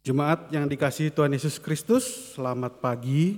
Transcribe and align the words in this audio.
Jemaat 0.00 0.48
yang 0.48 0.64
dikasihi 0.64 1.12
Tuhan 1.12 1.36
Yesus 1.36 1.60
Kristus, 1.60 2.32
selamat 2.32 2.80
pagi. 2.80 3.36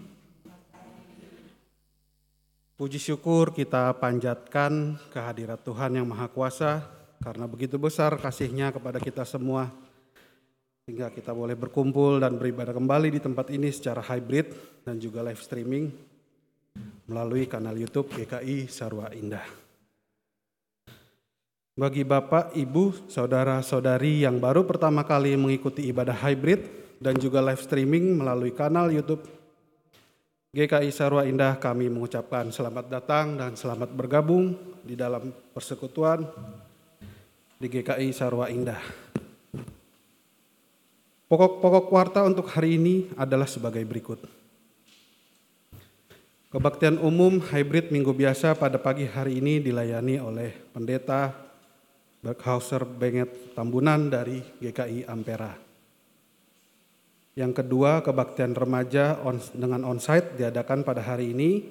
Puji 2.78 3.02
syukur 3.02 3.50
kita 3.50 3.90
panjatkan 3.98 4.94
kehadirat 5.10 5.58
Tuhan 5.66 5.98
yang 5.98 6.06
Maha 6.06 6.30
Kuasa 6.30 6.86
karena 7.18 7.50
begitu 7.50 7.82
besar 7.82 8.14
kasihnya 8.14 8.70
kepada 8.70 9.02
kita 9.02 9.26
semua 9.26 9.74
sehingga 10.86 11.10
kita 11.10 11.34
boleh 11.34 11.58
berkumpul 11.58 12.22
dan 12.22 12.38
beribadah 12.38 12.78
kembali 12.78 13.10
di 13.10 13.18
tempat 13.18 13.50
ini 13.50 13.66
secara 13.74 13.98
hybrid 13.98 14.54
dan 14.86 15.02
juga 15.02 15.18
live 15.26 15.42
streaming 15.42 15.90
melalui 17.10 17.50
kanal 17.50 17.74
YouTube 17.74 18.06
GKI 18.14 18.70
Sarwa 18.70 19.10
Indah. 19.10 19.71
Bagi 21.72 22.04
Bapak, 22.04 22.52
Ibu, 22.52 23.08
Saudara-saudari 23.08 24.28
yang 24.28 24.36
baru 24.36 24.60
pertama 24.68 25.08
kali 25.08 25.32
mengikuti 25.40 25.88
ibadah 25.88 26.12
hybrid 26.12 26.68
dan 27.00 27.16
juga 27.16 27.40
live 27.40 27.64
streaming 27.64 28.12
melalui 28.12 28.52
kanal 28.52 28.92
YouTube 28.92 29.24
GKI 30.52 30.92
Sarwa 30.92 31.24
Indah, 31.24 31.56
kami 31.56 31.88
mengucapkan 31.88 32.52
selamat 32.52 32.92
datang 32.92 33.40
dan 33.40 33.56
selamat 33.56 33.88
bergabung 33.96 34.52
di 34.84 34.92
dalam 34.92 35.32
persekutuan 35.56 36.28
di 37.56 37.72
GKI 37.72 38.12
Sarwa 38.12 38.52
Indah. 38.52 38.84
Pokok-pokok 41.24 41.88
warta 41.88 42.20
untuk 42.20 42.52
hari 42.52 42.76
ini 42.76 43.08
adalah 43.16 43.48
sebagai 43.48 43.80
berikut. 43.88 44.20
Kebaktian 46.52 47.00
umum 47.00 47.40
hybrid 47.40 47.88
minggu 47.88 48.12
biasa 48.12 48.52
pada 48.60 48.76
pagi 48.76 49.08
hari 49.08 49.40
ini 49.40 49.56
dilayani 49.56 50.20
oleh 50.20 50.52
pendeta 50.76 51.51
Berghauser 52.22 52.86
Benget 52.86 53.58
Tambunan 53.58 54.06
dari 54.06 54.38
GKI 54.62 55.10
Ampera. 55.10 55.58
Yang 57.34 57.52
kedua, 57.64 57.98
kebaktian 57.98 58.54
remaja 58.54 59.18
on, 59.26 59.42
dengan 59.50 59.82
onsite 59.82 60.38
diadakan 60.38 60.86
pada 60.86 61.02
hari 61.02 61.34
ini, 61.34 61.66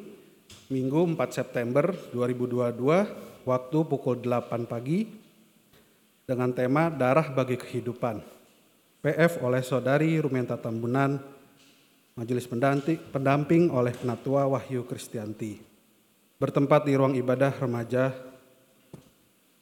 Minggu 0.68 1.08
4 1.16 1.16
September 1.32 1.96
2022, 2.12 3.48
waktu 3.48 3.78
pukul 3.88 4.20
8 4.20 4.68
pagi, 4.68 5.08
dengan 6.28 6.52
tema 6.52 6.92
Darah 6.92 7.32
Bagi 7.32 7.56
Kehidupan. 7.56 8.20
PF 9.00 9.40
oleh 9.40 9.64
Saudari 9.64 10.20
Rumenta 10.20 10.60
Tambunan, 10.60 11.16
Majelis 12.20 12.44
Pendamping 13.08 13.72
oleh 13.72 13.96
Penatua 13.96 14.52
Wahyu 14.52 14.84
Kristianti. 14.84 15.64
Bertempat 16.36 16.84
di 16.84 17.00
ruang 17.00 17.16
ibadah 17.16 17.56
remaja 17.56 18.31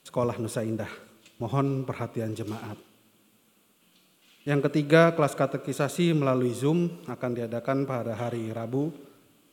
Sekolah 0.09 0.42
Nusa 0.42 0.66
Indah. 0.66 0.90
Mohon 1.38 1.86
perhatian 1.86 2.34
jemaat. 2.34 2.81
Yang 4.41 4.66
ketiga, 4.66 5.14
kelas 5.14 5.38
katekisasi 5.38 6.17
melalui 6.17 6.50
Zoom 6.50 7.06
akan 7.06 7.38
diadakan 7.38 7.85
pada 7.85 8.17
hari 8.17 8.50
Rabu 8.50 8.90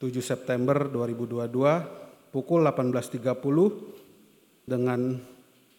7 0.01 0.17
September 0.25 0.89
2022 0.89 2.33
pukul 2.33 2.65
18.30 2.65 3.21
dengan 4.65 5.21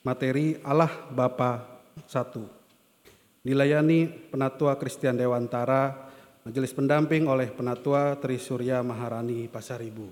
materi 0.05 0.61
Allah 0.61 0.93
Bapa 1.09 1.81
1. 2.05 3.41
Dilayani 3.41 4.29
Penatua 4.29 4.77
Kristian 4.77 5.17
Dewantara, 5.17 6.05
Majelis 6.45 6.77
Pendamping 6.77 7.25
oleh 7.25 7.49
Penatua 7.49 8.13
Trisurya 8.21 8.85
Maharani 8.85 9.49
Pasaribu 9.49 10.05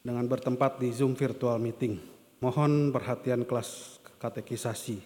dengan 0.00 0.24
bertempat 0.24 0.80
di 0.80 0.88
Zoom 0.88 1.12
virtual 1.12 1.60
meeting. 1.60 2.11
Mohon 2.42 2.90
perhatian 2.90 3.46
kelas 3.46 4.02
katekisasi. 4.18 4.98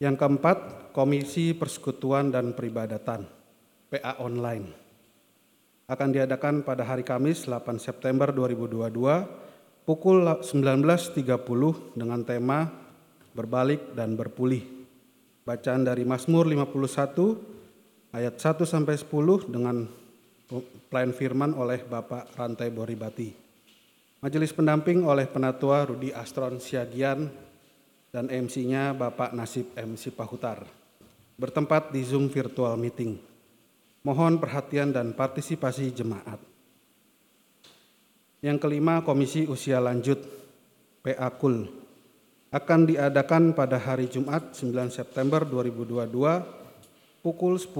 Yang 0.00 0.16
keempat, 0.16 0.88
Komisi 0.96 1.52
Persekutuan 1.52 2.32
dan 2.32 2.56
Peribadatan, 2.56 3.28
PA 3.92 4.16
Online. 4.24 4.72
Akan 5.84 6.08
diadakan 6.16 6.64
pada 6.64 6.88
hari 6.88 7.04
Kamis 7.04 7.44
8 7.44 7.76
September 7.76 8.32
2022 8.32 8.88
pukul 9.84 10.24
19.30 10.24 11.28
dengan 11.92 12.24
tema 12.24 12.72
Berbalik 13.36 13.92
dan 13.92 14.16
Berpulih. 14.16 14.64
Bacaan 15.44 15.84
dari 15.84 16.08
Mazmur 16.08 16.48
51 16.48 18.16
ayat 18.16 18.40
1 18.40 18.64
sampai 18.64 18.96
10 18.96 19.52
dengan 19.52 19.84
pelayan 20.88 21.12
firman 21.12 21.52
oleh 21.52 21.84
Bapak 21.84 22.32
Rantai 22.32 22.72
Boribati. 22.72 23.41
Majelis 24.22 24.54
pendamping 24.54 25.02
oleh 25.02 25.26
Penatua 25.26 25.82
Rudi 25.82 26.14
Astron 26.14 26.62
Siagian 26.62 27.26
dan 28.14 28.30
MC-nya 28.30 28.94
Bapak 28.94 29.34
Nasib 29.34 29.74
MC 29.74 30.14
Pahutar. 30.14 30.62
Bertempat 31.34 31.90
di 31.90 32.06
Zoom 32.06 32.30
virtual 32.30 32.78
meeting. 32.78 33.18
Mohon 34.06 34.38
perhatian 34.38 34.94
dan 34.94 35.10
partisipasi 35.10 35.90
jemaat. 35.90 36.38
Yang 38.46 38.62
kelima, 38.62 39.02
Komisi 39.02 39.42
Usia 39.50 39.82
Lanjut 39.82 40.22
PA 41.02 41.26
KUL 41.34 41.66
akan 42.54 42.80
diadakan 42.86 43.58
pada 43.58 43.74
hari 43.82 44.06
Jumat 44.06 44.54
9 44.54 44.70
September 44.94 45.42
2022 45.42 47.26
pukul 47.26 47.58
10 47.58 47.74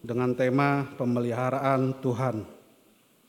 dengan 0.00 0.32
tema 0.32 0.88
pemeliharaan 0.96 1.92
Tuhan 2.00 2.53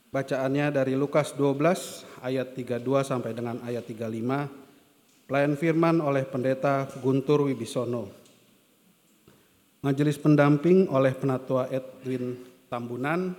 Bacaannya 0.06 0.70
dari 0.70 0.94
Lukas 0.94 1.34
12 1.34 2.22
ayat 2.22 2.54
32 2.54 2.82
sampai 3.02 3.34
dengan 3.34 3.58
ayat 3.66 3.82
35. 3.82 5.26
Pelayan 5.26 5.58
firman 5.58 5.98
oleh 5.98 6.22
pendeta 6.22 6.86
Guntur 7.02 7.50
Wibisono. 7.50 8.06
Majelis 9.82 10.14
pendamping 10.18 10.86
oleh 10.86 11.10
penatua 11.14 11.66
Edwin 11.66 12.38
Tambunan 12.70 13.34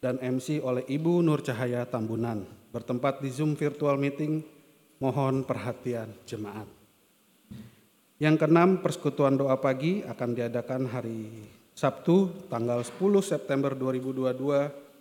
dan 0.00 0.20
MC 0.20 0.60
oleh 0.60 0.84
Ibu 0.84 1.24
Nur 1.24 1.40
Cahaya 1.40 1.88
Tambunan. 1.88 2.44
Bertempat 2.72 3.24
di 3.24 3.32
Zoom 3.32 3.56
virtual 3.56 3.96
meeting, 3.96 4.44
mohon 5.00 5.44
perhatian 5.44 6.12
jemaat. 6.28 6.68
Yang 8.20 8.44
keenam, 8.44 8.84
persekutuan 8.84 9.40
doa 9.40 9.56
pagi 9.56 10.04
akan 10.04 10.30
diadakan 10.36 10.82
hari 10.88 11.48
Sabtu 11.72 12.48
tanggal 12.52 12.84
10 12.84 13.00
September 13.24 13.72
2022 13.72 14.91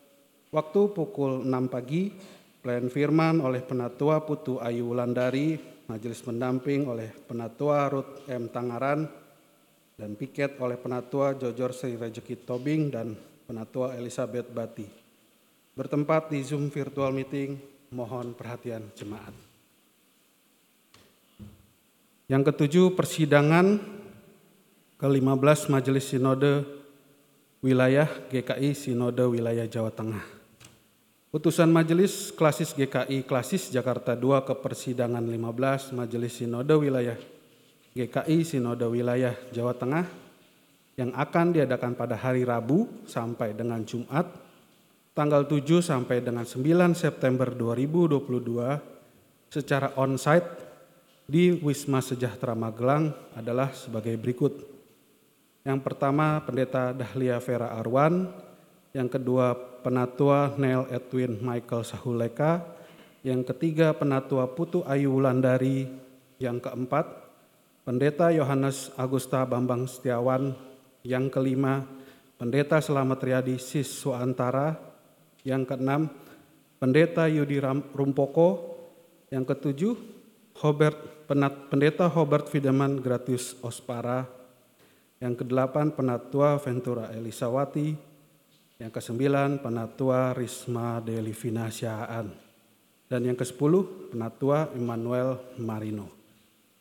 Waktu 0.51 0.91
pukul 0.91 1.47
6 1.47 1.71
pagi, 1.71 2.11
pelayan 2.59 2.91
firman 2.91 3.39
oleh 3.39 3.63
Penatua 3.63 4.19
Putu 4.27 4.59
Ayu 4.59 4.91
Wulandari, 4.91 5.55
majelis 5.87 6.19
pendamping 6.19 6.91
oleh 6.91 7.07
Penatua 7.07 7.87
Ruth 7.87 8.27
M. 8.27 8.51
Tangaran, 8.51 9.07
dan 9.95 10.11
piket 10.19 10.59
oleh 10.59 10.75
Penatua 10.75 11.39
Jojor 11.39 11.71
Sri 11.71 11.95
Rejeki 11.95 12.43
Tobing 12.43 12.91
dan 12.91 13.15
Penatua 13.47 13.95
Elizabeth 13.95 14.51
Bati. 14.51 14.83
Bertempat 15.71 16.27
di 16.35 16.43
Zoom 16.43 16.67
virtual 16.67 17.15
meeting, 17.15 17.55
mohon 17.95 18.35
perhatian 18.35 18.91
jemaat. 18.91 19.31
Yang 22.27 22.51
ketujuh, 22.51 22.91
persidangan 22.99 23.79
ke-15 24.99 25.71
Majelis 25.71 26.11
Sinode 26.11 26.67
Wilayah 27.63 28.11
GKI 28.27 28.75
Sinode 28.75 29.31
Wilayah 29.31 29.63
Jawa 29.63 29.95
Tengah. 29.95 30.40
Putusan 31.31 31.71
Majelis 31.71 32.27
Klasis 32.35 32.75
GKI 32.75 33.23
Klasis 33.23 33.71
Jakarta 33.71 34.19
II 34.19 34.43
ke 34.43 34.51
persidangan 34.51 35.23
15 35.23 35.95
Majelis 35.95 36.35
Sinode 36.35 36.75
Wilayah 36.75 37.15
GKI 37.95 38.43
Sinode 38.43 38.83
Wilayah 38.83 39.31
Jawa 39.55 39.71
Tengah 39.71 40.11
yang 40.99 41.15
akan 41.15 41.55
diadakan 41.55 41.95
pada 41.95 42.19
hari 42.19 42.43
Rabu 42.43 43.07
sampai 43.07 43.55
dengan 43.55 43.79
Jumat 43.87 44.27
tanggal 45.15 45.47
7 45.47 45.63
sampai 45.79 46.19
dengan 46.19 46.43
9 46.43 46.99
September 46.99 47.47
2022 47.47 48.27
secara 49.47 49.95
onsite 49.95 50.51
di 51.31 51.55
Wisma 51.63 52.03
Sejahtera 52.03 52.59
Magelang 52.59 53.07
adalah 53.39 53.71
sebagai 53.71 54.19
berikut. 54.19 54.67
Yang 55.63 55.79
pertama 55.79 56.43
Pendeta 56.43 56.91
Dahlia 56.91 57.39
Vera 57.39 57.71
Arwan, 57.79 58.27
yang 58.91 59.07
kedua 59.07 59.70
Penatua 59.81 60.53
Neil 60.61 60.85
Edwin 60.93 61.41
Michael 61.41 61.81
Sahuleka, 61.81 62.61
yang 63.25 63.41
ketiga 63.41 63.93
Penatua 63.97 64.49
Putu 64.53 64.85
Ayu 64.85 65.13
Wulandari, 65.13 65.89
yang 66.37 66.61
keempat 66.61 67.05
Pendeta 67.81 68.29
Yohanes 68.29 68.93
Agusta 68.97 69.41
Bambang 69.45 69.89
Setiawan, 69.89 70.53
yang 71.01 71.33
kelima 71.33 71.85
Pendeta 72.37 72.77
Selamat 72.81 73.21
Riyadi 73.21 73.57
Siswantara, 73.57 74.77
yang 75.41 75.65
keenam 75.65 76.09
Pendeta 76.77 77.25
Yudi 77.29 77.61
Rumpoko, 77.93 78.77
yang 79.29 79.45
ketujuh 79.45 79.93
Hobert 80.61 81.25
Pendeta 81.69 82.05
Hobert 82.09 82.49
Fideman 82.49 83.01
Gratius 83.01 83.57
Ospara, 83.61 84.25
yang 85.21 85.37
kedelapan 85.37 85.93
Penatua 85.93 86.57
Ventura 86.57 87.13
Elisawati, 87.13 88.10
yang 88.81 88.89
kesembilan, 88.89 89.61
Penatua 89.61 90.33
Risma 90.33 90.97
Delivina 91.05 91.69
Syaan. 91.69 92.33
Dan 93.05 93.29
yang 93.29 93.37
kesepuluh, 93.37 94.09
Penatua 94.09 94.73
Emmanuel 94.73 95.37
Marino. 95.61 96.09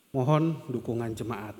Mohon 0.09 0.65
dukungan 0.65 1.13
jemaat. 1.13 1.53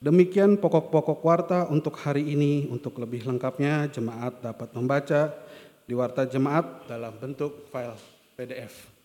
Demikian 0.00 0.56
pokok-pokok 0.56 1.20
warta 1.20 1.60
untuk 1.68 2.00
hari 2.00 2.32
ini. 2.32 2.72
Untuk 2.72 2.96
lebih 2.96 3.28
lengkapnya, 3.28 3.92
jemaat 3.92 4.40
dapat 4.40 4.72
membaca 4.72 5.36
di 5.84 5.92
warta 5.92 6.24
jemaat 6.24 6.88
dalam 6.88 7.12
bentuk 7.20 7.68
file 7.68 8.00
PDF. 8.32 8.96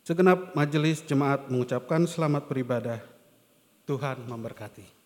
Segenap 0.00 0.56
majelis 0.56 1.04
jemaat 1.04 1.52
mengucapkan 1.52 2.08
selamat 2.08 2.48
beribadah. 2.48 3.00
Tuhan 3.84 4.22
memberkati. 4.24 4.99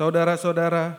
Saudara-saudara, 0.00 0.96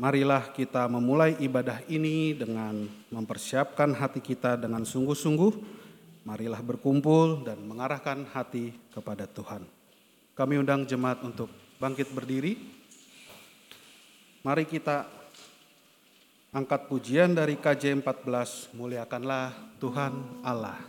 marilah 0.00 0.40
kita 0.56 0.88
memulai 0.88 1.36
ibadah 1.36 1.84
ini 1.84 2.32
dengan 2.32 2.88
mempersiapkan 3.12 3.92
hati 3.92 4.24
kita 4.24 4.56
dengan 4.56 4.88
sungguh-sungguh. 4.88 5.52
Marilah 6.24 6.64
berkumpul 6.64 7.44
dan 7.44 7.60
mengarahkan 7.68 8.24
hati 8.32 8.72
kepada 8.88 9.28
Tuhan. 9.28 9.68
Kami 10.32 10.64
undang 10.64 10.88
jemaat 10.88 11.20
untuk 11.28 11.52
bangkit 11.76 12.08
berdiri. 12.08 12.56
Mari 14.40 14.64
kita 14.64 15.04
angkat 16.48 16.88
pujian 16.88 17.36
dari 17.36 17.60
KJ 17.60 18.00
14, 18.00 18.72
muliakanlah 18.72 19.76
Tuhan 19.76 20.40
Allah. 20.40 20.80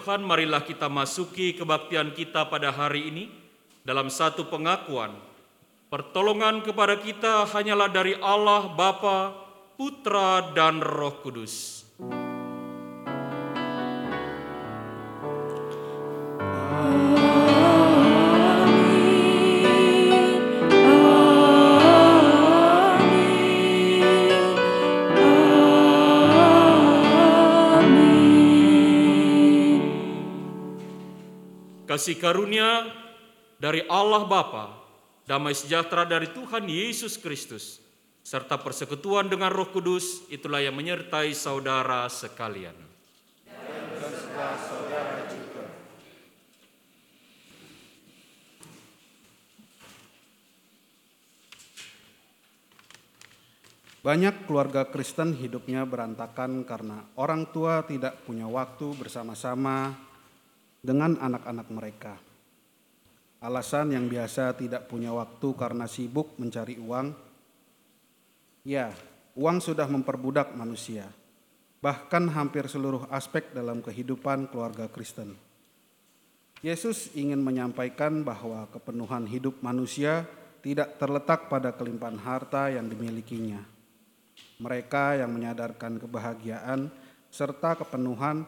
Tuhan, 0.00 0.24
marilah 0.24 0.64
kita 0.64 0.88
masuki 0.88 1.52
kebaktian 1.52 2.16
kita 2.16 2.48
pada 2.48 2.72
hari 2.72 3.12
ini 3.12 3.28
dalam 3.84 4.08
satu 4.08 4.48
pengakuan. 4.48 5.12
Pertolongan 5.92 6.64
kepada 6.64 6.96
kita 6.96 7.44
hanyalah 7.44 7.92
dari 7.92 8.16
Allah 8.16 8.64
Bapa, 8.72 9.36
Putra, 9.76 10.56
dan 10.56 10.80
Roh 10.80 11.20
Kudus. 11.20 11.84
Kasih 32.00 32.16
karunia 32.16 32.88
dari 33.60 33.84
Allah 33.84 34.24
Bapa, 34.24 34.72
damai 35.28 35.52
sejahtera 35.52 36.08
dari 36.08 36.32
Tuhan 36.32 36.64
Yesus 36.64 37.20
Kristus, 37.20 37.76
serta 38.24 38.56
persekutuan 38.56 39.28
dengan 39.28 39.52
Roh 39.52 39.68
Kudus, 39.68 40.24
itulah 40.32 40.64
yang 40.64 40.72
menyertai 40.80 41.36
saudara 41.36 42.08
sekalian. 42.08 42.72
Banyak 54.00 54.48
keluarga 54.48 54.88
Kristen 54.88 55.36
hidupnya 55.36 55.84
berantakan 55.84 56.64
karena 56.64 57.04
orang 57.20 57.44
tua 57.52 57.84
tidak 57.84 58.24
punya 58.24 58.48
waktu 58.48 58.96
bersama-sama 58.96 60.08
dengan 60.80 61.16
anak-anak 61.20 61.68
mereka. 61.68 62.14
Alasan 63.40 63.96
yang 63.96 64.04
biasa 64.04 64.52
tidak 64.56 64.88
punya 64.88 65.16
waktu 65.16 65.48
karena 65.56 65.88
sibuk 65.88 66.36
mencari 66.36 66.76
uang. 66.76 67.16
Ya, 68.68 68.92
uang 69.32 69.64
sudah 69.64 69.88
memperbudak 69.88 70.52
manusia, 70.52 71.08
bahkan 71.80 72.28
hampir 72.28 72.68
seluruh 72.68 73.08
aspek 73.08 73.48
dalam 73.56 73.80
kehidupan 73.80 74.52
keluarga 74.52 74.84
Kristen. 74.92 75.32
Yesus 76.60 77.08
ingin 77.16 77.40
menyampaikan 77.40 78.20
bahwa 78.20 78.68
kepenuhan 78.68 79.24
hidup 79.24 79.64
manusia 79.64 80.28
tidak 80.60 81.00
terletak 81.00 81.48
pada 81.48 81.72
kelimpahan 81.72 82.20
harta 82.20 82.68
yang 82.68 82.84
dimilikinya. 82.84 83.64
Mereka 84.60 85.24
yang 85.24 85.32
menyadarkan 85.32 85.96
kebahagiaan 85.96 86.92
serta 87.32 87.80
kepenuhan 87.80 88.44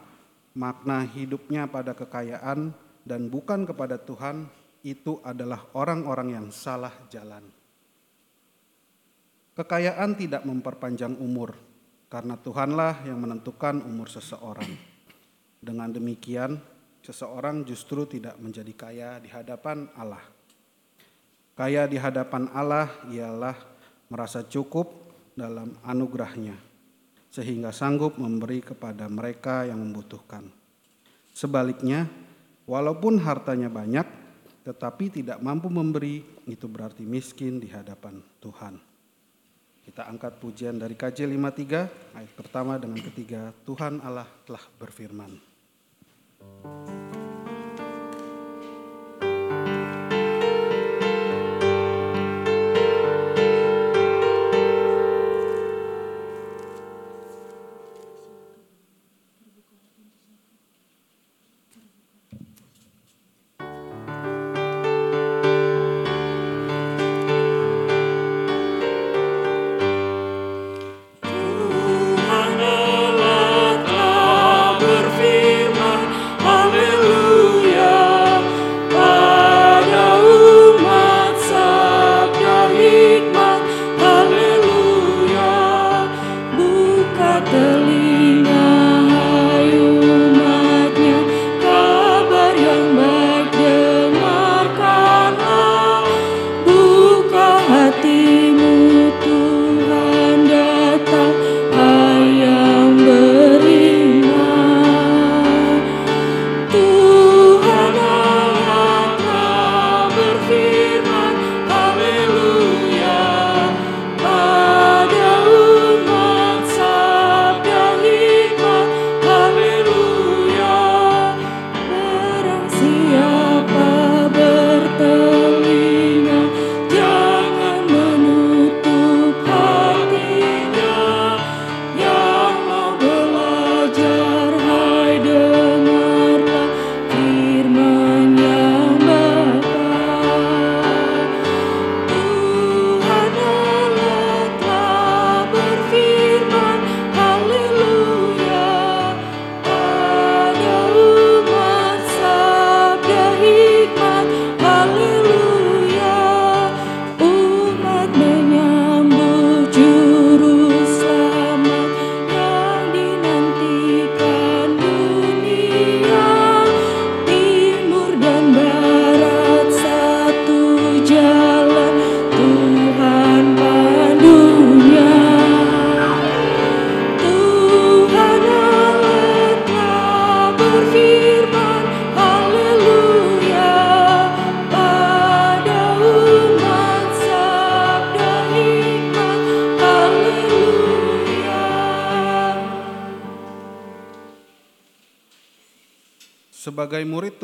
makna 0.53 1.05
hidupnya 1.05 1.65
pada 1.65 1.97
kekayaan 1.97 2.73
dan 3.03 3.27
bukan 3.27 3.65
kepada 3.65 3.99
Tuhan 3.99 4.47
itu 4.83 5.19
adalah 5.23 5.71
orang-orang 5.73 6.35
yang 6.35 6.47
salah 6.53 6.91
jalan. 7.09 7.43
Kekayaan 9.53 10.17
tidak 10.17 10.43
memperpanjang 10.49 11.13
umur 11.21 11.53
karena 12.09 12.37
Tuhanlah 12.37 13.05
yang 13.05 13.21
menentukan 13.21 13.85
umur 13.85 14.09
seseorang. 14.09 14.69
Dengan 15.63 15.93
demikian, 15.93 16.59
seseorang 17.05 17.63
justru 17.63 18.03
tidak 18.09 18.35
menjadi 18.41 18.73
kaya 18.73 19.09
di 19.21 19.29
hadapan 19.29 19.87
Allah. 19.95 20.21
Kaya 21.53 21.85
di 21.85 22.01
hadapan 22.01 22.49
Allah 22.49 22.89
ialah 23.13 23.53
merasa 24.09 24.41
cukup 24.41 24.89
dalam 25.37 25.77
anugerahnya, 25.85 26.57
sehingga 27.33 27.73
sanggup 27.73 28.21
memberi 28.21 28.61
kepada 28.61 29.09
mereka 29.09 29.65
yang 29.65 29.81
membutuhkan. 29.81 30.45
Sebaliknya, 31.33 32.05
walaupun 32.69 33.17
hartanya 33.17 33.73
banyak, 33.73 34.05
tetapi 34.61 35.09
tidak 35.09 35.41
mampu 35.41 35.65
memberi, 35.73 36.21
itu 36.45 36.69
berarti 36.69 37.01
miskin 37.01 37.57
di 37.57 37.73
hadapan 37.73 38.21
Tuhan. 38.37 38.77
Kita 39.83 40.05
angkat 40.07 40.37
pujian 40.37 40.77
dari 40.77 40.93
KJ 40.93 41.25
53, 41.25 42.15
ayat 42.15 42.31
pertama 42.37 42.77
dengan 42.77 43.01
ketiga, 43.01 43.49
Tuhan 43.65 43.99
Allah 44.05 44.29
telah 44.45 44.63
berfirman. 44.77 45.33
Sebagai 46.39 47.03
murid 47.03 47.12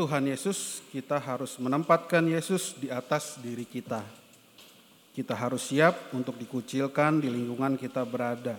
Tuhan 0.10 0.26
Yesus, 0.26 0.82
kita 0.90 1.22
harus 1.22 1.62
menempatkan 1.62 2.26
Yesus 2.26 2.74
di 2.74 2.90
atas 2.90 3.38
diri 3.38 3.62
kita. 3.62 4.02
Kita 5.14 5.38
harus 5.38 5.70
siap 5.70 6.10
untuk 6.18 6.34
dikucilkan 6.34 7.22
di 7.22 7.30
lingkungan 7.30 7.78
kita 7.78 8.02
berada. 8.10 8.58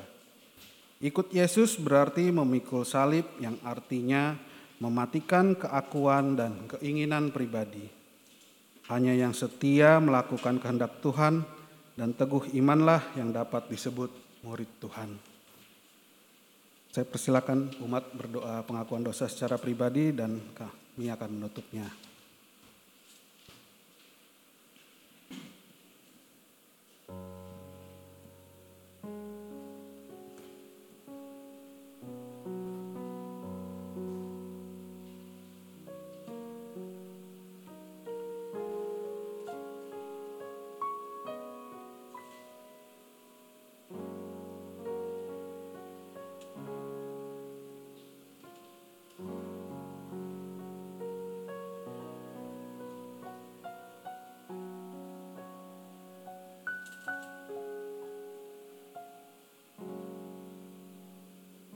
Ikut 1.03 1.35
Yesus 1.35 1.75
berarti 1.75 2.31
memikul 2.31 2.87
salib 2.87 3.27
yang 3.43 3.59
artinya 3.67 4.39
mematikan 4.79 5.59
keakuan 5.59 6.39
dan 6.39 6.71
keinginan 6.71 7.35
pribadi. 7.35 7.91
Hanya 8.87 9.19
yang 9.19 9.35
setia 9.35 9.99
melakukan 9.99 10.63
kehendak 10.63 11.03
Tuhan 11.03 11.43
dan 11.99 12.15
teguh 12.15 12.47
imanlah 12.55 13.03
yang 13.19 13.35
dapat 13.35 13.67
disebut 13.67 14.15
murid 14.47 14.71
Tuhan. 14.79 15.19
Saya 16.91 17.07
persilakan 17.07 17.71
umat 17.87 18.11
berdoa 18.19 18.67
pengakuan 18.67 19.07
dosa 19.07 19.31
secara 19.31 19.55
pribadi 19.63 20.11
dan 20.11 20.43
kami 20.51 21.07
akan 21.07 21.31
menutupnya. 21.39 21.87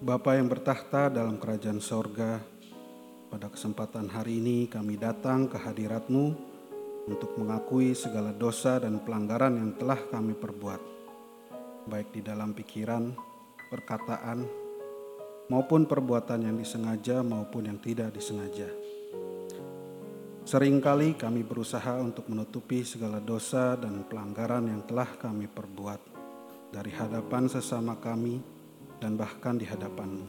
Bapa 0.05 0.37
yang 0.37 0.53
bertahta 0.53 1.09
dalam 1.09 1.41
kerajaan 1.41 1.81
sorga, 1.81 2.37
pada 3.33 3.49
kesempatan 3.49 4.13
hari 4.13 4.37
ini 4.37 4.69
kami 4.69 5.01
datang 5.01 5.49
ke 5.49 5.57
hadiratmu 5.57 6.27
untuk 7.09 7.33
mengakui 7.41 7.97
segala 7.97 8.29
dosa 8.37 8.77
dan 8.77 9.01
pelanggaran 9.01 9.57
yang 9.57 9.73
telah 9.81 9.97
kami 10.13 10.37
perbuat, 10.37 10.83
baik 11.89 12.13
di 12.13 12.21
dalam 12.21 12.53
pikiran, 12.53 13.17
perkataan, 13.73 14.45
maupun 15.49 15.89
perbuatan 15.89 16.53
yang 16.53 16.61
disengaja 16.61 17.25
maupun 17.25 17.65
yang 17.65 17.81
tidak 17.81 18.13
disengaja. 18.13 18.69
Seringkali 20.45 21.17
kami 21.17 21.41
berusaha 21.49 21.97
untuk 21.97 22.29
menutupi 22.29 22.85
segala 22.85 23.25
dosa 23.25 23.73
dan 23.81 24.05
pelanggaran 24.05 24.69
yang 24.69 24.85
telah 24.85 25.09
kami 25.17 25.49
perbuat 25.49 26.01
dari 26.77 26.93
hadapan 26.93 27.49
sesama 27.49 27.97
kami, 27.97 28.53
dan 29.05 29.21
bahkan 29.21 29.61
di 29.61 29.69
hadapanmu. 29.69 30.25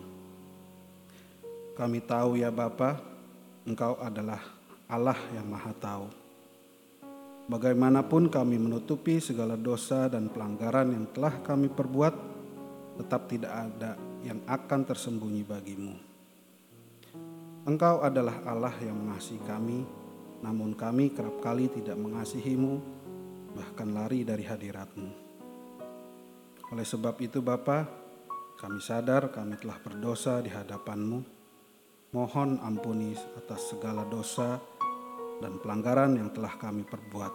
Kami 1.79 2.03
tahu 2.03 2.35
ya 2.35 2.51
Bapa, 2.51 2.99
Engkau 3.63 3.95
adalah 4.03 4.43
Allah 4.91 5.15
yang 5.31 5.47
Maha 5.47 5.71
Tahu. 5.71 6.07
Bagaimanapun 7.47 8.27
kami 8.27 8.59
menutupi 8.59 9.23
segala 9.23 9.55
dosa 9.55 10.11
dan 10.11 10.27
pelanggaran 10.27 10.91
yang 10.91 11.07
telah 11.15 11.39
kami 11.39 11.71
perbuat, 11.71 12.15
tetap 12.99 13.31
tidak 13.31 13.53
ada 13.55 13.95
yang 14.27 14.43
akan 14.43 14.81
tersembunyi 14.83 15.47
bagimu. 15.47 15.95
Engkau 17.63 18.03
adalah 18.03 18.43
Allah 18.43 18.75
yang 18.83 18.99
mengasihi 18.99 19.39
kami, 19.47 19.87
namun 20.43 20.75
kami 20.75 21.15
kerap 21.15 21.39
kali 21.39 21.71
tidak 21.71 21.95
mengasihimu, 21.95 22.83
bahkan 23.55 23.87
lari 23.95 24.27
dari 24.27 24.43
hadiratmu. 24.43 25.09
Oleh 26.73 26.85
sebab 26.85 27.13
itu 27.21 27.41
Bapa, 27.45 28.04
kami 28.55 28.79
sadar 28.79 29.35
kami 29.35 29.59
telah 29.59 29.75
berdosa 29.83 30.39
di 30.39 30.47
hadapanmu. 30.47 31.19
Mohon 32.15 32.63
ampuni 32.63 33.11
atas 33.35 33.75
segala 33.75 34.07
dosa 34.07 34.55
dan 35.43 35.59
pelanggaran 35.59 36.15
yang 36.15 36.31
telah 36.31 36.55
kami 36.55 36.87
perbuat. 36.87 37.33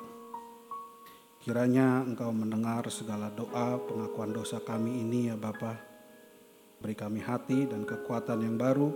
Kiranya 1.41 2.05
Engkau 2.05 2.33
mendengar 2.33 2.89
segala 2.89 3.29
doa 3.29 3.77
pengakuan 3.85 4.33
dosa 4.33 4.61
kami 4.65 5.05
ini 5.05 5.29
ya 5.29 5.37
Bapa. 5.37 5.77
Beri 6.81 6.97
kami 6.97 7.21
hati 7.21 7.69
dan 7.69 7.85
kekuatan 7.85 8.41
yang 8.41 8.57
baru 8.57 8.89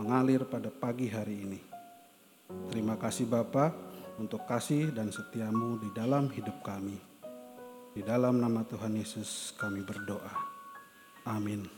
mengalir 0.00 0.48
pada 0.48 0.72
pagi 0.72 1.12
hari 1.12 1.44
ini. 1.44 1.60
Terima 2.72 2.96
kasih 2.96 3.28
Bapa 3.28 3.76
untuk 4.16 4.48
kasih 4.48 4.92
dan 4.96 5.12
setiamu 5.12 5.76
di 5.76 5.92
dalam 5.92 6.32
hidup 6.32 6.64
kami. 6.64 6.96
Di 7.92 8.00
dalam 8.00 8.40
nama 8.40 8.64
Tuhan 8.64 8.96
Yesus 8.96 9.52
kami 9.60 9.84
berdoa. 9.84 10.49
Amin. 11.26 11.68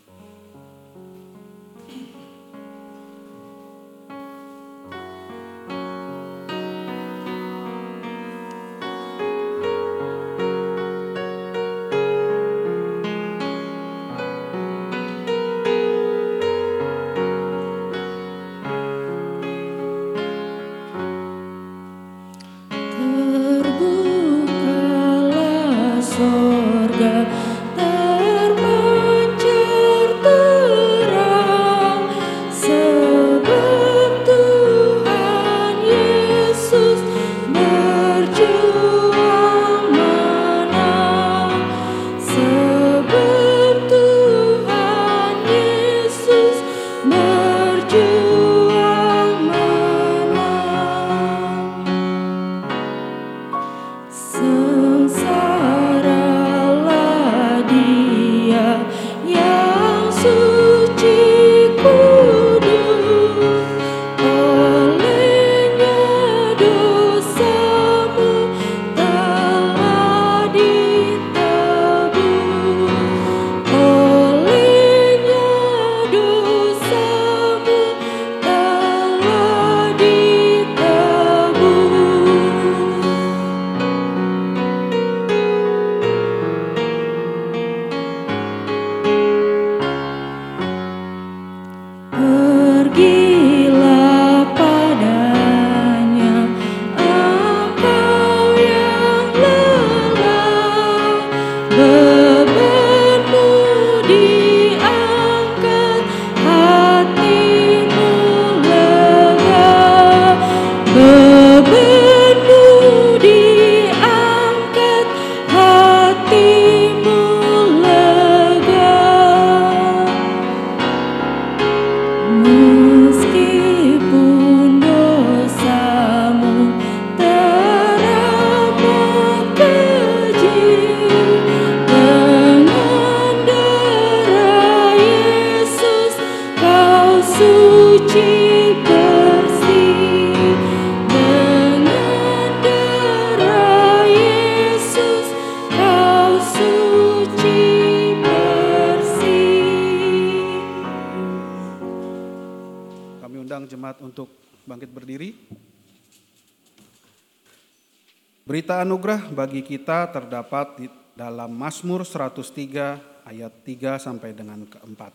Anugerah 158.83 159.31
bagi 159.31 159.63
kita 159.63 160.11
terdapat 160.11 160.67
di 160.75 160.87
dalam 161.15 161.55
Mazmur 161.55 162.03
103 162.03 163.23
ayat 163.31 163.53
3 163.63 164.03
sampai 164.03 164.35
dengan 164.35 164.67
keempat. 164.67 165.15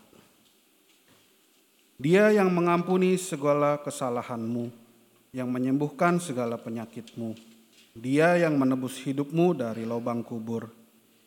Dia 2.00 2.32
yang 2.32 2.48
mengampuni 2.48 3.18
segala 3.20 3.76
kesalahanmu, 3.82 4.70
yang 5.36 5.50
menyembuhkan 5.52 6.16
segala 6.22 6.56
penyakitmu. 6.56 7.36
Dia 7.98 8.38
yang 8.38 8.54
menebus 8.56 9.02
hidupmu 9.02 9.58
dari 9.58 9.82
lubang 9.82 10.22
kubur, 10.22 10.70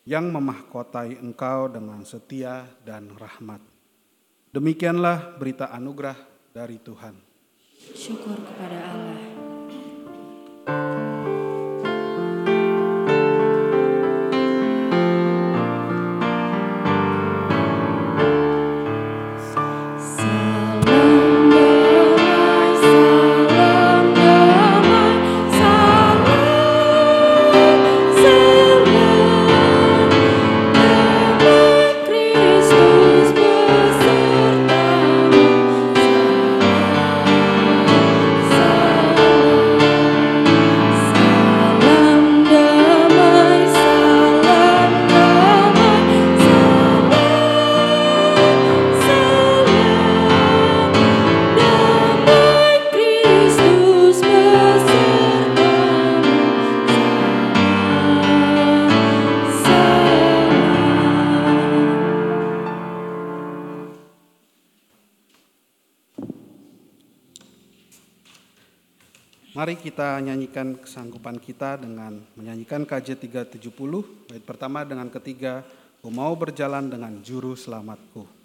yang 0.08 0.32
memahkotai 0.32 1.20
engkau 1.20 1.68
dengan 1.68 2.02
setia 2.02 2.64
dan 2.82 3.12
rahmat. 3.12 3.60
Demikianlah 4.50 5.36
berita 5.36 5.68
anugerah 5.70 6.16
dari 6.50 6.80
Tuhan. 6.80 7.14
Syukur 7.92 8.40
kepada 8.40 8.78
Allah. 8.80 9.20
Salam 10.62 11.11
kita 69.92 70.24
nyanyikan 70.24 70.80
kesanggupan 70.80 71.36
kita 71.36 71.76
dengan 71.76 72.16
menyanyikan 72.32 72.88
KJ 72.88 73.12
370, 73.28 73.60
bait 74.24 74.40
pertama 74.40 74.88
dengan 74.88 75.12
ketiga, 75.12 75.60
Ku 76.00 76.08
mau 76.08 76.32
berjalan 76.34 76.88
dengan 76.88 77.20
juru 77.22 77.52
selamatku. 77.54 78.41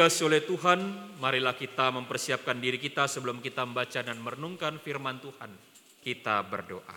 Dikasih 0.00 0.32
oleh 0.32 0.40
Tuhan, 0.48 0.80
marilah 1.20 1.52
kita 1.52 1.92
mempersiapkan 1.92 2.56
diri 2.56 2.80
kita 2.80 3.04
sebelum 3.04 3.44
kita 3.44 3.68
membaca 3.68 4.00
dan 4.00 4.16
merenungkan 4.16 4.80
firman 4.80 5.20
Tuhan. 5.20 5.52
Kita 6.00 6.40
berdoa. 6.40 6.96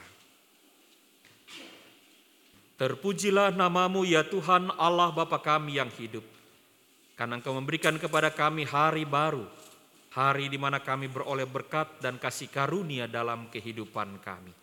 Terpujilah 2.79 3.51
namamu 3.59 4.07
ya 4.07 4.23
Tuhan 4.23 4.71
Allah 4.79 5.11
Bapa 5.11 5.35
kami 5.43 5.83
yang 5.83 5.91
hidup. 5.99 6.23
Karena 7.19 7.43
engkau 7.43 7.51
memberikan 7.51 7.99
kepada 7.99 8.31
kami 8.31 8.63
hari 8.63 9.03
baru, 9.03 9.51
hari 10.15 10.47
di 10.47 10.55
mana 10.55 10.79
kami 10.79 11.11
beroleh 11.11 11.43
berkat 11.43 11.99
dan 11.99 12.15
kasih 12.15 12.47
karunia 12.47 13.03
dalam 13.11 13.51
kehidupan 13.51 14.23
kami. 14.23 14.55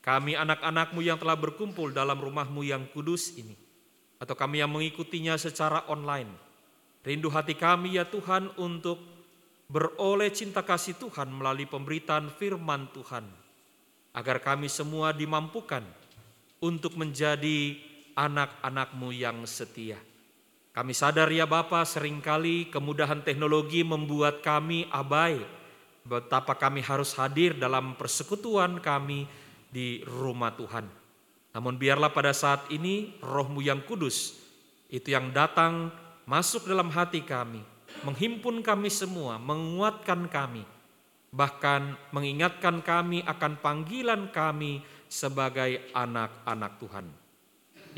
Kami 0.00 0.32
anak-anakmu 0.32 1.04
yang 1.04 1.20
telah 1.20 1.36
berkumpul 1.36 1.92
dalam 1.92 2.16
rumahmu 2.16 2.64
yang 2.64 2.88
kudus 2.88 3.36
ini, 3.36 3.52
atau 4.16 4.32
kami 4.32 4.64
yang 4.64 4.72
mengikutinya 4.72 5.36
secara 5.36 5.84
online. 5.92 6.48
Rindu 7.00 7.32
hati 7.32 7.56
kami 7.56 7.96
ya 7.96 8.04
Tuhan 8.04 8.52
untuk 8.60 9.00
beroleh 9.72 10.28
cinta 10.28 10.60
kasih 10.60 11.00
Tuhan 11.00 11.32
melalui 11.32 11.64
pemberitaan 11.64 12.28
firman 12.36 12.92
Tuhan. 12.92 13.24
Agar 14.12 14.42
kami 14.42 14.66
semua 14.68 15.14
dimampukan 15.14 15.86
untuk 16.60 16.98
menjadi 17.00 17.78
anak-anakmu 18.18 19.16
yang 19.16 19.46
setia. 19.48 19.96
Kami 20.70 20.92
sadar 20.92 21.30
ya 21.32 21.48
Bapa 21.48 21.82
sering 21.88 22.20
kali 22.20 22.68
kemudahan 22.68 23.24
teknologi 23.24 23.80
membuat 23.80 24.44
kami 24.44 24.84
abai. 24.92 25.40
Betapa 26.04 26.58
kami 26.58 26.84
harus 26.84 27.16
hadir 27.16 27.56
dalam 27.56 27.96
persekutuan 27.96 28.82
kami 28.82 29.24
di 29.72 30.02
rumah 30.04 30.52
Tuhan. 30.52 30.84
Namun 31.50 31.74
biarlah 31.80 32.12
pada 32.14 32.30
saat 32.30 32.70
ini 32.70 33.18
rohmu 33.24 33.62
yang 33.64 33.82
kudus 33.82 34.38
itu 34.90 35.14
yang 35.14 35.30
datang 35.34 35.90
masuk 36.30 36.70
dalam 36.70 36.86
hati 36.94 37.26
kami, 37.26 37.58
menghimpun 38.06 38.62
kami 38.62 38.86
semua, 38.86 39.34
menguatkan 39.42 40.30
kami, 40.30 40.62
bahkan 41.34 41.98
mengingatkan 42.14 42.78
kami 42.78 43.26
akan 43.26 43.58
panggilan 43.58 44.30
kami 44.30 44.86
sebagai 45.10 45.90
anak-anak 45.90 46.78
Tuhan. 46.78 47.06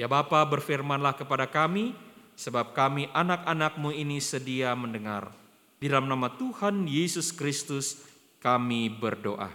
Ya 0.01 0.09
Bapa 0.09 0.40
berfirmanlah 0.49 1.12
kepada 1.12 1.45
kami, 1.45 1.92
sebab 2.33 2.73
kami 2.73 3.12
anak-anakmu 3.12 3.92
ini 3.92 4.16
sedia 4.16 4.73
mendengar. 4.73 5.29
Di 5.77 5.92
dalam 5.92 6.09
nama 6.09 6.33
Tuhan 6.33 6.88
Yesus 6.88 7.37
Kristus 7.37 8.01
kami 8.40 8.88
berdoa. 8.88 9.53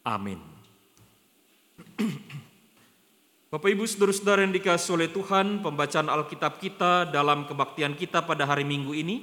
Amin. 0.00 0.40
Bapak 3.46 3.70
Ibu 3.70 3.86
saudara-saudara 3.86 4.42
yang 4.42 4.50
dikasih 4.50 4.98
oleh 4.98 5.06
Tuhan, 5.06 5.62
pembacaan 5.62 6.10
Alkitab 6.10 6.58
kita 6.58 7.06
dalam 7.06 7.46
kebaktian 7.46 7.94
kita 7.94 8.26
pada 8.26 8.42
hari 8.42 8.66
Minggu 8.66 8.90
ini 8.90 9.22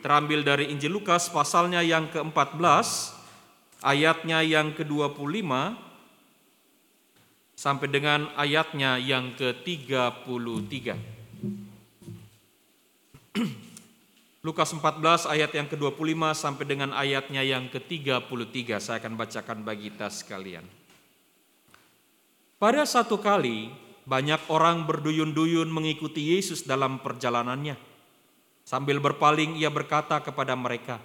terambil 0.00 0.40
dari 0.40 0.72
Injil 0.72 0.96
Lukas 0.96 1.28
pasalnya 1.28 1.84
yang 1.84 2.08
ke-14, 2.08 3.12
ayatnya 3.84 4.40
yang 4.40 4.72
ke-25 4.72 5.52
sampai 7.52 7.88
dengan 7.92 8.32
ayatnya 8.40 8.96
yang 8.96 9.36
ke-33. 9.36 10.96
Lukas 14.48 14.72
14 14.72 15.28
ayat 15.28 15.52
yang 15.52 15.68
ke-25 15.68 16.20
sampai 16.40 16.64
dengan 16.64 16.96
ayatnya 16.96 17.44
yang 17.44 17.68
ke-33. 17.68 18.80
Saya 18.80 18.96
akan 18.96 19.12
bacakan 19.12 19.60
bagi 19.60 19.92
kita 19.92 20.08
sekalian. 20.08 20.64
Pada 22.62 22.86
satu 22.86 23.18
kali, 23.18 23.74
banyak 24.06 24.46
orang 24.46 24.86
berduyun-duyun 24.86 25.66
mengikuti 25.66 26.30
Yesus 26.30 26.62
dalam 26.62 27.02
perjalanannya. 27.02 27.74
Sambil 28.62 29.02
berpaling, 29.02 29.58
ia 29.58 29.66
berkata 29.66 30.22
kepada 30.22 30.54
mereka, 30.54 31.02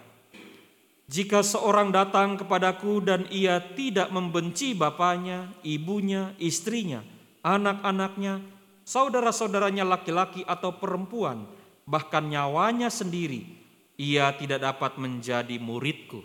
"Jika 1.10 1.42
seorang 1.42 1.90
datang 1.90 2.38
kepadaku 2.38 3.02
dan 3.02 3.26
ia 3.34 3.58
tidak 3.74 4.14
membenci 4.14 4.78
bapaknya, 4.78 5.50
ibunya, 5.66 6.38
istrinya, 6.38 7.02
anak-anaknya, 7.42 8.38
saudara-saudaranya 8.86 9.82
laki-laki 9.82 10.46
atau 10.46 10.78
perempuan, 10.78 11.50
bahkan 11.90 12.30
nyawanya 12.30 12.94
sendiri, 12.94 13.42
ia 13.98 14.30
tidak 14.38 14.62
dapat 14.62 15.02
menjadi 15.02 15.58
muridku. 15.58 16.22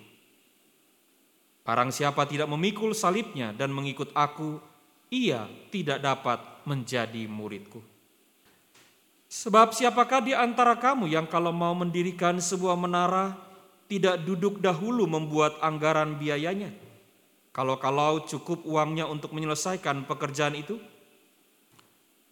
Barang 1.65 1.89
siapa 1.89 2.29
tidak 2.29 2.53
memikul 2.53 2.93
salibnya 2.93 3.57
dan 3.57 3.73
mengikut 3.73 4.13
aku, 4.13 4.72
ia 5.13 5.45
tidak 5.69 6.01
dapat 6.01 6.41
menjadi 6.65 7.29
muridku. 7.29 7.85
Sebab 9.29 9.77
siapakah 9.77 10.25
di 10.25 10.33
antara 10.33 10.77
kamu 10.77 11.13
yang 11.13 11.29
kalau 11.29 11.53
mau 11.53 11.77
mendirikan 11.77 12.41
sebuah 12.41 12.77
menara 12.77 13.37
tidak 13.89 14.25
duduk 14.25 14.61
dahulu 14.61 15.05
membuat 15.05 15.61
anggaran 15.61 16.17
biayanya? 16.17 16.73
Kalau-kalau 17.53 18.25
cukup 18.25 18.65
uangnya 18.65 19.05
untuk 19.05 19.37
menyelesaikan 19.37 20.09
pekerjaan 20.09 20.57
itu? 20.57 20.81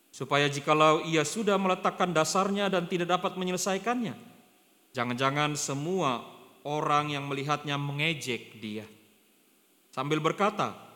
Supaya 0.08 0.48
jikalau 0.48 1.04
ia 1.04 1.22
sudah 1.22 1.60
meletakkan 1.60 2.10
dasarnya 2.10 2.72
dan 2.72 2.88
tidak 2.88 3.14
dapat 3.14 3.36
menyelesaikannya, 3.38 4.16
jangan-jangan 4.90 5.54
semua 5.54 6.24
orang 6.66 7.14
yang 7.14 7.28
melihatnya 7.30 7.78
mengejek 7.78 8.58
dia. 8.58 8.88
Sambil 9.94 10.18
berkata, 10.18 10.89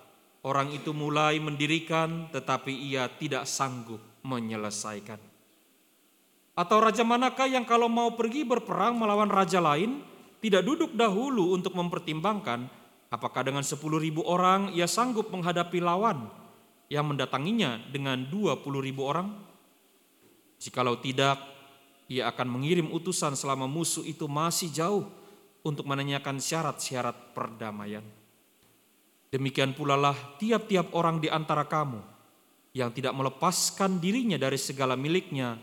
Orang 0.44 0.76
itu 0.76 0.92
mulai 0.92 1.40
mendirikan, 1.40 2.28
tetapi 2.28 2.68
ia 2.68 3.08
tidak 3.08 3.48
sanggup 3.48 3.98
menyelesaikan. 4.28 5.16
Atau 6.52 6.84
raja 6.84 7.00
manakah 7.00 7.48
yang 7.48 7.64
kalau 7.64 7.88
mau 7.88 8.12
pergi 8.12 8.44
berperang 8.44 8.94
melawan 8.94 9.32
raja 9.32 9.58
lain, 9.58 10.04
tidak 10.44 10.62
duduk 10.68 10.92
dahulu 10.92 11.56
untuk 11.56 11.72
mempertimbangkan 11.72 12.68
apakah 13.08 13.40
dengan 13.40 13.64
sepuluh 13.64 13.96
ribu 13.96 14.20
orang 14.28 14.68
ia 14.76 14.84
sanggup 14.84 15.32
menghadapi 15.32 15.80
lawan 15.80 16.28
yang 16.92 17.08
mendatanginya 17.08 17.80
dengan 17.88 18.28
dua 18.28 18.60
puluh 18.60 18.84
ribu 18.84 19.08
orang? 19.08 19.32
Jikalau 20.60 21.00
tidak, 21.00 21.40
ia 22.04 22.28
akan 22.28 22.52
mengirim 22.52 22.92
utusan 22.92 23.32
selama 23.32 23.64
musuh 23.64 24.04
itu 24.04 24.28
masih 24.28 24.68
jauh 24.68 25.08
untuk 25.64 25.88
menanyakan 25.88 26.36
syarat-syarat 26.36 27.32
perdamaian. 27.32 28.04
Demikian 29.34 29.74
pula 29.74 29.98
lah 29.98 30.14
tiap-tiap 30.38 30.94
orang 30.94 31.18
di 31.18 31.26
antara 31.26 31.66
kamu 31.66 31.98
yang 32.70 32.94
tidak 32.94 33.18
melepaskan 33.18 33.98
dirinya 33.98 34.38
dari 34.38 34.54
segala 34.54 34.94
miliknya 34.94 35.58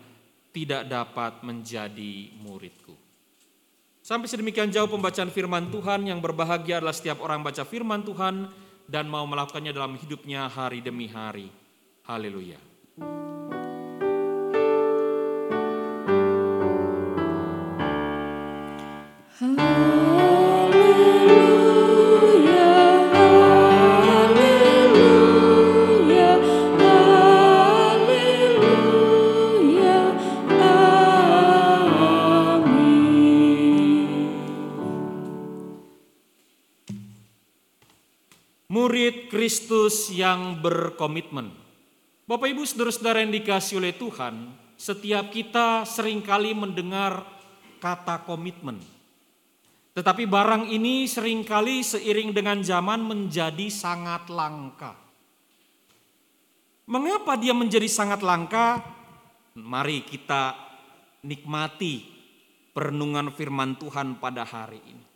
tidak 0.51 0.91
dapat 0.91 1.39
menjadi 1.39 2.35
muridku. 2.43 2.91
Sampai 4.03 4.27
sedemikian 4.27 4.67
jauh 4.75 4.91
pembacaan 4.91 5.31
firman 5.31 5.71
Tuhan 5.71 6.03
yang 6.03 6.19
berbahagia 6.19 6.83
adalah 6.83 6.91
setiap 6.91 7.23
orang 7.23 7.47
baca 7.47 7.63
firman 7.63 8.03
Tuhan 8.03 8.51
dan 8.91 9.07
mau 9.07 9.23
melakukannya 9.23 9.71
dalam 9.71 9.95
hidupnya 9.95 10.51
hari 10.51 10.83
demi 10.83 11.07
hari. 11.07 11.47
Haleluya. 12.03 12.59
Haleluya, 19.39 20.10
Murid 39.01 39.33
Kristus 39.33 40.13
yang 40.13 40.61
berkomitmen. 40.61 41.49
Bapak 42.29 42.53
Ibu 42.53 42.61
saudara-saudara 42.61 43.25
yang 43.25 43.33
dikasih 43.33 43.81
oleh 43.81 43.97
Tuhan, 43.97 44.53
setiap 44.77 45.33
kita 45.33 45.89
sering 45.89 46.21
kali 46.21 46.53
mendengar 46.53 47.25
kata 47.81 48.21
komitmen. 48.29 48.77
Tetapi 49.97 50.29
barang 50.29 50.69
ini 50.69 51.09
sering 51.09 51.41
kali 51.41 51.81
seiring 51.81 52.29
dengan 52.29 52.61
zaman 52.61 53.01
menjadi 53.01 53.73
sangat 53.73 54.29
langka. 54.29 54.93
Mengapa 56.85 57.41
dia 57.41 57.57
menjadi 57.57 57.89
sangat 57.89 58.21
langka? 58.21 58.85
Mari 59.57 60.05
kita 60.05 60.53
nikmati 61.25 62.05
perenungan 62.69 63.33
firman 63.33 63.81
Tuhan 63.81 64.21
pada 64.21 64.45
hari 64.45 64.77
ini. 64.85 65.10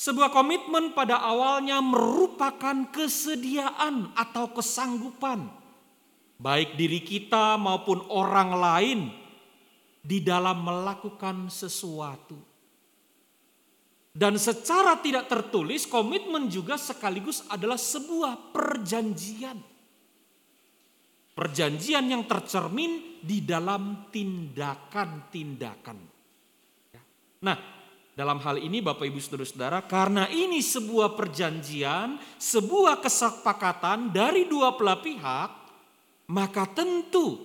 Sebuah 0.00 0.32
komitmen 0.32 0.96
pada 0.96 1.20
awalnya 1.20 1.84
merupakan 1.84 2.88
kesediaan 2.88 4.16
atau 4.16 4.48
kesanggupan, 4.48 5.44
baik 6.40 6.80
diri 6.80 7.04
kita 7.04 7.60
maupun 7.60 8.08
orang 8.08 8.50
lain, 8.56 9.00
di 10.00 10.24
dalam 10.24 10.64
melakukan 10.64 11.52
sesuatu. 11.52 12.32
Dan 14.08 14.40
secara 14.40 14.96
tidak 15.04 15.28
tertulis, 15.28 15.84
komitmen 15.84 16.48
juga 16.48 16.80
sekaligus 16.80 17.44
adalah 17.52 17.76
sebuah 17.76 18.56
perjanjian. 18.56 19.60
Perjanjian 21.36 22.08
yang 22.08 22.24
tercermin 22.24 23.20
di 23.20 23.44
dalam 23.44 24.08
tindakan-tindakan. 24.08 25.98
Nah, 27.44 27.79
dalam 28.14 28.42
hal 28.42 28.58
ini 28.58 28.82
Bapak 28.82 29.06
Ibu 29.06 29.18
Saudara-saudara, 29.22 29.86
karena 29.86 30.26
ini 30.28 30.60
sebuah 30.60 31.14
perjanjian, 31.14 32.18
sebuah 32.36 33.00
kesepakatan 33.00 34.10
dari 34.10 34.44
dua 34.50 34.74
belah 34.74 34.98
pihak, 34.98 35.50
maka 36.30 36.66
tentu 36.70 37.38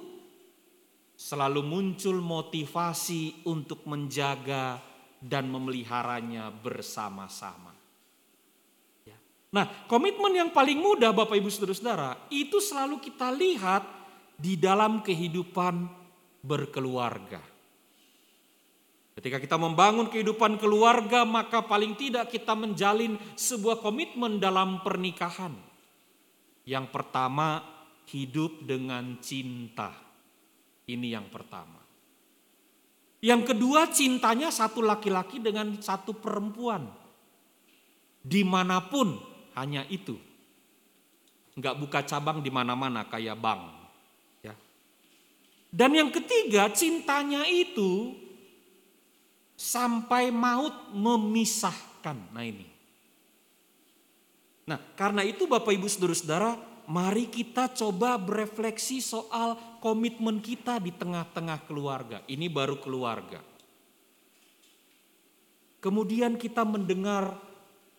selalu 1.16 1.64
muncul 1.64 2.20
motivasi 2.20 3.48
untuk 3.48 3.88
menjaga 3.88 4.78
dan 5.24 5.48
memeliharanya 5.48 6.52
bersama-sama. 6.52 7.72
Ya. 9.08 9.18
Nah, 9.56 9.88
komitmen 9.88 10.36
yang 10.36 10.52
paling 10.52 10.78
mudah 10.78 11.16
Bapak 11.16 11.40
Ibu 11.40 11.50
Saudara-saudara, 11.50 12.30
itu 12.30 12.60
selalu 12.60 13.00
kita 13.00 13.32
lihat 13.32 13.86
di 14.36 14.60
dalam 14.60 15.00
kehidupan 15.00 15.88
berkeluarga. 16.44 17.55
Ketika 19.16 19.40
kita 19.40 19.56
membangun 19.56 20.12
kehidupan 20.12 20.60
keluarga, 20.60 21.24
maka 21.24 21.64
paling 21.64 21.96
tidak 21.96 22.36
kita 22.36 22.52
menjalin 22.52 23.16
sebuah 23.40 23.80
komitmen 23.80 24.44
dalam 24.44 24.84
pernikahan. 24.84 25.56
Yang 26.68 26.92
pertama, 26.92 27.64
hidup 28.12 28.68
dengan 28.68 29.16
cinta. 29.24 29.96
Ini 30.84 31.16
yang 31.16 31.32
pertama. 31.32 31.80
Yang 33.24 33.56
kedua, 33.56 33.88
cintanya 33.88 34.52
satu 34.52 34.84
laki-laki 34.84 35.40
dengan 35.40 35.80
satu 35.80 36.12
perempuan. 36.20 36.84
Di 38.20 38.44
mana 38.44 38.84
pun 38.84 39.16
hanya 39.56 39.88
itu. 39.88 40.20
Enggak 41.56 41.80
buka 41.80 42.04
cabang 42.04 42.44
di 42.44 42.52
mana-mana 42.52 43.08
kayak 43.08 43.40
bank. 43.40 43.64
Ya. 44.44 44.60
Dan 45.72 45.96
yang 45.96 46.12
ketiga, 46.12 46.68
cintanya 46.76 47.48
itu 47.48 48.25
sampai 49.56 50.30
maut 50.30 50.92
memisahkan. 50.92 52.20
Nah 52.36 52.44
ini. 52.44 52.68
Nah 54.68 54.80
karena 55.00 55.24
itu 55.24 55.48
Bapak 55.48 55.72
Ibu 55.72 55.88
Saudara-saudara 55.88 56.60
mari 56.86 57.32
kita 57.32 57.72
coba 57.74 58.20
berefleksi 58.22 59.02
soal 59.02 59.58
komitmen 59.82 60.44
kita 60.44 60.78
di 60.78 60.94
tengah-tengah 60.94 61.66
keluarga. 61.66 62.22
Ini 62.30 62.46
baru 62.52 62.78
keluarga. 62.78 63.42
Kemudian 65.82 66.42
kita 66.42 66.66
mendengar 66.66 67.38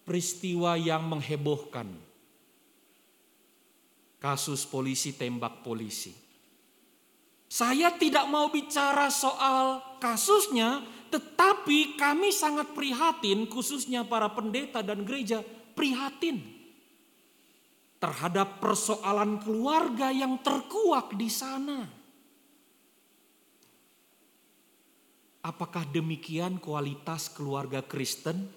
peristiwa 0.02 0.74
yang 0.74 1.06
menghebohkan. 1.06 1.86
Kasus 4.18 4.66
polisi 4.66 5.14
tembak 5.14 5.62
polisi. 5.62 6.10
Saya 7.46 7.94
tidak 7.94 8.26
mau 8.26 8.50
bicara 8.50 9.06
soal 9.06 9.78
kasusnya, 10.02 10.82
tetapi 11.08 11.98
kami 11.98 12.30
sangat 12.34 12.72
prihatin, 12.76 13.46
khususnya 13.46 14.06
para 14.06 14.30
pendeta 14.32 14.80
dan 14.80 15.02
gereja, 15.06 15.44
prihatin 15.76 16.56
terhadap 17.96 18.60
persoalan 18.60 19.40
keluarga 19.40 20.12
yang 20.12 20.38
terkuak 20.44 21.16
di 21.16 21.28
sana. 21.32 21.88
Apakah 25.46 25.86
demikian 25.86 26.58
kualitas 26.58 27.30
keluarga 27.30 27.78
Kristen, 27.78 28.50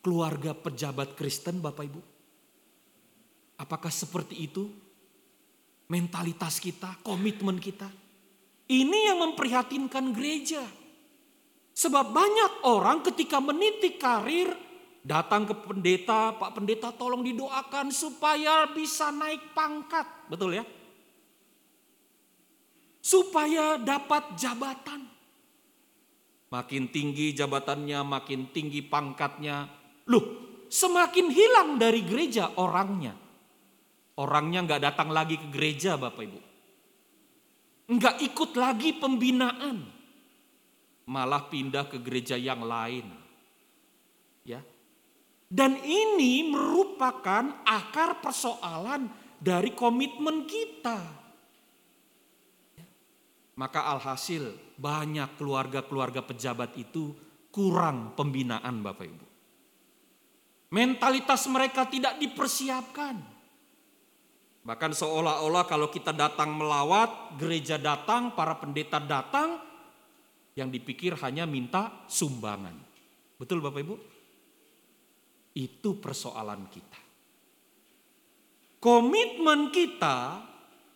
keluarga 0.00 0.56
pejabat 0.56 1.12
Kristen, 1.12 1.60
Bapak 1.60 1.84
Ibu? 1.92 2.00
Apakah 3.60 3.92
seperti 3.92 4.48
itu 4.48 4.66
mentalitas 5.92 6.56
kita, 6.56 6.98
komitmen 7.04 7.60
kita? 7.60 7.86
Ini 8.64 9.12
yang 9.12 9.20
memprihatinkan 9.28 10.16
gereja. 10.16 10.64
Sebab 11.72 12.12
banyak 12.12 12.52
orang 12.68 13.00
ketika 13.00 13.40
meniti 13.40 13.96
karir 13.96 14.52
datang 15.02 15.48
ke 15.48 15.54
pendeta, 15.56 16.36
Pak 16.36 16.60
Pendeta 16.60 16.92
tolong 16.92 17.24
didoakan 17.24 17.88
supaya 17.90 18.68
bisa 18.70 19.08
naik 19.10 19.56
pangkat, 19.56 20.06
betul 20.28 20.52
ya? 20.52 20.64
Supaya 23.02 23.80
dapat 23.80 24.38
jabatan. 24.38 25.10
Makin 26.52 26.92
tinggi 26.92 27.32
jabatannya, 27.32 28.04
makin 28.04 28.52
tinggi 28.52 28.84
pangkatnya. 28.84 29.66
Loh, 30.12 30.24
semakin 30.68 31.32
hilang 31.32 31.80
dari 31.80 32.04
gereja 32.04 32.52
orangnya. 32.60 33.16
Orangnya 34.20 34.60
nggak 34.68 34.82
datang 34.92 35.08
lagi 35.08 35.40
ke 35.40 35.48
gereja 35.48 35.96
Bapak 35.96 36.22
Ibu. 36.22 36.40
Nggak 37.96 38.16
ikut 38.20 38.50
lagi 38.60 38.92
pembinaan 39.00 39.91
malah 41.06 41.50
pindah 41.50 41.90
ke 41.90 41.98
gereja 41.98 42.38
yang 42.38 42.62
lain. 42.62 43.06
Ya. 44.46 44.62
Dan 45.52 45.76
ini 45.84 46.48
merupakan 46.48 47.62
akar 47.66 48.24
persoalan 48.24 49.10
dari 49.36 49.76
komitmen 49.76 50.48
kita. 50.48 51.00
Maka 53.52 53.84
alhasil 53.84 54.74
banyak 54.80 55.36
keluarga-keluarga 55.36 56.24
pejabat 56.24 56.72
itu 56.80 57.12
kurang 57.52 58.16
pembinaan 58.16 58.80
Bapak 58.80 59.06
Ibu. 59.06 59.26
Mentalitas 60.72 61.44
mereka 61.52 61.84
tidak 61.84 62.16
dipersiapkan. 62.16 63.20
Bahkan 64.62 64.92
seolah-olah 64.96 65.68
kalau 65.68 65.92
kita 65.92 66.16
datang 66.16 66.56
melawat, 66.56 67.36
gereja 67.36 67.76
datang, 67.76 68.32
para 68.32 68.56
pendeta 68.56 68.96
datang, 69.02 69.60
yang 70.56 70.68
dipikir 70.68 71.16
hanya 71.20 71.48
minta 71.48 72.04
sumbangan. 72.08 72.76
Betul 73.40 73.64
Bapak 73.64 73.80
Ibu? 73.80 73.96
Itu 75.56 76.00
persoalan 76.00 76.68
kita. 76.68 77.00
Komitmen 78.82 79.70
kita 79.70 80.42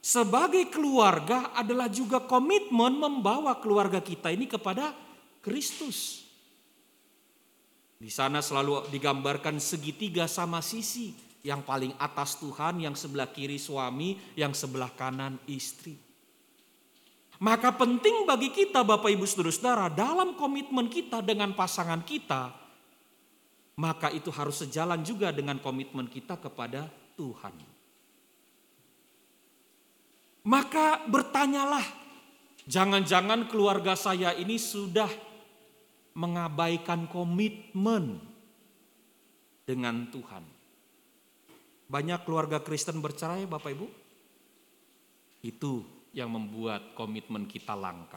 sebagai 0.02 0.70
keluarga 0.70 1.54
adalah 1.54 1.90
juga 1.90 2.22
komitmen 2.22 2.98
membawa 2.98 3.58
keluarga 3.58 4.02
kita 4.02 4.30
ini 4.30 4.46
kepada 4.46 4.94
Kristus. 5.42 6.26
Di 7.96 8.12
sana 8.12 8.44
selalu 8.44 8.92
digambarkan 8.92 9.56
segitiga 9.56 10.28
sama 10.28 10.60
sisi. 10.60 11.14
Yang 11.46 11.62
paling 11.62 11.94
atas 12.02 12.42
Tuhan, 12.42 12.82
yang 12.82 12.98
sebelah 12.98 13.30
kiri 13.30 13.54
suami, 13.54 14.18
yang 14.34 14.50
sebelah 14.50 14.90
kanan 14.98 15.38
istri. 15.46 16.05
Maka 17.36 17.68
penting 17.76 18.24
bagi 18.24 18.48
kita 18.48 18.80
Bapak 18.80 19.12
Ibu 19.12 19.28
Saudara-saudara 19.28 19.92
dalam 19.92 20.40
komitmen 20.40 20.88
kita 20.88 21.20
dengan 21.20 21.52
pasangan 21.52 22.00
kita, 22.00 22.48
maka 23.76 24.08
itu 24.08 24.32
harus 24.32 24.64
sejalan 24.64 25.04
juga 25.04 25.28
dengan 25.36 25.60
komitmen 25.60 26.08
kita 26.08 26.40
kepada 26.40 26.88
Tuhan. 27.20 27.52
Maka 30.46 31.04
bertanyalah, 31.04 31.84
jangan-jangan 32.64 33.52
keluarga 33.52 33.92
saya 33.92 34.32
ini 34.32 34.56
sudah 34.56 35.10
mengabaikan 36.16 37.04
komitmen 37.12 38.16
dengan 39.68 40.08
Tuhan. 40.08 40.44
Banyak 41.86 42.24
keluarga 42.24 42.64
Kristen 42.64 43.04
bercerai 43.04 43.44
Bapak 43.44 43.70
Ibu? 43.76 43.86
Itu 45.44 45.95
yang 46.16 46.32
membuat 46.32 46.96
komitmen 46.96 47.44
kita 47.44 47.76
langka. 47.76 48.16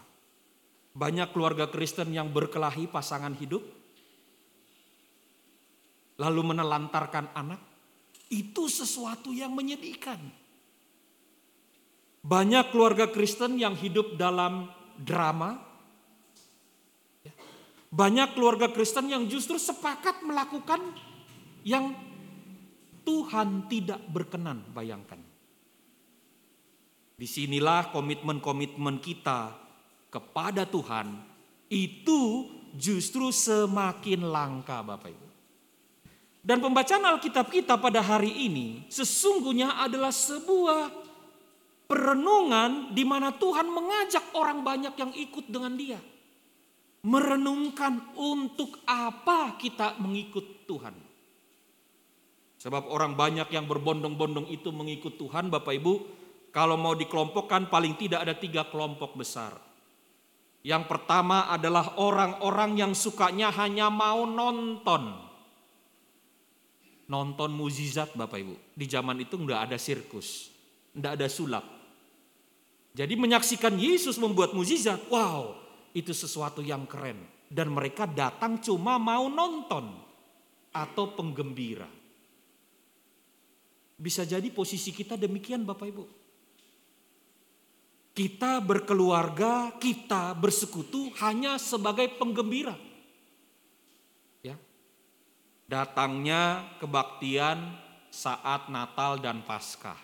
Banyak 0.95 1.35
keluarga 1.35 1.67
Kristen 1.67 2.15
yang 2.15 2.31
berkelahi 2.31 2.87
pasangan 2.87 3.35
hidup, 3.35 3.59
lalu 6.15 6.41
menelantarkan 6.55 7.35
anak, 7.35 7.59
itu 8.31 8.71
sesuatu 8.71 9.35
yang 9.35 9.51
menyedihkan. 9.51 10.17
Banyak 12.23 12.71
keluarga 12.71 13.11
Kristen 13.11 13.59
yang 13.59 13.75
hidup 13.75 14.15
dalam 14.15 14.71
drama, 14.95 15.59
banyak 17.91 18.31
keluarga 18.31 18.71
Kristen 18.71 19.11
yang 19.11 19.27
justru 19.27 19.59
sepakat 19.59 20.23
melakukan 20.23 20.79
yang 21.67 21.91
Tuhan 23.03 23.67
tidak 23.67 23.99
berkenan, 24.07 24.63
bayangkan. 24.71 25.28
Di 27.19 27.27
sinilah 27.27 27.91
komitmen-komitmen 27.91 29.03
kita 29.03 29.51
kepada 30.07 30.63
Tuhan 30.63 31.19
itu 31.67 32.47
justru 32.79 33.27
semakin 33.27 34.23
langka 34.23 34.79
Bapak 34.79 35.11
Ibu. 35.11 35.27
Dan 36.39 36.63
pembacaan 36.63 37.03
Alkitab 37.03 37.51
kita 37.51 37.75
pada 37.75 37.99
hari 37.99 38.47
ini 38.47 38.87
sesungguhnya 38.87 39.83
adalah 39.83 40.15
sebuah 40.15 40.87
perenungan 41.91 42.95
di 42.95 43.03
mana 43.03 43.35
Tuhan 43.35 43.67
mengajak 43.67 44.31
orang 44.39 44.63
banyak 44.63 44.95
yang 44.95 45.11
ikut 45.11 45.51
dengan 45.51 45.75
dia. 45.75 45.99
Merenungkan 47.03 48.15
untuk 48.15 48.79
apa 48.87 49.59
kita 49.59 49.99
mengikut 49.99 50.63
Tuhan. 50.63 50.95
Sebab 52.63 52.87
orang 52.87 53.19
banyak 53.19 53.51
yang 53.51 53.67
berbondong-bondong 53.67 54.47
itu 54.51 54.71
mengikut 54.71 55.19
Tuhan 55.19 55.51
Bapak 55.51 55.75
Ibu 55.75 56.18
kalau 56.49 56.75
mau 56.75 56.97
dikelompokkan 56.97 57.69
paling 57.69 57.93
tidak 57.97 58.25
ada 58.25 58.33
tiga 58.33 58.65
kelompok 58.65 59.13
besar. 59.13 59.53
Yang 60.59 60.91
pertama 60.91 61.47
adalah 61.47 61.95
orang-orang 62.01 62.75
yang 62.75 62.91
sukanya 62.91 63.47
hanya 63.55 63.87
mau 63.87 64.27
nonton. 64.27 65.15
Nonton 67.09 67.49
mukjizat 67.55 68.13
Bapak 68.13 68.37
Ibu. 68.37 68.55
Di 68.75 68.85
zaman 68.85 69.17
itu 69.23 69.39
enggak 69.39 69.71
ada 69.71 69.77
sirkus, 69.79 70.51
enggak 70.93 71.17
ada 71.17 71.27
sulap. 71.31 71.65
Jadi 72.93 73.13
menyaksikan 73.15 73.79
Yesus 73.79 74.19
membuat 74.19 74.51
mukjizat, 74.51 75.07
wow, 75.07 75.55
itu 75.95 76.11
sesuatu 76.11 76.59
yang 76.59 76.83
keren. 76.85 77.17
Dan 77.49 77.73
mereka 77.73 78.05
datang 78.05 78.61
cuma 78.61 79.01
mau 79.01 79.25
nonton 79.25 79.89
atau 80.69 81.05
penggembira. 81.17 81.89
Bisa 83.97 84.21
jadi 84.21 84.45
posisi 84.53 84.93
kita 84.93 85.17
demikian 85.17 85.65
Bapak 85.65 85.87
Ibu. 85.89 86.18
Kita 88.19 88.59
berkeluarga, 88.59 89.71
kita 89.79 90.35
bersekutu 90.35 91.07
hanya 91.23 91.55
sebagai 91.55 92.19
penggembira. 92.19 92.75
Ya. 94.43 94.59
Datangnya 95.71 96.67
kebaktian 96.83 97.79
saat 98.11 98.67
Natal 98.67 99.23
dan 99.23 99.39
Paskah. 99.47 99.95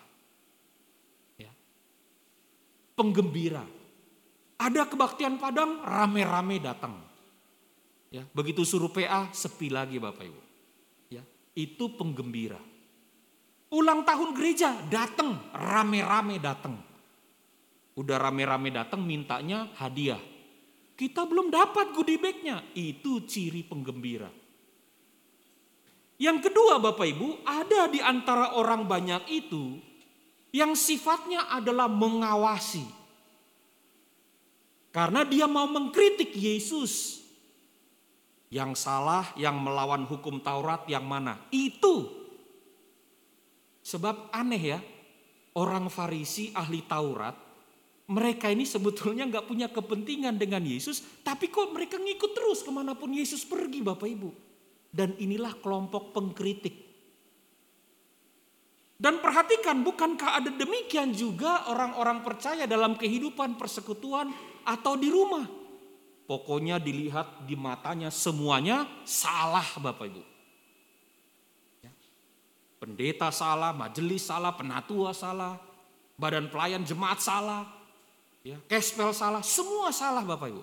Ya. 1.36 1.52
Penggembira. 2.96 3.68
Ada 4.56 4.88
kebaktian 4.88 5.36
Padang, 5.36 5.84
rame-rame 5.84 6.56
datang. 6.56 6.96
Ya, 8.08 8.24
begitu 8.32 8.64
suruh 8.64 8.88
PA, 8.88 9.28
sepi 9.36 9.68
lagi 9.68 10.00
Bapak 10.00 10.24
Ibu. 10.24 10.42
Ya, 11.12 11.20
itu 11.52 11.92
penggembira. 12.00 12.64
Ulang 13.68 14.08
tahun 14.08 14.32
gereja, 14.32 14.72
datang, 14.88 15.36
rame-rame 15.52 16.40
datang. 16.40 16.95
Udah 17.96 18.20
rame-rame 18.20 18.68
datang 18.68 19.00
mintanya 19.00 19.72
hadiah. 19.80 20.20
Kita 20.96 21.24
belum 21.24 21.48
dapat 21.48 21.96
goodie 21.96 22.20
bagnya. 22.20 22.60
Itu 22.76 23.24
ciri 23.24 23.64
penggembira. 23.64 24.28
Yang 26.16 26.48
kedua 26.48 26.80
Bapak 26.80 27.08
Ibu, 27.08 27.44
ada 27.44 27.88
di 27.92 28.00
antara 28.00 28.56
orang 28.56 28.88
banyak 28.88 29.28
itu 29.28 29.76
yang 30.52 30.72
sifatnya 30.72 31.52
adalah 31.52 31.88
mengawasi. 31.88 32.84
Karena 34.88 35.28
dia 35.28 35.44
mau 35.44 35.68
mengkritik 35.68 36.32
Yesus. 36.32 37.20
Yang 38.48 38.80
salah, 38.80 39.28
yang 39.36 39.60
melawan 39.60 40.08
hukum 40.08 40.40
Taurat 40.40 40.88
yang 40.88 41.04
mana? 41.04 41.36
Itu. 41.52 42.08
Sebab 43.84 44.32
aneh 44.32 44.62
ya, 44.72 44.80
orang 45.60 45.92
Farisi 45.92 46.48
ahli 46.56 46.80
Taurat 46.88 47.45
mereka 48.06 48.46
ini 48.46 48.62
sebetulnya 48.62 49.26
nggak 49.26 49.50
punya 49.50 49.66
kepentingan 49.66 50.38
dengan 50.38 50.62
Yesus, 50.62 51.02
tapi 51.26 51.50
kok 51.50 51.74
mereka 51.74 51.98
ngikut 51.98 52.32
terus 52.38 52.62
ke 52.62 52.70
mana 52.70 52.94
pun 52.94 53.10
Yesus 53.10 53.42
pergi 53.42 53.82
Bapak 53.82 54.06
Ibu. 54.06 54.30
Dan 54.94 55.18
inilah 55.18 55.58
kelompok 55.58 56.14
pengkritik. 56.14 56.86
Dan 58.96 59.20
perhatikan, 59.20 59.84
bukankah 59.84 60.40
ada 60.40 60.50
demikian 60.54 61.12
juga 61.12 61.68
orang-orang 61.68 62.24
percaya 62.24 62.64
dalam 62.64 62.96
kehidupan 62.96 63.60
persekutuan 63.60 64.32
atau 64.64 64.96
di 64.96 65.12
rumah? 65.12 65.44
Pokoknya 66.24 66.80
dilihat 66.80 67.44
di 67.44 67.58
matanya 67.58 68.08
semuanya 68.08 68.88
salah 69.04 69.66
Bapak 69.76 70.06
Ibu. 70.08 70.22
Ya. 71.84 71.92
Pendeta 72.80 73.28
salah, 73.28 73.76
majelis 73.76 74.24
salah, 74.24 74.56
penatua 74.56 75.12
salah, 75.12 75.60
badan 76.16 76.48
pelayan 76.48 76.80
jemaat 76.80 77.20
salah, 77.20 77.75
ya, 78.46 78.56
kespel 78.70 79.10
salah, 79.10 79.42
semua 79.42 79.90
salah 79.90 80.22
Bapak 80.22 80.48
Ibu. 80.54 80.62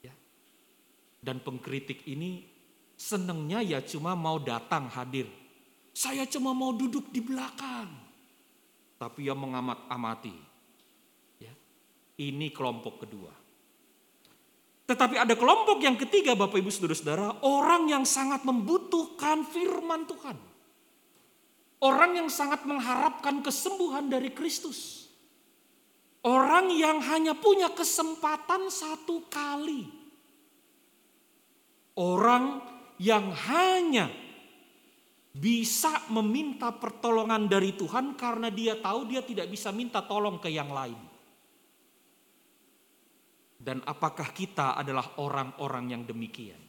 Ya. 0.00 0.14
Dan 1.20 1.44
pengkritik 1.44 2.08
ini 2.08 2.48
senengnya 2.96 3.60
ya 3.60 3.84
cuma 3.84 4.16
mau 4.16 4.40
datang 4.40 4.88
hadir. 4.88 5.28
Saya 5.92 6.24
cuma 6.24 6.56
mau 6.56 6.72
duduk 6.72 7.12
di 7.12 7.20
belakang. 7.20 7.92
Tapi 8.96 9.28
yang 9.28 9.36
mengamat-amati. 9.36 10.36
Ya. 11.40 11.52
Ini 12.16 12.48
kelompok 12.52 13.04
kedua. 13.04 13.32
Tetapi 14.88 15.22
ada 15.22 15.38
kelompok 15.38 15.78
yang 15.84 15.94
ketiga 15.94 16.34
Bapak 16.34 16.58
Ibu 16.58 16.66
Saudara-saudara, 16.66 17.46
orang 17.46 17.86
yang 17.86 18.02
sangat 18.02 18.42
membutuhkan 18.42 19.46
firman 19.46 20.02
Tuhan. 20.08 20.34
Orang 21.80 22.12
yang 22.12 22.28
sangat 22.28 22.68
mengharapkan 22.68 23.40
kesembuhan 23.40 24.12
dari 24.12 24.34
Kristus. 24.34 24.99
Orang 26.20 26.68
yang 26.76 27.00
hanya 27.00 27.32
punya 27.32 27.72
kesempatan 27.72 28.68
satu 28.68 29.24
kali. 29.32 29.88
Orang 31.96 32.60
yang 33.00 33.32
hanya 33.32 34.12
bisa 35.32 36.10
meminta 36.12 36.68
pertolongan 36.76 37.48
dari 37.48 37.72
Tuhan 37.72 38.18
karena 38.20 38.52
dia 38.52 38.76
tahu 38.76 39.08
dia 39.08 39.24
tidak 39.24 39.48
bisa 39.48 39.72
minta 39.72 40.04
tolong 40.04 40.36
ke 40.36 40.52
yang 40.52 40.68
lain. 40.68 41.00
Dan 43.60 43.80
apakah 43.84 44.32
kita 44.32 44.76
adalah 44.76 45.20
orang-orang 45.20 45.92
yang 45.96 46.02
demikian? 46.04 46.60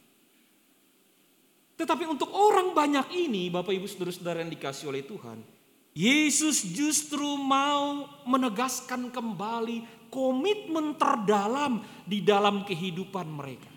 Tetapi 1.76 2.04
untuk 2.04 2.28
orang 2.32 2.76
banyak 2.76 3.16
ini, 3.16 3.48
Bapak 3.48 3.72
Ibu 3.72 3.88
Saudara-saudara 3.88 4.44
yang 4.44 4.52
dikasih 4.52 4.92
oleh 4.92 5.02
Tuhan, 5.08 5.40
Yesus 5.92 6.64
justru 6.64 7.36
mau 7.36 8.08
menegaskan 8.24 9.12
kembali 9.12 10.08
komitmen 10.08 10.96
terdalam 10.96 11.84
di 12.08 12.24
dalam 12.24 12.64
kehidupan 12.64 13.28
mereka. 13.28 13.68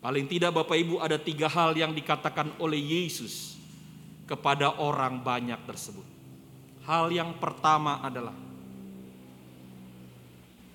Paling 0.00 0.30
tidak 0.30 0.56
Bapak 0.56 0.78
Ibu 0.78 1.02
ada 1.02 1.18
tiga 1.20 1.50
hal 1.50 1.76
yang 1.76 1.92
dikatakan 1.92 2.56
oleh 2.62 2.78
Yesus 2.78 3.58
kepada 4.24 4.78
orang 4.78 5.20
banyak 5.20 5.58
tersebut. 5.66 6.06
Hal 6.86 7.12
yang 7.12 7.36
pertama 7.36 8.00
adalah 8.00 8.32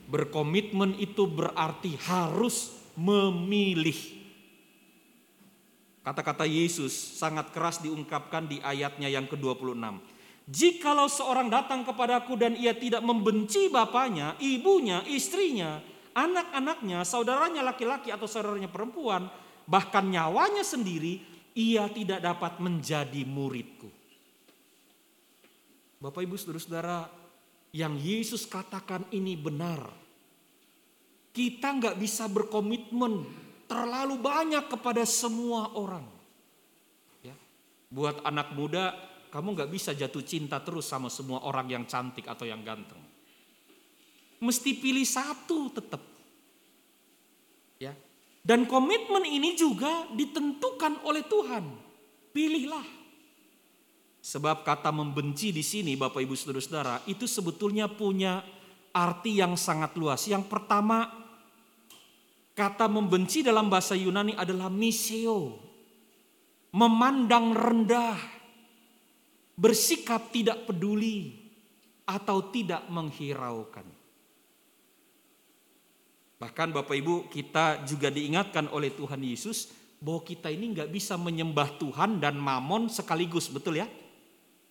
Berkomitmen 0.06 1.02
itu 1.02 1.26
berarti 1.26 1.98
harus 2.06 2.78
memilih. 2.94 3.98
Kata-kata 6.06 6.46
Yesus 6.46 6.94
sangat 6.94 7.50
keras 7.50 7.82
diungkapkan 7.82 8.46
di 8.46 8.62
ayatnya 8.62 9.10
yang 9.10 9.26
ke-26. 9.26 9.82
Jikalau 10.46 11.10
seorang 11.10 11.50
datang 11.50 11.82
kepadaku 11.82 12.38
dan 12.38 12.54
ia 12.54 12.78
tidak 12.78 13.02
membenci 13.02 13.74
bapaknya, 13.74 14.38
ibunya, 14.38 15.02
istrinya, 15.10 15.82
anak-anaknya, 16.14 17.02
saudaranya 17.02 17.66
laki-laki 17.66 18.14
atau 18.14 18.30
saudaranya 18.30 18.70
perempuan, 18.70 19.26
bahkan 19.66 20.06
nyawanya 20.06 20.62
sendiri, 20.62 21.26
ia 21.58 21.90
tidak 21.90 22.22
dapat 22.22 22.62
menjadi 22.62 23.26
muridku. 23.26 23.90
Bapak 25.98 26.22
ibu 26.22 26.38
saudara-saudara, 26.38 27.10
yang 27.74 27.98
Yesus 27.98 28.46
katakan 28.46 29.10
ini 29.10 29.34
benar. 29.34 29.82
Kita 31.34 31.74
nggak 31.74 31.98
bisa 31.98 32.30
berkomitmen 32.30 33.45
terlalu 33.66 34.18
banyak 34.22 34.66
kepada 34.70 35.04
semua 35.06 35.74
orang. 35.74 36.06
Ya. 37.22 37.36
Buat 37.90 38.22
anak 38.26 38.54
muda, 38.54 38.94
kamu 39.34 39.58
nggak 39.58 39.72
bisa 39.74 39.92
jatuh 39.92 40.24
cinta 40.24 40.62
terus 40.64 40.88
sama 40.88 41.12
semua 41.12 41.44
orang 41.44 41.68
yang 41.68 41.84
cantik 41.84 42.30
atau 42.30 42.48
yang 42.48 42.64
ganteng. 42.64 43.02
Mesti 44.40 44.72
pilih 44.78 45.04
satu 45.04 45.74
tetap. 45.74 46.02
Ya. 47.82 47.92
Dan 48.46 48.70
komitmen 48.70 49.26
ini 49.26 49.58
juga 49.58 50.06
ditentukan 50.14 51.02
oleh 51.02 51.26
Tuhan. 51.26 51.66
Pilihlah. 52.30 52.86
Sebab 54.22 54.66
kata 54.66 54.90
membenci 54.90 55.54
di 55.54 55.62
sini 55.62 55.94
Bapak 55.94 56.22
Ibu 56.22 56.34
Saudara-saudara 56.34 57.06
itu 57.06 57.30
sebetulnya 57.30 57.86
punya 57.90 58.42
arti 58.96 59.38
yang 59.38 59.54
sangat 59.60 59.94
luas. 59.98 60.24
Yang 60.26 60.50
pertama 60.50 61.25
kata 62.56 62.88
membenci 62.88 63.44
dalam 63.44 63.68
bahasa 63.68 63.94
Yunani 63.94 64.34
adalah 64.34 64.72
miseo. 64.72 65.62
Memandang 66.76 67.56
rendah, 67.56 68.20
bersikap 69.56 70.32
tidak 70.32 70.68
peduli 70.68 71.32
atau 72.04 72.52
tidak 72.52 72.84
menghiraukan. 72.92 73.88
Bahkan 76.36 76.70
Bapak 76.76 76.96
Ibu 77.00 77.32
kita 77.32 77.88
juga 77.88 78.12
diingatkan 78.12 78.68
oleh 78.76 78.92
Tuhan 78.92 79.24
Yesus 79.24 79.72
bahwa 80.04 80.28
kita 80.28 80.52
ini 80.52 80.76
nggak 80.76 80.92
bisa 80.92 81.16
menyembah 81.16 81.80
Tuhan 81.80 82.20
dan 82.20 82.36
mamon 82.36 82.92
sekaligus, 82.92 83.48
betul 83.48 83.80
ya? 83.80 83.88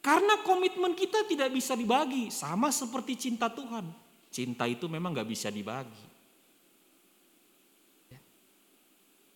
Karena 0.04 0.44
komitmen 0.44 0.92
kita 0.92 1.24
tidak 1.24 1.48
bisa 1.48 1.72
dibagi. 1.72 2.28
Sama 2.28 2.68
seperti 2.68 3.16
cinta 3.16 3.48
Tuhan. 3.48 3.88
Cinta 4.28 4.68
itu 4.68 4.84
memang 4.84 5.16
gak 5.16 5.24
bisa 5.24 5.48
dibagi. 5.48 6.04
Ya. 8.12 8.20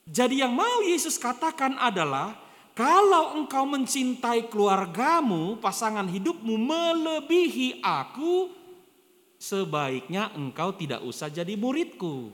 Jadi 0.09 0.41
yang 0.41 0.57
mau 0.57 0.81
Yesus 0.81 1.21
katakan 1.21 1.77
adalah 1.77 2.33
kalau 2.73 3.37
engkau 3.37 3.69
mencintai 3.69 4.49
keluargamu, 4.49 5.61
pasangan 5.61 6.09
hidupmu 6.09 6.57
melebihi 6.57 7.85
aku, 7.85 8.49
sebaiknya 9.37 10.33
engkau 10.33 10.73
tidak 10.73 11.05
usah 11.05 11.29
jadi 11.29 11.53
muridku. 11.61 12.33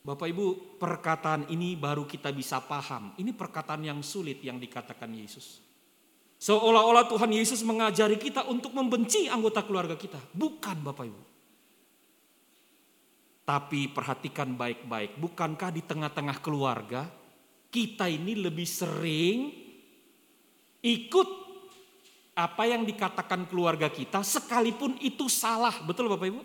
Bapak 0.00 0.32
Ibu, 0.32 0.80
perkataan 0.80 1.52
ini 1.52 1.76
baru 1.76 2.08
kita 2.08 2.32
bisa 2.32 2.56
paham. 2.64 3.12
Ini 3.20 3.36
perkataan 3.36 3.84
yang 3.84 4.00
sulit 4.00 4.40
yang 4.40 4.56
dikatakan 4.56 5.12
Yesus. 5.12 5.60
Seolah-olah 6.40 7.04
Tuhan 7.04 7.28
Yesus 7.28 7.60
mengajari 7.60 8.16
kita 8.16 8.48
untuk 8.48 8.72
membenci 8.72 9.28
anggota 9.28 9.60
keluarga 9.60 9.92
kita. 10.00 10.16
Bukan 10.32 10.80
Bapak 10.80 11.04
Ibu. 11.04 11.29
Tapi 13.50 13.90
perhatikan 13.90 14.54
baik-baik, 14.54 15.18
bukankah 15.18 15.74
di 15.74 15.82
tengah-tengah 15.82 16.38
keluarga 16.38 17.10
kita 17.66 18.06
ini 18.06 18.38
lebih 18.38 18.62
sering 18.62 19.50
ikut 20.86 21.28
apa 22.38 22.62
yang 22.70 22.86
dikatakan 22.86 23.50
keluarga 23.50 23.90
kita 23.90 24.22
sekalipun 24.22 24.94
itu 25.02 25.26
salah. 25.26 25.82
Betul 25.82 26.06
Bapak 26.06 26.30
Ibu? 26.30 26.42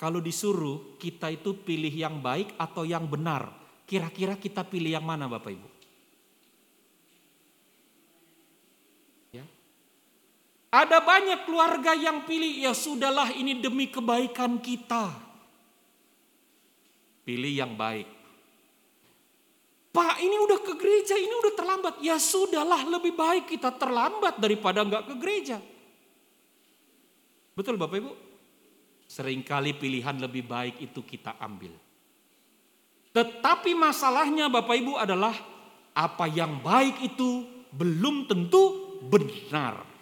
Kalau 0.00 0.24
disuruh 0.24 0.96
kita 0.96 1.28
itu 1.36 1.52
pilih 1.52 1.92
yang 1.92 2.24
baik 2.24 2.56
atau 2.56 2.88
yang 2.88 3.04
benar. 3.04 3.52
Kira-kira 3.84 4.40
kita 4.40 4.64
pilih 4.64 4.96
yang 4.96 5.04
mana 5.04 5.28
Bapak 5.28 5.52
Ibu? 5.52 5.68
Ada 10.68 11.00
banyak 11.00 11.48
keluarga 11.48 11.96
yang 11.96 12.28
pilih 12.28 12.60
ya 12.60 12.76
sudahlah 12.76 13.32
ini 13.32 13.56
demi 13.56 13.88
kebaikan 13.88 14.60
kita. 14.60 15.08
Pilih 17.24 17.52
yang 17.52 17.72
baik. 17.72 18.04
Pak 19.88 20.20
ini 20.20 20.36
udah 20.36 20.60
ke 20.60 20.76
gereja, 20.76 21.16
ini 21.16 21.32
udah 21.32 21.52
terlambat. 21.56 21.94
Ya 22.04 22.20
sudahlah 22.20 22.84
lebih 22.84 23.16
baik 23.16 23.48
kita 23.48 23.72
terlambat 23.80 24.36
daripada 24.36 24.84
nggak 24.84 25.08
ke 25.08 25.14
gereja. 25.16 25.56
Betul 27.56 27.80
Bapak 27.80 27.96
Ibu? 27.98 28.12
Seringkali 29.08 29.72
pilihan 29.80 30.20
lebih 30.20 30.44
baik 30.44 30.84
itu 30.84 31.00
kita 31.00 31.40
ambil. 31.40 31.72
Tetapi 33.16 33.72
masalahnya 33.72 34.52
Bapak 34.52 34.76
Ibu 34.78 35.00
adalah 35.00 35.32
apa 35.96 36.28
yang 36.28 36.60
baik 36.60 37.02
itu 37.02 37.42
belum 37.72 38.28
tentu 38.28 38.94
benar. 39.08 39.97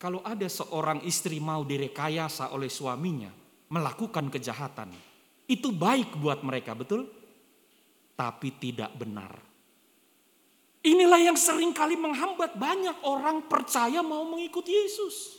Kalau 0.00 0.24
ada 0.24 0.48
seorang 0.48 1.04
istri 1.04 1.36
mau 1.44 1.60
direkayasa 1.60 2.56
oleh 2.56 2.72
suaminya 2.72 3.28
melakukan 3.68 4.32
kejahatan, 4.32 4.96
itu 5.44 5.68
baik 5.76 6.16
buat 6.16 6.40
mereka, 6.40 6.72
betul? 6.72 7.04
Tapi 8.16 8.48
tidak 8.56 8.96
benar. 8.96 9.36
Inilah 10.80 11.20
yang 11.20 11.36
sering 11.36 11.76
kali 11.76 12.00
menghambat 12.00 12.56
banyak 12.56 12.96
orang 13.04 13.44
percaya 13.44 14.00
mau 14.00 14.24
mengikuti 14.24 14.72
Yesus. 14.72 15.36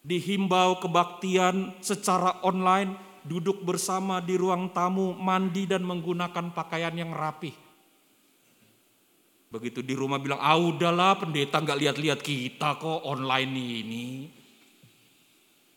Dihimbau 0.00 0.80
kebaktian 0.80 1.84
secara 1.84 2.40
online, 2.48 2.96
duduk 3.28 3.60
bersama 3.60 4.24
di 4.24 4.40
ruang 4.40 4.72
tamu, 4.72 5.12
mandi 5.12 5.68
dan 5.68 5.84
menggunakan 5.84 6.48
pakaian 6.56 6.96
yang 6.96 7.12
rapih. 7.12 7.67
Begitu 9.48 9.80
di 9.80 9.96
rumah 9.96 10.20
bilang, 10.20 10.36
ah 10.44 10.60
udahlah 10.60 11.16
pendeta 11.16 11.56
nggak 11.56 11.80
lihat-lihat 11.80 12.20
kita 12.20 12.76
kok 12.76 13.00
online 13.08 13.52
ini. 13.56 14.08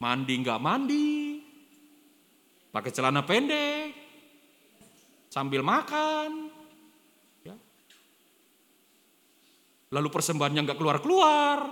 Mandi 0.01 0.34
nggak 0.43 0.59
mandi, 0.59 1.39
pakai 2.74 2.91
celana 2.91 3.24
pendek, 3.24 3.95
sambil 5.32 5.63
makan. 5.63 6.51
Ya. 7.47 7.55
Lalu 9.93 10.07
persembahannya 10.09 10.67
nggak 10.67 10.80
keluar-keluar, 10.82 11.69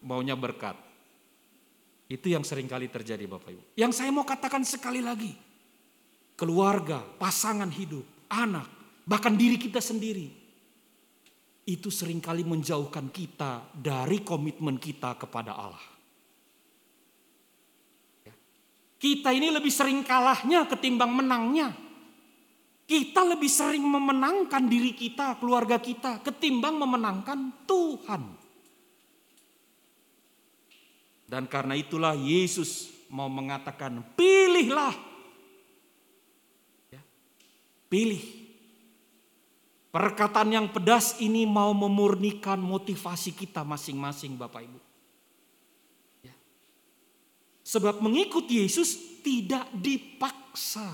maunya 0.00 0.38
berkat. 0.38 0.78
Itu 2.08 2.32
yang 2.32 2.48
sering 2.48 2.66
kali 2.66 2.88
terjadi 2.88 3.28
Bapak 3.28 3.50
Ibu. 3.52 3.62
Yang 3.76 3.92
saya 4.00 4.10
mau 4.14 4.24
katakan 4.24 4.64
sekali 4.64 5.04
lagi, 5.04 5.36
keluarga, 6.32 7.04
pasangan 7.20 7.68
hidup, 7.68 8.02
anak, 8.32 8.66
bahkan 9.04 9.36
diri 9.36 9.60
kita 9.60 9.84
sendiri, 9.84 10.39
itu 11.68 11.92
sering 11.92 12.18
kali 12.18 12.42
menjauhkan 12.42 13.12
kita 13.12 13.68
dari 13.76 14.24
komitmen 14.24 14.80
kita 14.80 15.16
kepada 15.20 15.52
Allah. 15.54 15.86
Kita 19.00 19.32
ini 19.32 19.48
lebih 19.48 19.72
sering 19.72 20.04
kalahnya 20.04 20.68
ketimbang 20.68 21.08
menangnya. 21.08 21.72
Kita 22.84 23.22
lebih 23.24 23.48
sering 23.48 23.86
memenangkan 23.86 24.66
diri 24.66 24.92
kita, 24.92 25.40
keluarga 25.40 25.80
kita, 25.80 26.20
ketimbang 26.20 26.76
memenangkan 26.76 27.64
Tuhan. 27.64 28.22
Dan 31.30 31.46
karena 31.46 31.78
itulah 31.78 32.18
Yesus 32.18 32.90
mau 33.08 33.30
mengatakan, 33.30 34.02
pilihlah. 34.18 34.92
Ya. 36.90 37.00
Pilih 37.86 38.39
Perkataan 39.90 40.54
yang 40.54 40.66
pedas 40.70 41.18
ini 41.18 41.42
mau 41.42 41.74
memurnikan 41.74 42.62
motivasi 42.62 43.34
kita 43.34 43.66
masing-masing 43.66 44.38
Bapak 44.38 44.62
Ibu. 44.62 44.80
Ya. 46.22 46.34
Sebab 47.66 47.98
mengikuti 47.98 48.62
Yesus 48.62 48.94
tidak 49.26 49.66
dipaksa. 49.74 50.86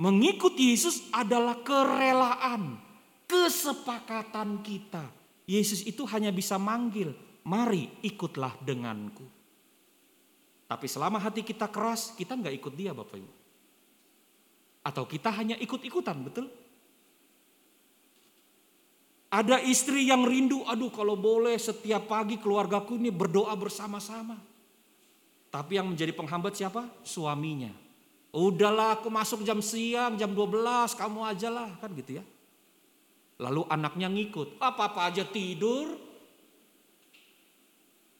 Mengikuti 0.00 0.72
Yesus 0.72 1.04
adalah 1.12 1.60
kerelaan, 1.60 2.80
kesepakatan 3.28 4.64
kita. 4.64 5.04
Yesus 5.44 5.84
itu 5.84 6.08
hanya 6.08 6.32
bisa 6.32 6.56
manggil, 6.56 7.12
mari 7.44 7.84
ikutlah 8.00 8.56
denganku. 8.64 9.28
Tapi 10.64 10.88
selama 10.88 11.20
hati 11.20 11.44
kita 11.44 11.68
keras, 11.68 12.16
kita 12.16 12.32
nggak 12.32 12.56
ikut 12.64 12.72
dia 12.72 12.96
Bapak 12.96 13.20
Ibu. 13.20 13.32
Atau 14.88 15.04
kita 15.04 15.28
hanya 15.36 15.60
ikut-ikutan, 15.60 16.24
betul? 16.24 16.63
Ada 19.34 19.58
istri 19.66 20.06
yang 20.06 20.22
rindu, 20.22 20.62
aduh 20.62 20.94
kalau 20.94 21.18
boleh 21.18 21.58
setiap 21.58 22.06
pagi 22.06 22.38
keluargaku 22.38 22.94
ini 22.94 23.10
berdoa 23.10 23.50
bersama-sama. 23.58 24.38
Tapi 25.50 25.74
yang 25.74 25.90
menjadi 25.90 26.14
penghambat 26.14 26.54
siapa? 26.54 26.86
Suaminya. 27.02 27.74
Udahlah 28.30 29.02
aku 29.02 29.10
masuk 29.10 29.42
jam 29.42 29.58
siang, 29.58 30.14
jam 30.14 30.30
12, 30.30 30.94
kamu 30.94 31.26
aja 31.26 31.50
lah. 31.50 31.66
Kan 31.82 31.90
gitu 31.98 32.22
ya. 32.22 32.24
Lalu 33.42 33.66
anaknya 33.66 34.06
ngikut, 34.06 34.62
apa-apa 34.62 35.10
aja 35.10 35.26
tidur. 35.26 35.98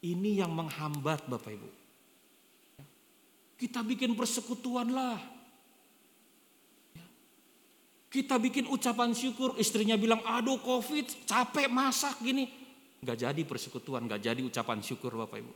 Ini 0.03 0.43
yang 0.43 0.51
menghambat 0.51 1.31
Bapak 1.31 1.55
Ibu. 1.55 1.71
Kita 3.55 3.87
bikin 3.87 4.19
persekutuan 4.19 4.91
lah. 4.91 5.34
Kita 8.15 8.39
bikin 8.39 8.71
ucapan 8.71 9.11
syukur, 9.11 9.59
istrinya 9.59 9.99
bilang, 9.99 10.23
aduh 10.23 10.63
covid, 10.63 11.27
capek 11.27 11.67
masak 11.67 12.23
gini. 12.23 12.47
Gak 13.03 13.27
jadi 13.27 13.43
persekutuan, 13.43 14.07
gak 14.07 14.23
jadi 14.23 14.39
ucapan 14.39 14.79
syukur 14.87 15.19
Bapak 15.19 15.43
Ibu. 15.43 15.51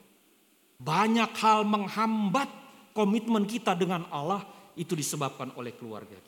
Banyak 0.82 1.38
hal 1.38 1.62
menghambat 1.62 2.50
komitmen 2.90 3.46
kita 3.46 3.78
dengan 3.78 4.10
Allah 4.10 4.42
itu 4.74 4.98
disebabkan 4.98 5.54
oleh 5.54 5.70
keluarga. 5.78 6.18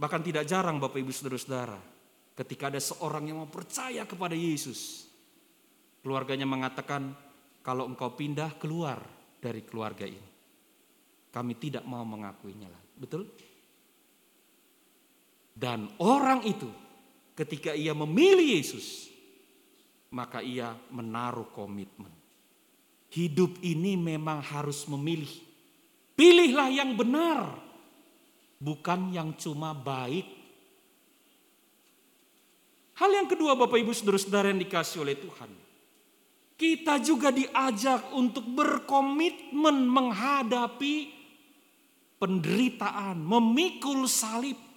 Bahkan 0.00 0.20
tidak 0.24 0.48
jarang 0.48 0.80
Bapak 0.80 1.04
Ibu 1.04 1.12
Saudara-saudara, 1.12 1.76
ketika 2.32 2.72
ada 2.72 2.80
seorang 2.80 3.28
yang 3.28 3.44
mau 3.44 3.50
percaya 3.52 4.08
kepada 4.08 4.32
Yesus, 4.32 5.04
keluarganya 6.00 6.48
mengatakan, 6.48 7.12
kalau 7.60 7.84
engkau 7.84 8.16
pindah 8.16 8.56
keluar 8.56 9.04
dari 9.36 9.60
keluarga 9.68 10.08
ini. 10.08 10.28
Kami 11.28 11.52
tidak 11.60 11.84
mau 11.84 12.08
mengakuinya 12.08 12.72
lagi. 12.72 12.92
Betul? 12.96 13.28
Dan 15.60 15.92
orang 16.00 16.40
itu 16.48 16.72
ketika 17.36 17.76
ia 17.76 17.92
memilih 17.92 18.56
Yesus, 18.56 19.12
maka 20.08 20.40
ia 20.40 20.72
menaruh 20.88 21.52
komitmen. 21.52 22.08
Hidup 23.12 23.60
ini 23.60 23.92
memang 24.00 24.40
harus 24.40 24.88
memilih. 24.88 25.28
Pilihlah 26.16 26.72
yang 26.72 26.96
benar, 26.96 27.60
bukan 28.56 29.12
yang 29.12 29.36
cuma 29.36 29.76
baik. 29.76 30.24
Hal 32.96 33.12
yang 33.12 33.28
kedua 33.28 33.52
Bapak 33.52 33.80
Ibu 33.80 33.92
Saudara-saudara 33.92 34.52
yang 34.52 34.60
dikasih 34.64 35.04
oleh 35.04 35.16
Tuhan. 35.16 35.50
Kita 36.56 37.00
juga 37.00 37.32
diajak 37.32 38.12
untuk 38.12 38.44
berkomitmen 38.44 39.88
menghadapi 39.88 41.08
penderitaan, 42.20 43.16
memikul 43.16 44.04
salib. 44.04 44.69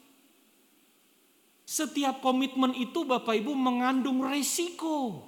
Setiap 1.64 2.20
komitmen 2.20 2.76
itu 2.76 3.08
Bapak 3.08 3.40
Ibu 3.40 3.56
mengandung 3.56 4.20
resiko. 4.24 5.24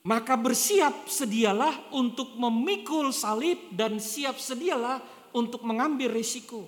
Maka 0.00 0.40
bersiap 0.40 1.12
sedialah 1.12 1.92
untuk 1.92 2.32
memikul 2.40 3.12
salib 3.12 3.60
dan 3.76 4.00
siap 4.00 4.40
sedialah 4.40 5.04
untuk 5.36 5.60
mengambil 5.68 6.16
resiko. 6.16 6.64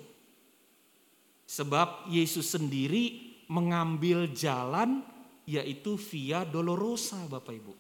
Sebab 1.48 2.12
Yesus 2.12 2.52
sendiri 2.52 3.36
mengambil 3.48 4.28
jalan 4.36 5.00
yaitu 5.48 5.96
via 5.96 6.44
dolorosa 6.44 7.24
Bapak 7.28 7.54
Ibu. 7.56 7.74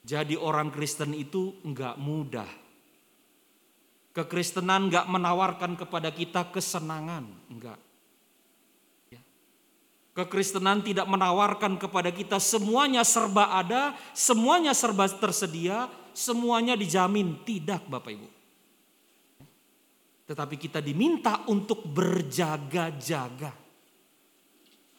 Jadi 0.00 0.34
orang 0.34 0.72
Kristen 0.72 1.12
itu 1.12 1.60
enggak 1.60 2.00
mudah. 2.00 2.48
Kekristenan 4.10 4.90
enggak 4.90 5.06
menawarkan 5.06 5.78
kepada 5.78 6.10
kita 6.10 6.50
kesenangan, 6.50 7.30
enggak. 7.46 7.78
Ya. 9.06 9.22
Kekristenan 10.18 10.82
tidak 10.82 11.06
menawarkan 11.06 11.78
kepada 11.78 12.10
kita 12.10 12.42
semuanya 12.42 13.06
serba 13.06 13.54
ada, 13.54 13.94
semuanya 14.10 14.74
serba 14.74 15.06
tersedia, 15.06 15.86
semuanya 16.10 16.74
dijamin. 16.74 17.38
Tidak 17.46 17.86
Bapak 17.86 18.10
Ibu. 18.10 18.28
Tetapi 20.26 20.54
kita 20.58 20.82
diminta 20.82 21.46
untuk 21.46 21.86
berjaga-jaga. 21.86 23.50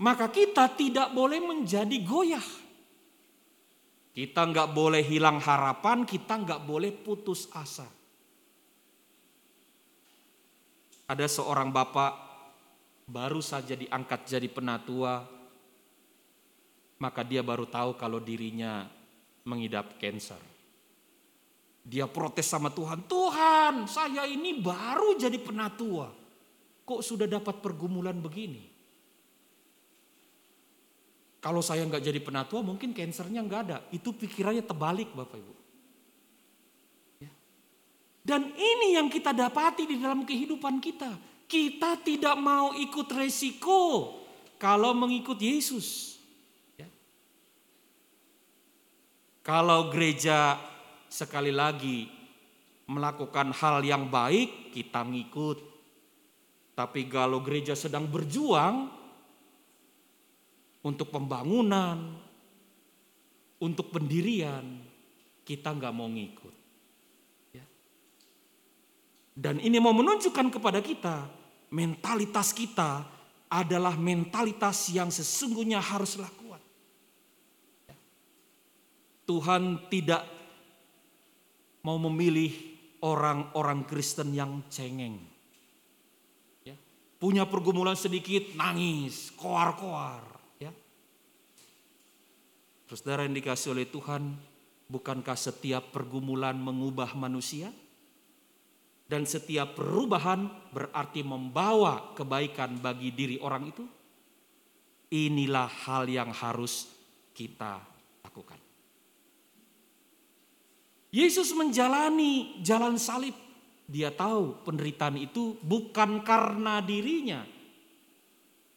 Maka 0.01 0.31
kita 0.31 0.71
tidak 0.75 1.11
boleh 1.11 1.39
menjadi 1.43 1.99
goyah. 1.99 2.47
Kita 4.11 4.43
nggak 4.43 4.71
boleh 4.71 5.03
hilang 5.03 5.39
harapan, 5.39 6.03
kita 6.07 6.35
nggak 6.35 6.63
boleh 6.63 6.95
putus 6.95 7.47
asa. 7.55 8.00
Ada 11.11 11.27
seorang 11.27 11.75
bapak 11.75 12.15
baru 13.03 13.43
saja 13.43 13.75
diangkat 13.75 14.31
jadi 14.31 14.47
penatua, 14.47 15.27
maka 17.03 17.21
dia 17.27 17.43
baru 17.43 17.67
tahu 17.67 17.99
kalau 17.99 18.23
dirinya 18.23 18.87
mengidap 19.43 19.99
cancer. 19.99 20.39
Dia 21.83 22.07
protes 22.07 22.47
sama 22.47 22.71
Tuhan, 22.71 23.03
Tuhan 23.11 23.91
saya 23.91 24.23
ini 24.23 24.63
baru 24.63 25.19
jadi 25.19 25.35
penatua. 25.35 26.07
Kok 26.87 27.01
sudah 27.03 27.27
dapat 27.27 27.59
pergumulan 27.59 28.15
begini? 28.15 28.71
Kalau 31.41 31.59
saya 31.59 31.83
nggak 31.89 32.05
jadi 32.07 32.23
penatua 32.23 32.63
mungkin 32.63 32.95
kansernya 32.95 33.43
nggak 33.43 33.61
ada. 33.67 33.77
Itu 33.91 34.15
pikirannya 34.15 34.63
terbalik 34.63 35.11
Bapak 35.11 35.41
Ibu. 35.41 35.60
Dan 38.21 38.53
ini 38.53 38.97
yang 38.97 39.09
kita 39.09 39.33
dapati 39.33 39.89
di 39.89 39.97
dalam 39.97 40.21
kehidupan 40.25 40.77
kita. 40.77 41.09
Kita 41.49 41.99
tidak 41.99 42.37
mau 42.37 42.71
ikut 42.77 43.07
resiko 43.11 44.13
kalau 44.55 44.93
mengikut 44.95 45.35
Yesus. 45.41 46.15
Ya. 46.77 46.87
Kalau 49.43 49.91
gereja 49.91 50.55
sekali 51.11 51.51
lagi 51.51 52.07
melakukan 52.87 53.51
hal 53.57 53.83
yang 53.83 54.07
baik, 54.07 54.71
kita 54.71 55.03
ngikut. 55.03 55.59
Tapi 56.77 57.09
kalau 57.11 57.43
gereja 57.43 57.75
sedang 57.75 58.07
berjuang, 58.07 59.01
untuk 60.81 61.13
pembangunan, 61.13 62.17
untuk 63.61 63.93
pendirian, 63.93 64.81
kita 65.45 65.77
nggak 65.77 65.93
mau 65.93 66.09
ngikut. 66.09 66.55
Ya. 67.53 67.65
Dan 69.41 69.57
ini 69.57 69.81
mau 69.81 69.89
menunjukkan 69.89 70.53
kepada 70.53 70.85
kita, 70.85 71.25
mentalitas 71.73 72.53
kita 72.53 73.01
adalah 73.49 73.97
mentalitas 73.97 74.93
yang 74.93 75.09
sesungguhnya 75.09 75.81
haruslah 75.81 76.29
kuat. 76.29 76.61
Ya. 77.89 77.97
Tuhan 79.25 79.89
tidak 79.89 80.21
mau 81.81 81.97
memilih 81.97 82.53
orang-orang 83.01 83.81
Kristen 83.89 84.37
yang 84.37 84.61
cengeng. 84.69 85.17
Ya. 86.61 86.77
Punya 87.17 87.49
pergumulan 87.49 87.97
sedikit, 87.97 88.53
nangis, 88.53 89.33
koar-koar. 89.33 90.31
Saudara 92.91 93.23
yang 93.23 93.31
dikasih 93.31 93.71
oleh 93.71 93.87
Tuhan, 93.87 94.35
bukankah 94.91 95.39
setiap 95.39 95.95
pergumulan 95.95 96.59
mengubah 96.59 97.15
manusia? 97.15 97.71
Dan 99.11 99.27
setiap 99.27 99.75
perubahan 99.75 100.47
berarti 100.71 101.19
membawa 101.19 102.15
kebaikan 102.15 102.79
bagi 102.79 103.11
diri 103.11 103.35
orang 103.43 103.67
itu? 103.67 103.83
Inilah 105.11 105.67
hal 105.67 106.07
yang 106.07 106.31
harus 106.31 106.87
kita 107.35 107.83
lakukan. 108.23 108.55
Yesus 111.11 111.51
menjalani 111.51 112.63
jalan 112.63 112.95
salib. 112.95 113.35
Dia 113.91 114.15
tahu 114.15 114.63
penderitaan 114.63 115.19
itu 115.19 115.59
bukan 115.59 116.23
karena 116.23 116.79
dirinya, 116.79 117.43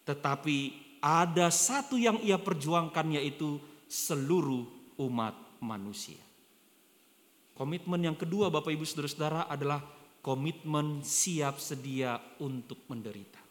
tetapi 0.02 0.74
ada 0.98 1.54
satu 1.54 1.94
yang 1.94 2.18
ia 2.18 2.34
perjuangkan 2.34 3.14
yaitu 3.14 3.62
seluruh 3.86 4.66
umat 4.98 5.38
manusia. 5.62 6.18
Komitmen 7.54 8.02
yang 8.02 8.18
kedua 8.18 8.50
Bapak 8.50 8.74
Ibu 8.74 8.82
Saudara-saudara 8.82 9.46
adalah 9.46 9.78
komitmen 10.24 11.04
siap 11.04 11.60
sedia 11.60 12.16
untuk 12.40 12.88
menderita. 12.88 13.44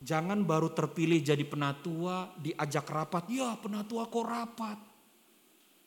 Jangan 0.00 0.46
baru 0.46 0.70
terpilih 0.70 1.18
jadi 1.18 1.42
penatua, 1.42 2.30
diajak 2.38 2.86
rapat, 2.86 3.26
ya 3.26 3.58
penatua 3.58 4.06
kok 4.06 4.24
rapat. 4.24 4.78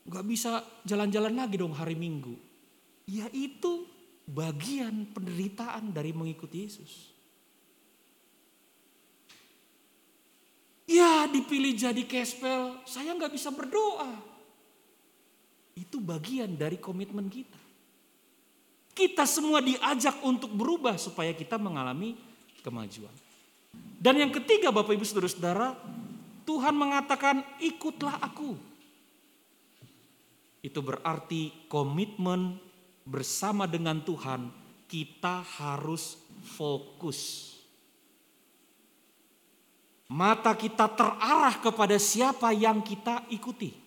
Gak 0.04 0.26
bisa 0.28 0.60
jalan-jalan 0.84 1.40
lagi 1.40 1.56
dong 1.56 1.72
hari 1.72 1.96
Minggu. 1.96 2.36
Ya 3.08 3.32
itu 3.32 3.88
bagian 4.28 5.08
penderitaan 5.16 5.96
dari 5.96 6.12
mengikuti 6.12 6.68
Yesus. 6.68 7.16
Ya 10.84 11.32
dipilih 11.32 11.80
jadi 11.80 12.04
kespel, 12.04 12.84
saya 12.84 13.16
nggak 13.16 13.32
bisa 13.32 13.56
berdoa. 13.56 14.20
Itu 15.80 16.04
bagian 16.04 16.60
dari 16.60 16.76
komitmen 16.76 17.32
kita. 17.32 17.63
Kita 18.94 19.26
semua 19.26 19.60
diajak 19.60 20.22
untuk 20.22 20.54
berubah 20.54 21.02
supaya 21.02 21.34
kita 21.34 21.58
mengalami 21.58 22.14
kemajuan. 22.62 23.14
Dan 23.98 24.22
yang 24.22 24.32
ketiga 24.32 24.70
Bapak 24.70 24.94
Ibu 24.94 25.06
Saudara-saudara, 25.06 25.74
Tuhan 26.46 26.76
mengatakan 26.78 27.42
ikutlah 27.58 28.22
aku. 28.22 28.54
Itu 30.62 30.80
berarti 30.80 31.52
komitmen 31.68 32.62
bersama 33.04 33.68
dengan 33.68 34.00
Tuhan 34.00 34.48
kita 34.88 35.44
harus 35.60 36.16
fokus 36.56 37.54
mata 40.14 40.54
kita 40.54 40.86
terarah 40.94 41.58
kepada 41.58 41.98
siapa 41.98 42.54
yang 42.54 42.86
kita 42.86 43.26
ikuti. 43.34 43.83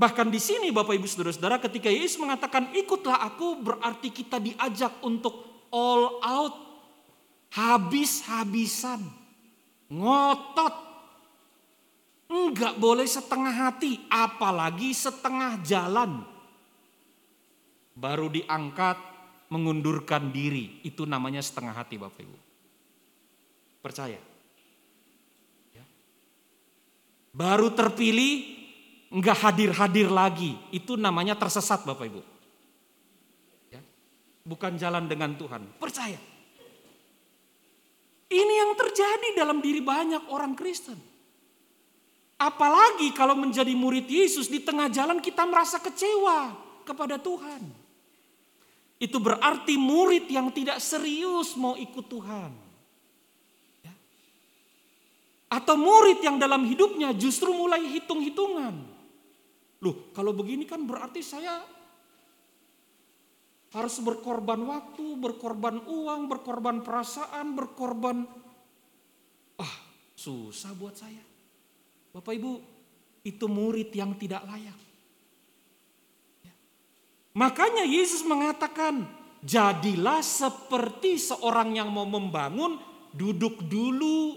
Bahkan 0.00 0.32
di 0.32 0.40
sini 0.40 0.72
Bapak 0.72 0.96
Ibu 0.96 1.04
Saudara-saudara 1.04 1.60
ketika 1.60 1.92
Yesus 1.92 2.16
mengatakan 2.16 2.72
ikutlah 2.72 3.20
aku 3.20 3.60
berarti 3.60 4.08
kita 4.08 4.40
diajak 4.40 4.96
untuk 5.04 5.68
all 5.68 6.24
out. 6.24 6.56
Habis-habisan. 7.52 9.04
Ngotot. 9.92 10.74
Enggak 12.32 12.80
boleh 12.80 13.04
setengah 13.04 13.52
hati 13.52 14.00
apalagi 14.08 14.96
setengah 14.96 15.60
jalan. 15.66 16.24
Baru 17.92 18.32
diangkat 18.32 18.96
mengundurkan 19.52 20.32
diri 20.32 20.80
itu 20.80 21.04
namanya 21.04 21.44
setengah 21.44 21.76
hati 21.76 22.00
Bapak 22.00 22.22
Ibu. 22.24 22.38
Percaya. 23.84 24.16
Ya. 25.74 25.84
Baru 27.34 27.74
terpilih, 27.74 28.59
nggak 29.10 29.36
hadir-hadir 29.42 30.08
lagi. 30.08 30.54
Itu 30.70 30.94
namanya 30.94 31.34
tersesat 31.34 31.82
Bapak 31.82 32.06
Ibu. 32.06 32.22
Ya. 33.74 33.82
Bukan 34.46 34.78
jalan 34.78 35.10
dengan 35.10 35.34
Tuhan. 35.34 35.66
Percaya. 35.82 36.18
Ini 38.30 38.54
yang 38.62 38.78
terjadi 38.78 39.28
dalam 39.34 39.58
diri 39.58 39.82
banyak 39.82 40.30
orang 40.30 40.54
Kristen. 40.54 40.94
Apalagi 42.40 43.12
kalau 43.12 43.36
menjadi 43.36 43.74
murid 43.74 44.06
Yesus 44.06 44.48
di 44.48 44.62
tengah 44.62 44.88
jalan 44.88 45.18
kita 45.18 45.44
merasa 45.44 45.82
kecewa 45.82 46.54
kepada 46.86 47.18
Tuhan. 47.18 47.60
Itu 49.00 49.18
berarti 49.18 49.74
murid 49.74 50.30
yang 50.30 50.48
tidak 50.54 50.78
serius 50.78 51.58
mau 51.58 51.74
ikut 51.74 52.06
Tuhan. 52.06 52.52
Atau 55.50 55.74
murid 55.74 56.22
yang 56.22 56.38
dalam 56.38 56.62
hidupnya 56.62 57.10
justru 57.10 57.50
mulai 57.50 57.82
hitung-hitungan. 57.82 58.89
Loh 59.80 60.12
kalau 60.12 60.36
begini 60.36 60.68
kan 60.68 60.84
berarti 60.84 61.24
saya 61.24 61.64
harus 63.70 63.96
berkorban 64.02 64.60
waktu, 64.66 65.14
berkorban 65.16 65.80
uang, 65.86 66.26
berkorban 66.26 66.82
perasaan, 66.82 67.54
berkorban... 67.54 68.26
Ah 69.60 69.90
susah 70.20 70.76
buat 70.76 70.92
saya. 70.92 71.24
Bapak 72.12 72.36
Ibu 72.36 72.52
itu 73.24 73.46
murid 73.48 73.88
yang 73.96 74.12
tidak 74.20 74.44
layak. 74.44 74.76
Ya. 76.44 76.54
Makanya 77.32 77.88
Yesus 77.88 78.20
mengatakan 78.28 79.08
jadilah 79.40 80.20
seperti 80.20 81.16
seorang 81.16 81.72
yang 81.80 81.88
mau 81.88 82.04
membangun, 82.04 82.76
duduk 83.16 83.64
dulu, 83.64 84.36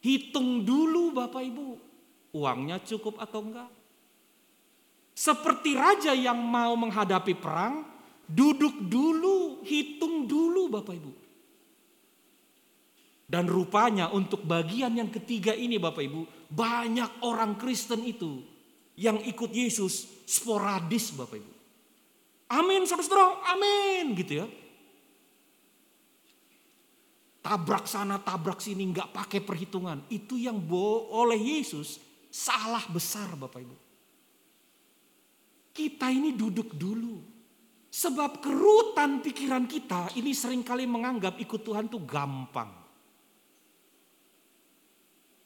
hitung 0.00 0.64
dulu 0.64 1.12
Bapak 1.12 1.42
Ibu. 1.44 1.68
Uangnya 2.32 2.80
cukup 2.80 3.20
atau 3.20 3.44
enggak? 3.44 3.77
Seperti 5.18 5.74
raja 5.74 6.14
yang 6.14 6.38
mau 6.38 6.78
menghadapi 6.78 7.34
perang, 7.42 7.82
duduk 8.22 8.86
dulu, 8.86 9.66
hitung 9.66 10.30
dulu 10.30 10.70
Bapak 10.70 10.94
Ibu. 10.94 11.12
Dan 13.26 13.50
rupanya 13.50 14.14
untuk 14.14 14.46
bagian 14.46 14.94
yang 14.94 15.10
ketiga 15.10 15.58
ini 15.58 15.74
Bapak 15.74 16.06
Ibu, 16.06 16.22
banyak 16.54 17.26
orang 17.26 17.58
Kristen 17.58 18.06
itu 18.06 18.46
yang 18.94 19.18
ikut 19.18 19.50
Yesus 19.50 20.22
sporadis 20.22 21.10
Bapak 21.10 21.42
Ibu. 21.42 21.52
Amin 22.54 22.86
saudara-saudara, 22.86 23.42
amin 23.58 24.14
gitu 24.22 24.38
ya. 24.38 24.46
Tabrak 27.42 27.90
sana, 27.90 28.22
tabrak 28.22 28.62
sini, 28.62 28.86
nggak 28.86 29.10
pakai 29.10 29.42
perhitungan. 29.42 29.98
Itu 30.14 30.38
yang 30.38 30.62
oleh 31.10 31.58
Yesus 31.58 31.98
salah 32.30 32.86
besar 32.86 33.34
Bapak 33.34 33.66
Ibu. 33.66 33.87
Kita 35.78 36.10
ini 36.10 36.34
duduk 36.34 36.74
dulu. 36.74 37.22
Sebab 37.86 38.42
kerutan 38.42 39.22
pikiran 39.22 39.70
kita 39.70 40.10
ini 40.18 40.34
sering 40.34 40.66
kali 40.66 40.90
menganggap 40.90 41.38
ikut 41.38 41.62
Tuhan 41.62 41.86
tuh 41.86 42.02
gampang. 42.02 42.66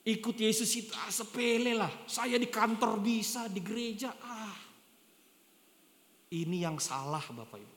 Ikut 0.09 0.35
Yesus 0.35 0.73
itu 0.73 0.91
ah, 0.97 1.13
sepele 1.13 1.77
lah. 1.77 1.93
Saya 2.09 2.41
di 2.41 2.49
kantor 2.49 2.99
bisa, 2.99 3.47
di 3.47 3.61
gereja. 3.61 4.11
Ah, 4.25 4.57
ini 6.33 6.65
yang 6.65 6.81
salah 6.81 7.23
Bapak 7.23 7.61
Ibu. 7.61 7.77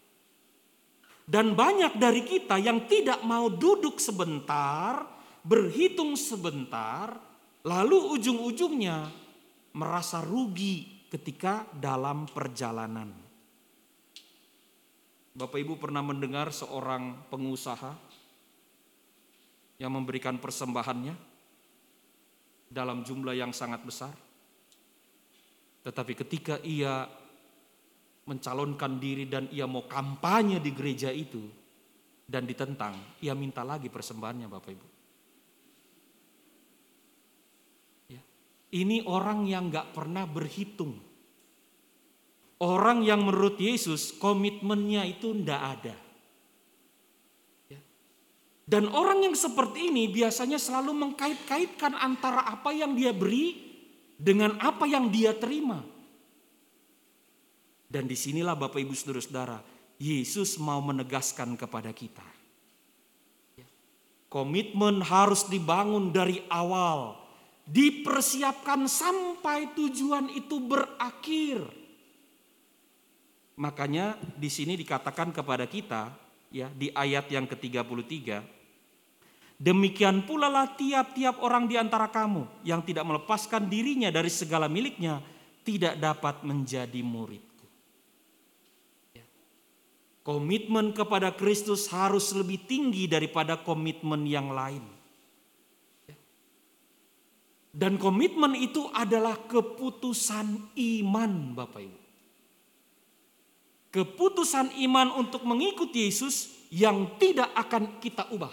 Dan 1.27 1.59
banyak 1.59 1.99
dari 1.99 2.23
kita 2.23 2.55
yang 2.55 2.87
tidak 2.87 3.19
mau 3.27 3.51
duduk 3.51 3.99
sebentar, 3.99 5.05
berhitung 5.43 6.17
sebentar, 6.17 7.13
lalu 7.67 8.17
ujung-ujungnya 8.17 9.11
merasa 9.75 10.23
rugi 10.23 10.94
ketika 11.15 11.63
dalam 11.71 12.27
perjalanan. 12.27 13.07
Bapak 15.35 15.59
Ibu 15.59 15.79
pernah 15.79 16.03
mendengar 16.03 16.51
seorang 16.51 17.27
pengusaha 17.31 17.91
yang 19.79 19.91
memberikan 19.91 20.39
persembahannya 20.39 21.15
dalam 22.71 23.03
jumlah 23.03 23.35
yang 23.35 23.51
sangat 23.51 23.83
besar. 23.83 24.15
Tetapi 25.85 26.13
ketika 26.17 26.57
ia 26.65 27.05
mencalonkan 28.25 28.97
diri 28.97 29.29
dan 29.29 29.45
ia 29.53 29.69
mau 29.69 29.85
kampanye 29.85 30.57
di 30.57 30.73
gereja 30.73 31.13
itu 31.13 31.45
dan 32.25 32.49
ditentang, 32.49 32.97
ia 33.21 33.37
minta 33.37 33.61
lagi 33.61 33.85
persembahannya 33.85 34.47
Bapak 34.49 34.71
Ibu. 34.73 34.87
Ya. 38.09 38.21
Ini 38.73 39.05
orang 39.05 39.45
yang 39.45 39.69
gak 39.69 39.93
pernah 39.93 40.25
berhitung. 40.25 41.04
Orang 42.55 43.03
yang 43.03 43.27
menurut 43.27 43.59
Yesus 43.59 44.15
komitmennya 44.15 45.03
itu 45.03 45.35
ndak 45.35 45.61
ada. 45.61 45.95
Dan 48.65 48.89
orang 48.89 49.21
yang 49.21 49.37
seperti 49.37 49.93
ini 49.93 50.09
biasanya 50.09 50.57
selalu 50.57 50.97
mengkait-kaitkan 50.97 51.93
antara 52.01 52.49
apa 52.49 52.73
yang 52.73 52.97
dia 52.97 53.13
beri 53.13 53.61
dengan 54.17 54.57
apa 54.57 54.89
yang 54.89 55.13
dia 55.13 55.37
terima. 55.37 55.85
Dan 57.85 58.09
di 58.09 58.17
sinilah 58.17 58.57
Bapak 58.57 58.81
Ibu 58.81 58.97
Saudara-saudara, 58.97 59.61
Yesus 60.01 60.57
mau 60.57 60.81
menegaskan 60.81 61.53
kepada 61.53 61.93
kita. 61.93 62.25
Komitmen 64.25 65.05
harus 65.05 65.45
dibangun 65.45 66.09
dari 66.09 66.41
awal. 66.49 67.21
Dipersiapkan 67.69 68.89
sampai 68.89 69.77
tujuan 69.77 70.33
itu 70.33 70.57
berakhir. 70.57 71.84
Makanya 73.55 74.19
di 74.35 74.51
sini 74.51 74.75
dikatakan 74.75 75.31
kepada 75.31 75.63
kita 75.63 76.11
ya 76.51 76.67
di 76.71 76.91
ayat 76.91 77.31
yang 77.31 77.47
ke-33 77.47 78.55
Demikian 79.55 80.27
pula 80.27 80.51
lah 80.51 80.75
tiap-tiap 80.75 81.39
orang 81.39 81.63
di 81.71 81.79
antara 81.79 82.11
kamu 82.11 82.43
yang 82.67 82.83
tidak 82.83 83.07
melepaskan 83.07 83.71
dirinya 83.71 84.11
dari 84.11 84.27
segala 84.27 84.67
miliknya 84.67 85.23
tidak 85.63 85.95
dapat 85.95 86.43
menjadi 86.43 86.99
muridku. 86.99 87.67
Ya. 89.15 89.23
Komitmen 90.27 90.91
kepada 90.91 91.31
Kristus 91.31 91.87
harus 91.87 92.35
lebih 92.35 92.67
tinggi 92.67 93.07
daripada 93.07 93.55
komitmen 93.55 94.27
yang 94.27 94.51
lain. 94.51 94.83
Ya. 96.11 96.19
Dan 97.71 97.95
komitmen 97.95 98.59
itu 98.59 98.91
adalah 98.91 99.39
keputusan 99.47 100.75
iman 100.75 101.31
Bapak 101.55 101.79
Ibu. 101.79 102.04
Keputusan 103.95 104.75
iman 104.83 105.15
untuk 105.15 105.47
mengikuti 105.47 106.11
Yesus 106.11 106.67
yang 106.67 107.15
tidak 107.15 107.47
akan 107.55 108.03
kita 108.03 108.27
ubah. 108.35 108.51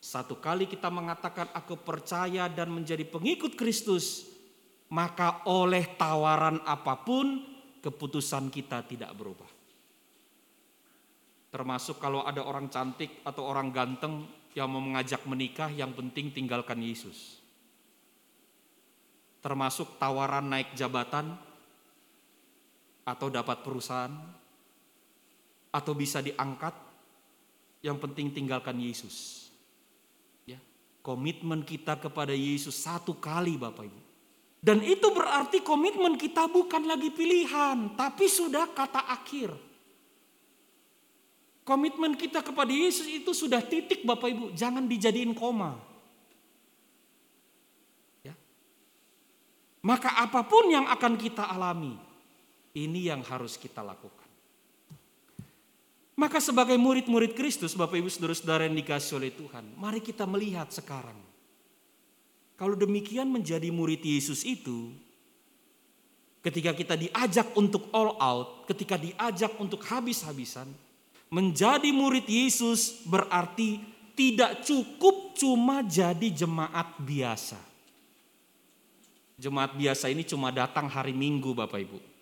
Satu 0.00 0.40
kali 0.40 0.64
kita 0.64 0.88
mengatakan 0.88 1.52
aku 1.52 1.76
percaya 1.76 2.48
dan 2.48 2.72
menjadi 2.72 3.04
pengikut 3.04 3.52
Kristus, 3.60 4.24
maka 4.88 5.44
oleh 5.44 5.84
tawaran 6.00 6.64
apa 6.64 6.96
pun 7.04 7.44
keputusan 7.84 8.48
kita 8.48 8.88
tidak 8.88 9.12
berubah. 9.12 9.52
Termasuk 11.52 12.00
kalau 12.00 12.24
ada 12.24 12.40
orang 12.40 12.72
cantik 12.72 13.20
atau 13.20 13.44
orang 13.44 13.68
ganteng 13.68 14.24
yang 14.56 14.72
mau 14.72 14.80
mengajak 14.80 15.28
menikah, 15.28 15.68
yang 15.68 15.92
penting 15.92 16.32
tinggalkan 16.32 16.80
Yesus. 16.80 17.44
Termasuk 19.44 20.00
tawaran 20.00 20.48
naik 20.48 20.72
jabatan 20.72 21.36
atau 23.06 23.30
dapat 23.30 23.62
perusahaan 23.62 24.12
atau 25.70 25.92
bisa 25.94 26.18
diangkat, 26.18 26.74
yang 27.86 28.02
penting 28.02 28.34
tinggalkan 28.34 28.76
Yesus 28.82 29.46
komitmen 31.06 31.62
kita 31.62 31.94
kepada 32.02 32.34
Yesus 32.34 32.82
satu 32.82 33.14
kali 33.14 33.54
Bapak 33.54 33.86
Ibu. 33.86 34.00
Dan 34.58 34.82
itu 34.82 35.14
berarti 35.14 35.62
komitmen 35.62 36.18
kita 36.18 36.50
bukan 36.50 36.82
lagi 36.82 37.14
pilihan, 37.14 37.94
tapi 37.94 38.26
sudah 38.26 38.66
kata 38.74 39.06
akhir. 39.06 39.54
Komitmen 41.62 42.18
kita 42.18 42.42
kepada 42.42 42.74
Yesus 42.74 43.06
itu 43.06 43.30
sudah 43.30 43.62
titik 43.62 44.02
Bapak 44.02 44.26
Ibu, 44.26 44.44
jangan 44.58 44.90
dijadiin 44.90 45.30
koma. 45.38 45.78
Ya. 48.26 48.34
Maka 49.86 50.10
apa 50.26 50.42
pun 50.42 50.66
yang 50.66 50.90
akan 50.90 51.14
kita 51.14 51.46
alami, 51.46 51.94
ini 52.76 53.08
yang 53.08 53.24
harus 53.24 53.56
kita 53.56 53.80
lakukan. 53.80 54.28
Maka 56.16 56.40
sebagai 56.40 56.76
murid-murid 56.80 57.36
Kristus, 57.36 57.76
Bapak 57.76 58.00
Ibu 58.00 58.08
Saudara-saudara 58.08 58.64
yang 58.68 58.76
dikasih 58.76 59.20
oleh 59.20 59.32
Tuhan, 59.32 59.64
mari 59.76 60.00
kita 60.00 60.24
melihat 60.24 60.68
sekarang. 60.72 61.16
Kalau 62.56 62.72
demikian 62.72 63.28
menjadi 63.28 63.68
murid 63.68 64.00
Yesus 64.00 64.40
itu, 64.48 64.96
ketika 66.40 66.72
kita 66.72 66.96
diajak 66.96 67.52
untuk 67.52 67.92
all 67.92 68.16
out, 68.16 68.64
ketika 68.64 68.96
diajak 68.96 69.52
untuk 69.60 69.84
habis-habisan, 69.84 70.72
menjadi 71.28 71.92
murid 71.92 72.24
Yesus 72.24 73.04
berarti 73.04 73.76
tidak 74.16 74.64
cukup 74.64 75.36
cuma 75.36 75.84
jadi 75.84 76.32
jemaat 76.32 76.96
biasa. 76.96 77.60
Jemaat 79.36 79.76
biasa 79.76 80.08
ini 80.08 80.24
cuma 80.24 80.48
datang 80.48 80.88
hari 80.88 81.12
Minggu 81.12 81.52
Bapak 81.52 81.76
Ibu. 81.76 82.15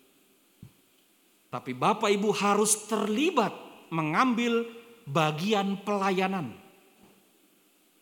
Tapi 1.54 1.70
Bapak 1.70 2.10
Ibu 2.10 2.34
harus 2.34 2.74
terlibat 2.90 3.54
mengambil 3.94 4.66
bagian 5.06 5.78
pelayanan 5.86 6.50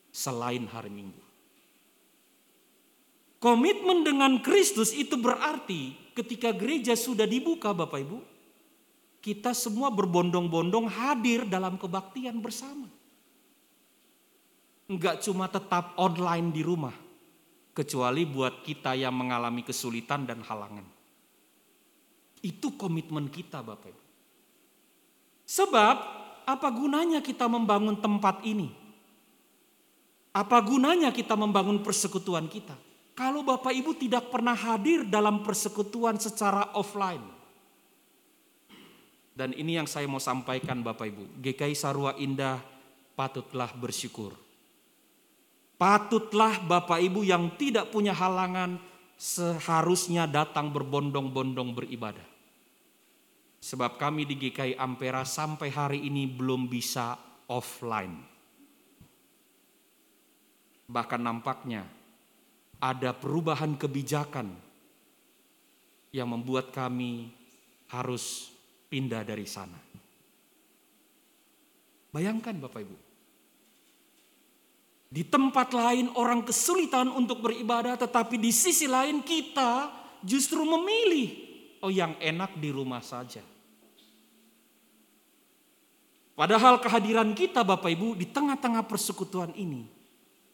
selain 0.09 0.65
hari 0.73 0.89
Minggu. 0.89 1.21
Komitmen 3.37 4.09
dengan 4.09 4.41
Kristus 4.41 4.97
itu 4.97 5.21
berarti 5.21 5.93
ketika 6.17 6.49
gereja 6.57 6.97
sudah 6.97 7.29
dibuka 7.29 7.77
Bapak 7.77 8.01
Ibu, 8.01 8.19
kita 9.21 9.53
semua 9.53 9.93
berbondong-bondong 9.93 10.89
hadir 10.89 11.45
dalam 11.45 11.77
kebaktian 11.77 12.41
bersama. 12.41 12.89
Enggak 14.89 15.21
cuma 15.29 15.45
tetap 15.53 15.93
online 16.01 16.49
di 16.57 16.65
rumah, 16.65 16.97
kecuali 17.77 18.25
buat 18.25 18.65
kita 18.65 18.97
yang 18.97 19.13
mengalami 19.13 19.61
kesulitan 19.61 20.25
dan 20.25 20.41
halangan. 20.41 20.92
Itu 22.43 22.75
komitmen 22.75 23.31
kita 23.31 23.63
Bapak 23.63 23.89
Ibu. 23.95 24.03
Sebab 25.47 25.97
apa 26.43 26.69
gunanya 26.75 27.23
kita 27.23 27.47
membangun 27.47 28.03
tempat 28.03 28.43
ini? 28.43 28.75
Apa 30.35 30.59
gunanya 30.65 31.15
kita 31.15 31.39
membangun 31.39 31.85
persekutuan 31.87 32.51
kita? 32.51 32.75
Kalau 33.13 33.45
Bapak 33.47 33.71
Ibu 33.71 33.95
tidak 33.95 34.33
pernah 34.33 34.57
hadir 34.57 35.05
dalam 35.07 35.45
persekutuan 35.45 36.17
secara 36.17 36.73
offline. 36.75 37.23
Dan 39.33 39.53
ini 39.53 39.77
yang 39.77 39.89
saya 39.89 40.09
mau 40.09 40.21
sampaikan 40.21 40.81
Bapak 40.81 41.07
Ibu. 41.09 41.25
GKI 41.41 41.77
Sarua 41.77 42.17
Indah 42.17 42.61
patutlah 43.13 43.71
bersyukur. 43.77 44.33
Patutlah 45.77 46.65
Bapak 46.65 47.01
Ibu 47.01 47.23
yang 47.29 47.53
tidak 47.61 47.93
punya 47.93 48.17
halangan 48.17 48.81
seharusnya 49.21 50.25
datang 50.25 50.73
berbondong-bondong 50.73 51.77
beribadah. 51.77 52.32
Sebab 53.63 53.95
kami 53.95 54.27
di 54.27 54.35
GKI 54.35 54.75
Ampera 54.75 55.23
sampai 55.23 55.71
hari 55.71 56.03
ini 56.03 56.27
belum 56.27 56.67
bisa 56.67 57.15
offline. 57.47 58.19
Bahkan 60.91 61.21
nampaknya 61.23 61.87
ada 62.83 63.15
perubahan 63.15 63.79
kebijakan 63.79 64.51
yang 66.11 66.27
membuat 66.27 66.75
kami 66.75 67.31
harus 67.95 68.51
pindah 68.91 69.23
dari 69.23 69.47
sana. 69.47 69.79
Bayangkan 72.11 72.59
Bapak 72.59 72.83
Ibu. 72.83 72.97
Di 75.13 75.23
tempat 75.29 75.71
lain 75.71 76.11
orang 76.19 76.43
kesulitan 76.43 77.15
untuk 77.15 77.47
beribadah 77.47 77.95
tetapi 77.95 78.43
di 78.43 78.51
sisi 78.51 78.91
lain 78.91 79.23
kita 79.23 79.93
justru 80.25 80.67
memilih 80.67 81.31
oh 81.85 81.93
yang 81.93 82.19
enak 82.19 82.59
di 82.59 82.75
rumah 82.75 83.05
saja. 83.05 83.52
Padahal 86.33 86.81
kehadiran 86.81 87.37
kita 87.37 87.61
Bapak 87.61 87.93
Ibu 87.93 88.17
di 88.17 88.27
tengah-tengah 88.33 88.89
persekutuan 88.89 89.53
ini 89.53 89.85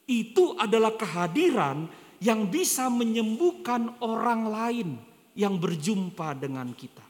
itu 0.09 0.57
adalah 0.59 0.97
kehadiran 0.97 1.87
yang 2.19 2.51
bisa 2.51 2.91
menyembuhkan 2.91 4.01
orang 4.03 4.49
lain 4.49 4.89
yang 5.39 5.55
berjumpa 5.61 6.35
dengan 6.35 6.75
kita. 6.75 7.05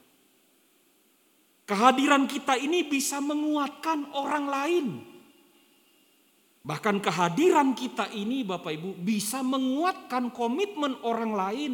Kehadiran 1.69 2.25
kita 2.25 2.57
ini 2.57 2.85
bisa 2.85 3.21
menguatkan 3.21 4.13
orang 4.17 4.45
lain. 4.49 4.87
Bahkan 6.65 7.01
kehadiran 7.01 7.73
kita 7.73 8.13
ini 8.13 8.45
Bapak 8.45 8.73
Ibu 8.73 8.91
bisa 9.01 9.41
menguatkan 9.41 10.29
komitmen 10.33 11.01
orang 11.05 11.33
lain 11.33 11.73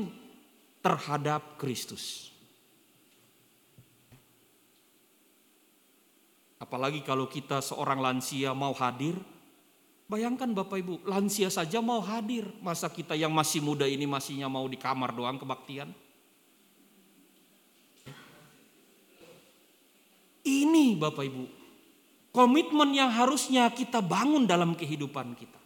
terhadap 0.78 1.59
Kristus. 1.59 2.34
Apalagi 6.64 7.04
kalau 7.04 7.28
kita 7.28 7.60
seorang 7.60 8.00
lansia 8.00 8.56
mau 8.56 8.72
hadir, 8.72 9.12
bayangkan 10.08 10.48
Bapak 10.48 10.80
Ibu, 10.80 11.04
lansia 11.04 11.52
saja 11.52 11.84
mau 11.84 12.00
hadir, 12.00 12.48
masa 12.64 12.88
kita 12.88 13.12
yang 13.12 13.36
masih 13.36 13.60
muda 13.60 13.84
ini 13.84 14.08
masihnya 14.08 14.48
mau 14.48 14.64
di 14.64 14.80
kamar 14.80 15.12
doang 15.12 15.36
kebaktian? 15.36 15.92
Ini 20.40 20.96
Bapak 20.96 21.24
Ibu, 21.28 21.44
komitmen 22.32 22.96
yang 22.96 23.12
harusnya 23.12 23.68
kita 23.68 24.00
bangun 24.00 24.48
dalam 24.48 24.72
kehidupan 24.72 25.36
kita. 25.36 25.60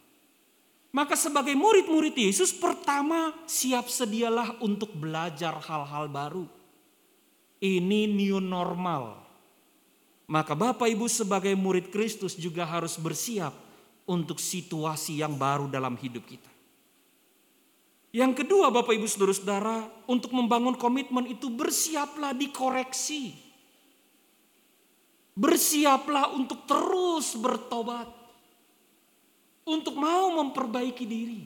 Maka 0.91 1.15
sebagai 1.15 1.55
murid-murid 1.55 2.11
Yesus 2.11 2.51
pertama 2.51 3.31
siap 3.47 3.87
sedialah 3.87 4.59
untuk 4.59 4.91
belajar 4.99 5.55
hal-hal 5.63 6.11
baru. 6.11 6.43
Ini 7.63 8.03
new 8.11 8.43
normal. 8.43 9.28
Maka 10.29 10.53
Bapak 10.53 10.85
Ibu 10.85 11.09
sebagai 11.09 11.57
murid 11.57 11.89
Kristus 11.89 12.37
juga 12.37 12.61
harus 12.61 13.01
bersiap 13.01 13.49
untuk 14.05 14.37
situasi 14.37 15.25
yang 15.25 15.33
baru 15.33 15.65
dalam 15.65 15.97
hidup 15.97 16.21
kita. 16.29 16.53
Yang 18.13 18.45
kedua 18.45 18.69
Bapak 18.69 18.93
Ibu 18.93 19.09
Saudara-saudara, 19.09 19.89
untuk 20.05 20.29
membangun 20.33 20.77
komitmen 20.77 21.25
itu 21.29 21.49
bersiaplah 21.49 22.37
dikoreksi. 22.37 23.33
Bersiaplah 25.33 26.33
untuk 26.37 26.61
terus 26.69 27.33
bertobat. 27.33 28.09
Untuk 29.65 29.97
mau 29.97 30.33
memperbaiki 30.41 31.05
diri. 31.09 31.41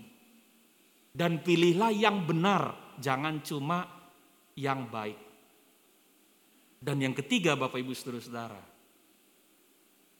Dan 1.11 1.39
pilihlah 1.39 1.91
yang 1.91 2.23
benar, 2.27 2.95
jangan 2.99 3.39
cuma 3.43 3.87
yang 4.59 4.87
baik. 4.91 5.19
Dan 6.83 6.99
yang 6.99 7.15
ketiga 7.15 7.55
Bapak 7.55 7.79
Ibu 7.79 7.95
Saudara-saudara, 7.95 8.72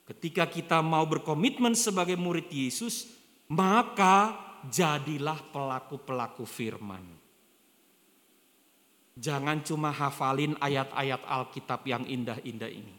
ketika 0.07 0.47
kita 0.47 0.83
mau 0.83 1.07
berkomitmen 1.07 1.75
sebagai 1.75 2.19
murid 2.19 2.51
Yesus, 2.51 3.07
maka 3.47 4.35
jadilah 4.67 5.39
pelaku-pelaku 5.51 6.43
firman. 6.47 7.03
Jangan 9.13 9.61
cuma 9.61 9.93
hafalin 9.93 10.57
ayat-ayat 10.57 11.21
Alkitab 11.21 11.85
yang 11.85 12.01
indah-indah 12.09 12.71
ini. 12.71 12.95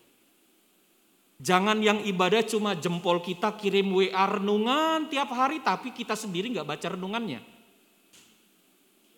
Jangan 1.42 1.82
yang 1.82 1.98
ibadah 2.06 2.46
cuma 2.46 2.78
jempol 2.78 3.18
kita 3.18 3.58
kirim 3.58 3.90
WA 3.90 4.24
renungan 4.38 5.10
tiap 5.10 5.34
hari 5.34 5.58
tapi 5.58 5.90
kita 5.90 6.14
sendiri 6.14 6.46
nggak 6.54 6.68
baca 6.70 6.94
renungannya. 6.94 7.42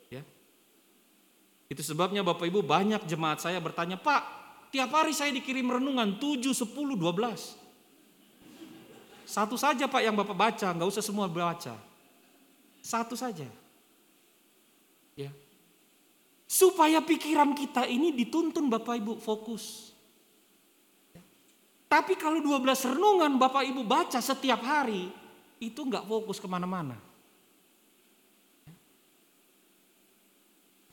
Ya. 0.09 0.24
Itu 1.68 1.84
sebabnya 1.84 2.24
Bapak 2.24 2.49
Ibu 2.49 2.64
banyak 2.64 3.05
jemaat 3.05 3.45
saya 3.45 3.61
bertanya, 3.61 4.01
Pak 4.01 4.24
tiap 4.72 4.89
hari 4.97 5.12
saya 5.12 5.28
dikirim 5.37 5.68
renungan 5.68 6.16
7, 6.16 6.57
10, 6.57 6.64
12. 6.72 7.65
Satu 9.27 9.59
saja 9.59 9.91
Pak 9.91 10.03
yang 10.07 10.14
Bapak 10.14 10.39
baca, 10.39 10.68
nggak 10.70 10.87
usah 10.87 11.03
semua 11.03 11.27
baca. 11.27 11.74
Satu 12.79 13.18
saja. 13.18 13.51
Ya. 15.18 15.35
Supaya 16.47 17.03
pikiran 17.03 17.51
kita 17.59 17.91
ini 17.91 18.14
dituntun 18.14 18.70
Bapak 18.70 19.03
Ibu 19.03 19.18
fokus. 19.18 19.91
Tapi 21.91 22.14
kalau 22.14 22.39
12 22.39 22.95
renungan 22.95 23.35
Bapak 23.35 23.66
Ibu 23.66 23.83
baca 23.83 24.22
setiap 24.22 24.62
hari, 24.62 25.11
itu 25.59 25.81
nggak 25.83 26.07
fokus 26.07 26.39
ke 26.39 26.47
mana-mana. 26.47 26.95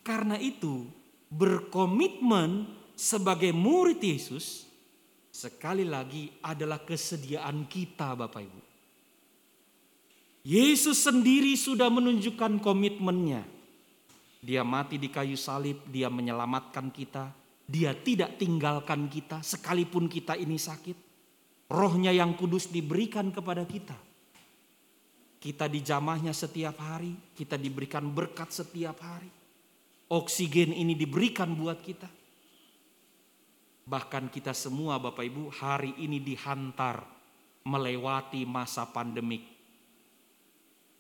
Karena 0.02 0.42
itu 0.42 0.90
berkomitmen 1.30 2.66
sebagai 2.98 3.54
murid 3.54 4.02
Yesus 4.02 4.68
sekali 5.34 5.82
lagi 5.82 6.30
adalah 6.46 6.86
kesediaan 6.86 7.66
kita 7.66 8.14
Bapak 8.14 8.42
Ibu. 8.46 8.62
Yesus 10.46 11.02
sendiri 11.02 11.58
sudah 11.58 11.90
menunjukkan 11.90 12.62
komitmennya. 12.62 13.42
Dia 14.44 14.62
mati 14.62 15.02
di 15.02 15.10
kayu 15.10 15.40
salib, 15.40 15.88
dia 15.90 16.12
menyelamatkan 16.12 16.92
kita, 16.94 17.32
dia 17.66 17.96
tidak 17.96 18.38
tinggalkan 18.38 19.10
kita 19.10 19.42
sekalipun 19.42 20.06
kita 20.06 20.38
ini 20.38 20.60
sakit. 20.60 20.98
Rohnya 21.72 22.14
yang 22.14 22.38
kudus 22.38 22.70
diberikan 22.70 23.34
kepada 23.34 23.64
kita. 23.66 23.96
Kita 25.40 25.66
dijamahnya 25.66 26.36
setiap 26.36 26.76
hari, 26.78 27.16
kita 27.34 27.56
diberikan 27.56 28.04
berkat 28.12 28.52
setiap 28.52 29.00
hari. 29.00 29.32
Oksigen 30.12 30.76
ini 30.76 30.94
diberikan 30.94 31.56
buat 31.56 31.80
kita. 31.80 32.23
Bahkan 33.84 34.32
kita 34.32 34.56
semua 34.56 34.96
Bapak 34.96 35.28
Ibu 35.28 35.52
hari 35.52 35.92
ini 36.00 36.24
dihantar 36.24 37.04
melewati 37.68 38.48
masa 38.48 38.88
pandemik 38.88 39.44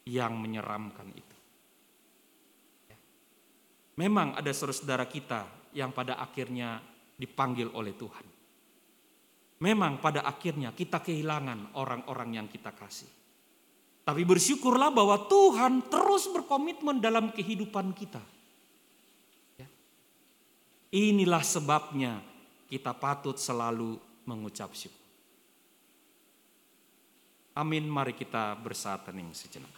yang 0.03 0.35
menyeramkan 0.35 1.07
itu. 1.15 1.37
Memang 3.93 4.35
ada 4.35 4.49
saudara-saudara 4.49 5.05
kita 5.05 5.45
yang 5.77 5.93
pada 5.93 6.17
akhirnya 6.17 6.81
dipanggil 7.15 7.69
oleh 7.71 7.93
Tuhan. 7.93 8.25
Memang 9.63 10.03
pada 10.03 10.27
akhirnya 10.27 10.75
kita 10.75 10.99
kehilangan 10.99 11.77
orang-orang 11.79 12.41
yang 12.41 12.47
kita 12.51 12.75
kasih. 12.75 13.07
Tapi 14.03 14.27
bersyukurlah 14.27 14.91
bahwa 14.91 15.15
Tuhan 15.31 15.87
terus 15.87 16.27
berkomitmen 16.27 16.99
dalam 16.99 17.31
kehidupan 17.31 17.95
kita. 17.95 18.19
Inilah 20.93 21.41
sebabnya 21.41 22.32
kita 22.73 22.89
patut 22.97 23.37
selalu 23.37 24.01
mengucap 24.25 24.73
syukur. 24.73 24.97
Amin, 27.53 27.85
mari 27.85 28.17
kita 28.17 28.57
bersatu 28.57 29.13
sejenak. 29.13 29.69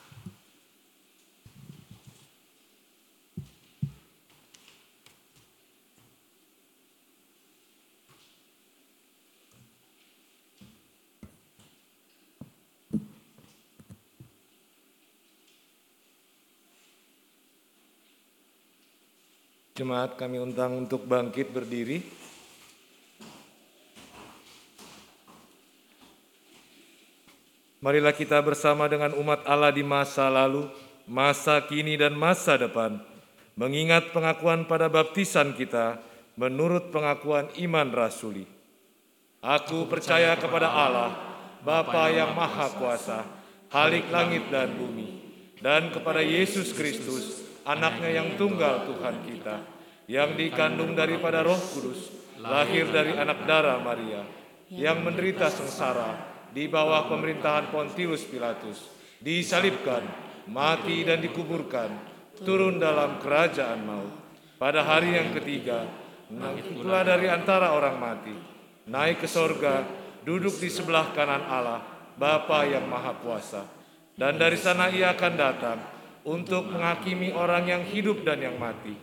Jemaat 19.76 20.16
kami 20.16 20.40
undang 20.40 20.88
untuk 20.88 21.04
bangkit 21.04 21.52
berdiri. 21.52 22.25
Marilah 27.86 28.18
kita 28.18 28.42
bersama 28.42 28.90
dengan 28.90 29.14
umat 29.14 29.46
Allah 29.46 29.70
di 29.70 29.86
masa 29.86 30.26
lalu, 30.26 30.66
masa 31.06 31.62
kini 31.70 31.94
dan 31.94 32.18
masa 32.18 32.58
depan, 32.58 32.98
mengingat 33.54 34.10
pengakuan 34.10 34.66
pada 34.66 34.90
baptisan 34.90 35.54
kita 35.54 36.02
menurut 36.34 36.90
pengakuan 36.90 37.46
iman 37.62 37.86
rasuli. 37.94 38.50
Aku 39.38 39.86
percaya 39.86 40.34
kepada 40.34 40.66
Allah, 40.66 41.14
Bapa 41.62 42.10
yang 42.10 42.34
Maha 42.34 42.74
Kuasa, 42.74 43.22
Halik 43.70 44.10
langit 44.10 44.50
dan 44.50 44.74
bumi, 44.74 45.22
dan 45.62 45.94
kepada 45.94 46.26
Yesus 46.26 46.74
Kristus, 46.74 47.46
anaknya 47.70 48.18
yang 48.18 48.34
tunggal 48.34 48.90
Tuhan 48.90 49.30
kita, 49.30 49.62
yang 50.10 50.34
dikandung 50.34 50.98
daripada 50.98 51.46
roh 51.46 51.62
kudus, 51.78 52.10
lahir 52.42 52.90
dari 52.90 53.14
anak 53.14 53.46
darah 53.46 53.78
Maria, 53.78 54.26
yang 54.74 55.06
menderita 55.06 55.54
sengsara 55.54 56.35
di 56.56 56.72
bawah 56.72 57.12
pemerintahan 57.12 57.68
Pontius 57.68 58.24
Pilatus, 58.24 58.88
disalibkan, 59.20 60.08
mati 60.48 61.04
dan 61.04 61.20
dikuburkan, 61.20 61.92
turun 62.48 62.80
dalam 62.80 63.20
kerajaan 63.20 63.84
maut. 63.84 64.16
Pada 64.56 64.88
hari 64.88 65.20
yang 65.20 65.36
ketiga, 65.36 65.84
naik 66.32 66.80
pula 66.80 67.04
dari 67.04 67.28
antara 67.28 67.76
orang 67.76 68.00
mati, 68.00 68.32
naik 68.88 69.20
ke 69.20 69.28
sorga, 69.28 69.84
duduk 70.24 70.56
di 70.56 70.72
sebelah 70.72 71.12
kanan 71.12 71.44
Allah, 71.44 71.84
Bapa 72.16 72.64
yang 72.64 72.88
Maha 72.88 73.20
Kuasa. 73.20 73.68
Dan 74.16 74.40
dari 74.40 74.56
sana 74.56 74.88
ia 74.88 75.12
akan 75.12 75.34
datang 75.36 75.80
untuk 76.24 76.72
menghakimi 76.72 77.36
orang 77.36 77.68
yang 77.68 77.84
hidup 77.84 78.24
dan 78.24 78.40
yang 78.40 78.56
mati. 78.56 78.96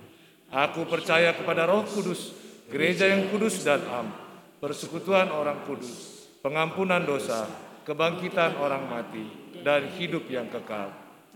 Aku 0.48 0.88
percaya 0.88 1.36
kepada 1.36 1.68
roh 1.68 1.84
kudus, 1.84 2.32
gereja 2.72 3.12
yang 3.12 3.28
kudus 3.28 3.60
dan 3.60 3.84
am, 3.92 4.08
persekutuan 4.56 5.28
orang 5.28 5.68
kudus, 5.68 6.11
pengampunan 6.42 7.00
dosa, 7.06 7.46
kebangkitan 7.86 8.58
orang 8.58 8.84
mati, 8.90 9.24
dan 9.62 9.86
hidup 9.94 10.26
yang 10.26 10.50
kekal. 10.50 10.90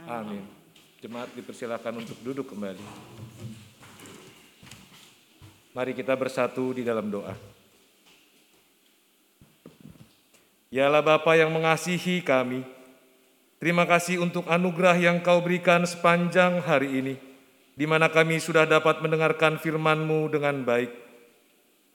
Amin. 0.04 0.42
Jemaat 0.98 1.30
dipersilakan 1.38 2.02
untuk 2.02 2.18
duduk 2.26 2.50
kembali. 2.50 2.82
Mari 5.72 5.92
kita 5.94 6.18
bersatu 6.18 6.74
di 6.74 6.82
dalam 6.82 7.07
doa. 7.07 7.38
Yalah 10.74 11.04
Bapa 11.04 11.38
yang 11.38 11.54
mengasihi 11.54 12.26
kami, 12.26 12.66
terima 13.62 13.86
kasih 13.86 14.18
untuk 14.18 14.50
anugerah 14.50 14.98
yang 14.98 15.22
kau 15.22 15.38
berikan 15.38 15.86
sepanjang 15.86 16.59
hari 16.66 17.00
ini, 17.00 17.14
di 17.78 17.86
mana 17.86 18.11
kami 18.11 18.42
sudah 18.42 18.66
dapat 18.66 18.98
mendengarkan 18.98 19.62
firman-Mu 19.62 20.26
dengan 20.34 20.66
baik. 20.66 20.90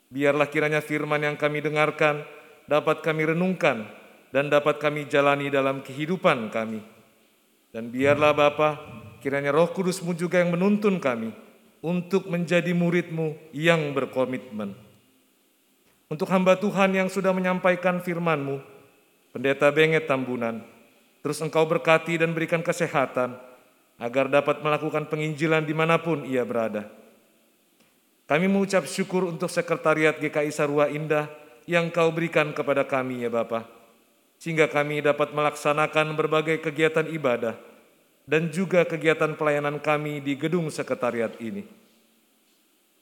Biarlah 0.08 0.48
kiranya 0.48 0.80
firman 0.80 1.20
yang 1.20 1.36
kami 1.36 1.60
dengarkan 1.60 2.24
dapat 2.70 3.06
kami 3.06 3.34
renungkan 3.34 3.88
dan 4.32 4.48
dapat 4.48 4.80
kami 4.80 5.06
jalani 5.08 5.52
dalam 5.52 5.84
kehidupan 5.84 6.50
kami. 6.50 6.82
Dan 7.72 7.88
biarlah 7.88 8.36
Bapa, 8.36 8.70
kiranya 9.24 9.56
roh 9.56 9.72
kudusmu 9.72 10.12
juga 10.12 10.44
yang 10.44 10.52
menuntun 10.52 11.00
kami 11.00 11.32
untuk 11.80 12.28
menjadi 12.28 12.72
muridmu 12.76 13.36
yang 13.56 13.96
berkomitmen. 13.96 14.76
Untuk 16.12 16.28
hamba 16.28 16.60
Tuhan 16.60 16.92
yang 16.92 17.08
sudah 17.08 17.32
menyampaikan 17.32 18.04
firman-Mu, 18.04 18.60
Pendeta 19.32 19.72
Benget 19.72 20.12
Tambunan, 20.12 20.60
terus 21.24 21.40
Engkau 21.40 21.64
berkati 21.64 22.20
dan 22.20 22.36
berikan 22.36 22.60
kesehatan, 22.60 23.40
agar 23.96 24.28
dapat 24.28 24.60
melakukan 24.60 25.08
penginjilan 25.08 25.64
di 25.64 25.72
mana 25.72 25.96
pun 26.04 26.28
ia 26.28 26.44
berada. 26.44 26.92
Kami 28.28 28.48
mengucap 28.52 28.84
syukur 28.84 29.28
untuk 29.28 29.48
Sekretariat 29.48 30.20
GKI 30.20 30.52
Sarua 30.52 30.92
Indah 30.92 31.41
yang 31.70 31.90
Kau 31.94 32.10
berikan 32.10 32.54
kepada 32.56 32.86
kami 32.86 33.26
ya 33.26 33.30
Bapa, 33.30 33.66
sehingga 34.42 34.66
kami 34.70 35.06
dapat 35.06 35.34
melaksanakan 35.36 36.18
berbagai 36.18 36.62
kegiatan 36.62 37.06
ibadah 37.10 37.58
dan 38.26 38.50
juga 38.50 38.86
kegiatan 38.86 39.34
pelayanan 39.36 39.78
kami 39.82 40.22
di 40.22 40.38
gedung 40.38 40.70
sekretariat 40.72 41.34
ini. 41.42 41.66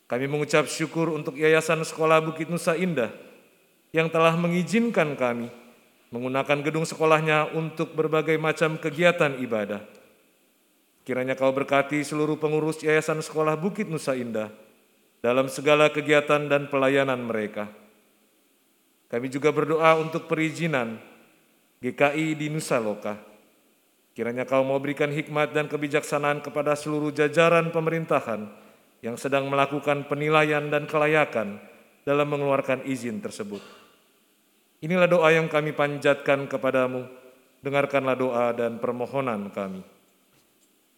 Kami 0.10 0.26
mengucap 0.26 0.66
syukur 0.66 1.14
untuk 1.14 1.38
Yayasan 1.38 1.86
Sekolah 1.86 2.18
Bukit 2.18 2.50
Nusa 2.50 2.74
Indah 2.74 3.14
yang 3.94 4.10
telah 4.10 4.34
mengizinkan 4.34 5.14
kami 5.14 5.54
menggunakan 6.10 6.66
gedung 6.66 6.86
sekolahnya 6.90 7.54
untuk 7.54 7.94
berbagai 7.94 8.34
macam 8.42 8.82
kegiatan 8.82 9.38
ibadah. 9.38 9.86
Kiranya 11.06 11.38
kau 11.38 11.54
berkati 11.54 12.02
seluruh 12.02 12.42
pengurus 12.42 12.82
Yayasan 12.82 13.22
Sekolah 13.22 13.54
Bukit 13.54 13.86
Nusa 13.86 14.18
Indah 14.18 14.50
dalam 15.22 15.46
segala 15.46 15.94
kegiatan 15.94 16.50
dan 16.50 16.66
pelayanan 16.74 17.22
mereka. 17.22 17.70
Kami 19.10 19.26
juga 19.26 19.50
berdoa 19.50 19.98
untuk 19.98 20.30
perizinan 20.30 21.02
GKI 21.82 22.38
di 22.38 22.48
Nusa 22.54 22.78
Loka. 22.78 23.18
Kiranya 24.14 24.46
kau 24.46 24.62
mau 24.62 24.78
berikan 24.78 25.10
hikmat 25.10 25.50
dan 25.50 25.66
kebijaksanaan 25.66 26.46
kepada 26.46 26.78
seluruh 26.78 27.10
jajaran 27.10 27.74
pemerintahan 27.74 28.46
yang 29.02 29.18
sedang 29.18 29.50
melakukan 29.50 30.06
penilaian 30.06 30.70
dan 30.70 30.86
kelayakan 30.86 31.58
dalam 32.06 32.28
mengeluarkan 32.30 32.86
izin 32.86 33.18
tersebut. 33.24 33.64
Inilah 34.86 35.10
doa 35.10 35.34
yang 35.34 35.50
kami 35.50 35.74
panjatkan 35.74 36.46
kepadamu. 36.46 37.08
Dengarkanlah 37.60 38.16
doa 38.16 38.46
dan 38.56 38.80
permohonan 38.80 39.52
kami. 39.52 39.84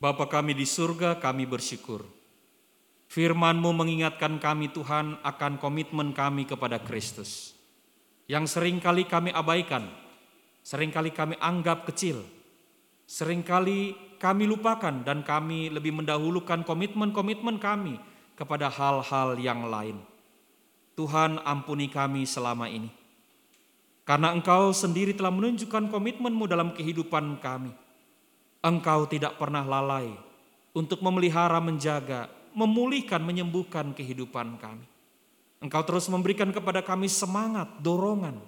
Bapa 0.01 0.25
kami 0.29 0.53
di 0.53 0.65
surga, 0.65 1.17
kami 1.17 1.45
bersyukur. 1.45 2.05
Firman-Mu 3.09 3.69
mengingatkan 3.73 4.37
kami 4.37 4.69
Tuhan 4.73 5.17
akan 5.21 5.61
komitmen 5.61 6.13
kami 6.13 6.45
kepada 6.49 6.81
Kristus. 6.81 7.60
Yang 8.31 8.55
sering 8.55 8.79
kali 8.79 9.03
kami 9.03 9.35
abaikan, 9.35 9.91
sering 10.63 10.87
kali 10.87 11.11
kami 11.11 11.35
anggap 11.35 11.83
kecil, 11.83 12.23
sering 13.03 13.43
kali 13.43 13.91
kami 14.23 14.47
lupakan 14.47 15.03
dan 15.03 15.19
kami 15.19 15.67
lebih 15.67 15.91
mendahulukan 15.91 16.63
komitmen-komitmen 16.63 17.59
kami 17.59 17.99
kepada 18.39 18.71
hal-hal 18.71 19.35
yang 19.35 19.67
lain. 19.67 19.99
Tuhan 20.95 21.43
ampuni 21.43 21.91
kami 21.91 22.23
selama 22.23 22.71
ini. 22.71 22.87
Karena 24.07 24.31
engkau 24.31 24.71
sendiri 24.71 25.11
telah 25.11 25.35
menunjukkan 25.35 25.91
komitmenmu 25.91 26.47
dalam 26.47 26.71
kehidupan 26.71 27.35
kami. 27.43 27.75
Engkau 28.63 29.11
tidak 29.11 29.35
pernah 29.35 29.67
lalai 29.67 30.07
untuk 30.71 31.03
memelihara, 31.03 31.59
menjaga, 31.59 32.31
memulihkan, 32.55 33.19
menyembuhkan 33.19 33.91
kehidupan 33.91 34.55
kami. 34.55 34.90
Engkau 35.61 35.85
terus 35.85 36.09
memberikan 36.09 36.49
kepada 36.49 36.81
kami 36.81 37.05
semangat, 37.05 37.69
dorongan, 37.85 38.41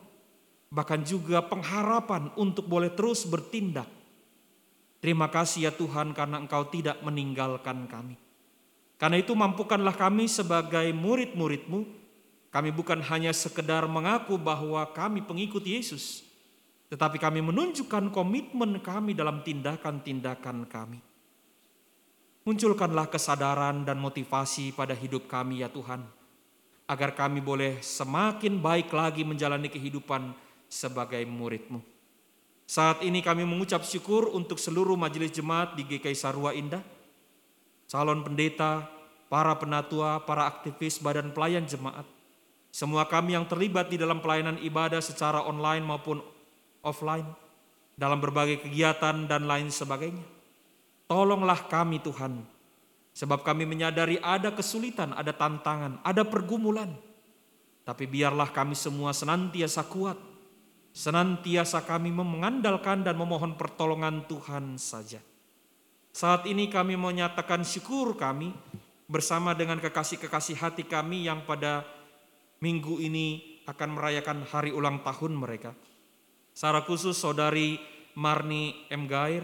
bahkan 0.73 1.05
juga 1.05 1.45
pengharapan 1.45 2.33
untuk 2.33 2.65
boleh 2.65 2.89
terus 2.89 3.21
bertindak. 3.29 3.85
Terima 4.97 5.29
kasih 5.29 5.69
ya 5.69 5.71
Tuhan 5.71 6.17
karena 6.17 6.41
Engkau 6.41 6.65
tidak 6.73 6.97
meninggalkan 7.05 7.85
kami. 7.85 8.17
Karena 8.97 9.21
itu 9.21 9.37
mampukanlah 9.37 9.93
kami 9.93 10.25
sebagai 10.25 10.89
murid-muridmu 10.95 12.03
kami 12.53 12.69
bukan 12.69 13.01
hanya 13.09 13.33
sekedar 13.33 13.89
mengaku 13.89 14.37
bahwa 14.37 14.85
kami 14.93 15.25
pengikut 15.25 15.65
Yesus, 15.65 16.21
tetapi 16.93 17.17
kami 17.17 17.41
menunjukkan 17.41 18.13
komitmen 18.13 18.77
kami 18.77 19.17
dalam 19.17 19.41
tindakan-tindakan 19.41 20.69
kami. 20.69 21.01
Munculkanlah 22.45 23.09
kesadaran 23.09 23.81
dan 23.81 23.97
motivasi 23.97 24.69
pada 24.77 24.93
hidup 24.93 25.25
kami 25.25 25.65
ya 25.65 25.69
Tuhan, 25.73 26.05
agar 26.87 27.15
kami 27.15 27.39
boleh 27.39 27.79
semakin 27.79 28.59
baik 28.59 28.91
lagi 28.91 29.23
menjalani 29.23 29.71
kehidupan 29.71 30.35
sebagai 30.67 31.23
murid-Mu. 31.23 31.79
Saat 32.63 33.03
ini 33.05 33.19
kami 33.19 33.43
mengucap 33.43 33.83
syukur 33.83 34.31
untuk 34.31 34.57
seluruh 34.57 34.95
majelis 34.95 35.31
jemaat 35.35 35.75
di 35.77 35.83
GKI 35.85 36.15
Sarua 36.15 36.55
Indah, 36.55 36.81
calon 37.85 38.23
pendeta, 38.23 38.87
para 39.27 39.53
penatua, 39.57 40.23
para 40.23 40.47
aktivis 40.49 40.97
badan 40.97 41.33
pelayan 41.33 41.67
jemaat, 41.67 42.07
semua 42.73 43.05
kami 43.05 43.37
yang 43.37 43.45
terlibat 43.45 43.89
di 43.91 44.01
dalam 44.01 44.17
pelayanan 44.17 44.57
ibadah 44.57 45.01
secara 45.03 45.45
online 45.45 45.85
maupun 45.85 46.17
offline, 46.81 47.27
dalam 47.93 48.17
berbagai 48.17 48.65
kegiatan 48.65 49.29
dan 49.29 49.45
lain 49.45 49.69
sebagainya. 49.69 50.25
Tolonglah 51.05 51.69
kami 51.69 52.01
Tuhan, 52.01 52.41
sebab 53.13 53.45
kami 53.45 53.69
menyadari 53.69 54.17
ada 54.19 54.49
kesulitan, 54.51 55.13
ada 55.13 55.31
tantangan, 55.31 56.01
ada 56.01 56.25
pergumulan. 56.25 56.89
Tapi 57.85 58.09
biarlah 58.09 58.49
kami 58.49 58.73
semua 58.73 59.13
senantiasa 59.13 59.85
kuat, 59.85 60.17
senantiasa 60.91 61.85
kami 61.85 62.09
mengandalkan 62.09 63.05
dan 63.05 63.13
memohon 63.13 63.53
pertolongan 63.53 64.25
Tuhan 64.25 64.81
saja. 64.81 65.21
Saat 66.13 66.45
ini 66.49 66.69
kami 66.69 66.93
menyatakan 66.97 67.65
syukur 67.65 68.17
kami 68.17 68.53
bersama 69.09 69.53
dengan 69.53 69.81
kekasih-kekasih 69.81 70.57
hati 70.61 70.83
kami 70.85 71.25
yang 71.29 71.45
pada 71.45 71.85
minggu 72.61 73.01
ini 73.01 73.61
akan 73.65 73.89
merayakan 73.97 74.45
hari 74.47 74.71
ulang 74.71 75.01
tahun 75.01 75.35
mereka. 75.35 75.73
Secara 76.53 76.85
khusus 76.85 77.17
saudari 77.17 77.81
Marni 78.13 78.85
M. 78.93 79.09
Gair, 79.09 79.41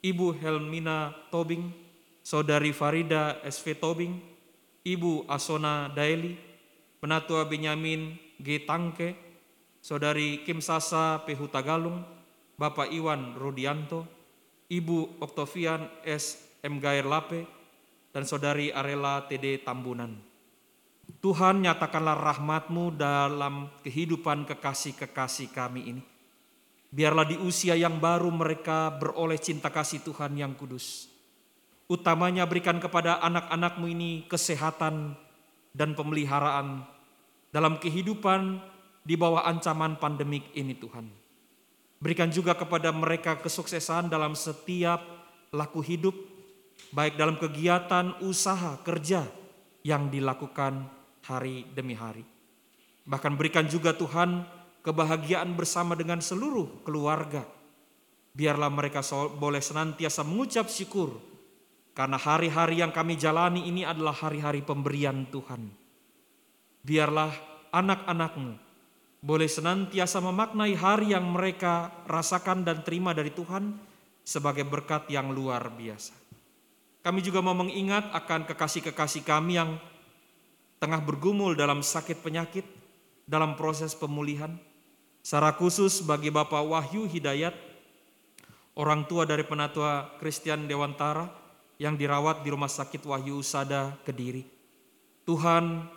Ibu 0.00 0.40
Helmina 0.40 1.12
Tobing, 1.28 1.83
saudari 2.24 2.72
Farida 2.72 3.38
SV 3.44 3.76
Tobing, 3.76 4.16
Ibu 4.80 5.28
Asona 5.28 5.92
Daeli, 5.92 6.34
Penatua 6.98 7.44
Benyamin 7.44 8.16
G. 8.40 8.64
Tangke, 8.64 9.12
saudari 9.84 10.40
Kim 10.48 10.64
Sasa 10.64 11.20
P. 11.28 11.36
Hutagalung, 11.36 12.00
Bapak 12.56 12.88
Iwan 12.88 13.36
Rudianto, 13.36 14.08
Ibu 14.72 15.20
Oktavian 15.20 15.84
S. 16.08 16.40
M. 16.64 16.80
Gair 16.80 17.04
Lape, 17.04 17.44
dan 18.08 18.24
saudari 18.24 18.72
Arela 18.72 19.28
TD 19.28 19.60
Tambunan. 19.60 20.16
Tuhan 21.20 21.60
nyatakanlah 21.60 22.16
rahmatmu 22.16 22.96
dalam 22.96 23.68
kehidupan 23.84 24.48
kekasih-kekasih 24.48 25.52
kami 25.52 25.92
ini. 25.92 26.02
Biarlah 26.88 27.28
di 27.28 27.36
usia 27.36 27.76
yang 27.76 28.00
baru 28.00 28.32
mereka 28.32 28.88
beroleh 28.96 29.36
cinta 29.36 29.68
kasih 29.68 30.00
Tuhan 30.00 30.32
yang 30.40 30.56
kudus. 30.56 31.13
Utamanya 31.84 32.48
berikan 32.48 32.80
kepada 32.80 33.20
anak-anakmu 33.20 33.84
ini 33.92 34.10
kesehatan 34.24 35.12
dan 35.76 35.92
pemeliharaan 35.92 36.80
dalam 37.52 37.76
kehidupan 37.76 38.56
di 39.04 39.20
bawah 39.20 39.44
ancaman 39.44 40.00
pandemik 40.00 40.48
ini 40.56 40.72
Tuhan. 40.80 41.04
Berikan 42.00 42.32
juga 42.32 42.56
kepada 42.56 42.88
mereka 42.88 43.36
kesuksesan 43.36 44.08
dalam 44.08 44.32
setiap 44.32 45.04
laku 45.52 45.84
hidup, 45.84 46.16
baik 46.88 47.20
dalam 47.20 47.36
kegiatan, 47.36 48.16
usaha, 48.24 48.80
kerja 48.80 49.28
yang 49.84 50.08
dilakukan 50.08 50.88
hari 51.28 51.68
demi 51.76 51.92
hari. 51.92 52.24
Bahkan 53.04 53.36
berikan 53.36 53.68
juga 53.68 53.92
Tuhan 53.92 54.40
kebahagiaan 54.80 55.52
bersama 55.52 55.92
dengan 55.92 56.24
seluruh 56.24 56.80
keluarga. 56.80 57.44
Biarlah 58.32 58.72
mereka 58.72 59.04
boleh 59.36 59.60
senantiasa 59.60 60.24
mengucap 60.24 60.72
syukur 60.72 61.33
karena 61.94 62.18
hari-hari 62.18 62.82
yang 62.82 62.90
kami 62.90 63.14
jalani 63.14 63.70
ini 63.70 63.86
adalah 63.86 64.12
hari-hari 64.12 64.66
pemberian 64.66 65.30
Tuhan. 65.30 65.70
Biarlah 66.82 67.32
anak-anakmu 67.70 68.58
boleh 69.24 69.48
senantiasa 69.48 70.20
memaknai 70.20 70.74
hari 70.76 71.14
yang 71.16 71.24
mereka 71.24 71.88
rasakan 72.04 72.66
dan 72.66 72.84
terima 72.84 73.16
dari 73.16 73.32
Tuhan 73.32 73.78
sebagai 74.20 74.66
berkat 74.66 75.08
yang 75.08 75.32
luar 75.32 75.70
biasa. 75.72 76.12
Kami 77.00 77.20
juga 77.22 77.40
mau 77.40 77.56
mengingat 77.56 78.10
akan 78.12 78.44
kekasih-kekasih 78.50 79.24
kami 79.24 79.56
yang 79.56 79.78
tengah 80.82 81.00
bergumul 81.00 81.56
dalam 81.56 81.80
sakit 81.80 82.20
penyakit, 82.20 82.66
dalam 83.24 83.56
proses 83.56 83.96
pemulihan. 83.96 84.52
Secara 85.24 85.56
khusus 85.56 86.04
bagi 86.04 86.28
Bapak 86.28 86.60
Wahyu 86.60 87.08
Hidayat, 87.08 87.56
orang 88.76 89.08
tua 89.08 89.24
dari 89.24 89.44
penatua 89.46 90.20
Christian 90.20 90.68
Dewantara 90.68 91.43
yang 91.80 91.98
dirawat 91.98 92.46
di 92.46 92.48
Rumah 92.54 92.70
Sakit 92.70 93.02
Wahyu 93.02 93.42
Usada 93.42 93.94
Kediri. 94.06 94.46
Tuhan, 95.24 95.88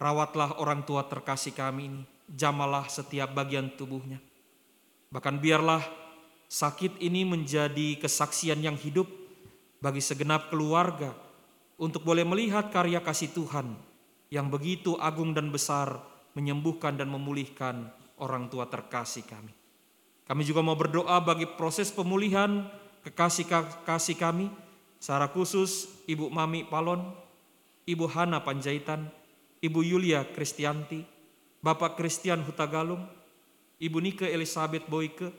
rawatlah 0.00 0.58
orang 0.58 0.82
tua 0.82 1.06
terkasih 1.06 1.54
kami 1.54 1.82
ini 1.86 2.02
jamalah 2.32 2.88
setiap 2.88 3.36
bagian 3.36 3.68
tubuhnya. 3.76 4.18
Bahkan 5.12 5.38
biarlah 5.44 5.84
sakit 6.48 7.00
ini 7.04 7.28
menjadi 7.28 8.00
kesaksian 8.00 8.64
yang 8.64 8.76
hidup 8.80 9.04
bagi 9.82 10.00
segenap 10.00 10.48
keluarga 10.48 11.12
untuk 11.76 12.06
boleh 12.06 12.24
melihat 12.24 12.72
karya 12.72 13.04
kasih 13.04 13.34
Tuhan 13.36 13.76
yang 14.32 14.48
begitu 14.48 14.96
agung 14.96 15.36
dan 15.36 15.52
besar 15.52 16.00
menyembuhkan 16.32 16.96
dan 16.96 17.12
memulihkan 17.12 17.92
orang 18.16 18.48
tua 18.48 18.64
terkasih 18.64 19.28
kami. 19.28 19.52
Kami 20.24 20.42
juga 20.48 20.64
mau 20.64 20.78
berdoa 20.78 21.20
bagi 21.20 21.44
proses 21.44 21.92
pemulihan 21.92 22.64
kekasih-kasih 23.04 24.16
kami, 24.16 24.48
secara 25.02 25.26
khusus 25.26 25.90
Ibu 26.06 26.30
Mami 26.30 26.62
Palon, 26.62 27.02
Ibu 27.90 28.06
Hana 28.06 28.38
Panjaitan, 28.46 29.10
Ibu 29.58 29.82
Yulia 29.82 30.22
Kristianti, 30.22 31.02
Bapak 31.58 31.98
Christian 31.98 32.46
Hutagalung, 32.46 33.02
Ibu 33.82 33.98
Nike 33.98 34.30
Elizabeth 34.30 34.86
Boyke, 34.86 35.34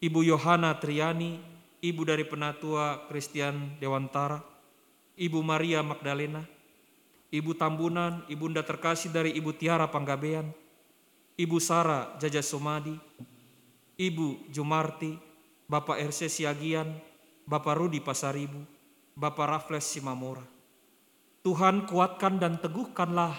Ibu 0.00 0.24
Yohana 0.24 0.80
Triani, 0.80 1.36
Ibu 1.84 2.08
dari 2.08 2.24
Penatua 2.24 3.04
Christian 3.12 3.76
Dewantara, 3.76 4.40
Ibu 5.20 5.44
Maria 5.44 5.84
Magdalena, 5.84 6.40
Ibu 7.28 7.52
Tambunan, 7.52 8.24
Ibunda 8.32 8.64
terkasih 8.64 9.12
dari 9.12 9.36
Ibu 9.36 9.52
Tiara 9.60 9.92
Panggabean, 9.92 10.48
Ibu 11.36 11.60
Sara 11.60 12.16
Jaja 12.16 12.40
Sumadi, 12.40 12.96
Ibu 14.00 14.48
Jumarti, 14.48 15.20
Bapak 15.68 16.00
RC 16.00 16.32
Siagian, 16.32 16.96
Bapak 17.44 17.76
Rudi 17.76 18.00
Pasaribu, 18.00 18.75
Bapak 19.16 19.48
Rafles 19.48 19.88
Simamora. 19.88 20.44
Tuhan 21.40 21.88
kuatkan 21.88 22.36
dan 22.36 22.60
teguhkanlah 22.60 23.32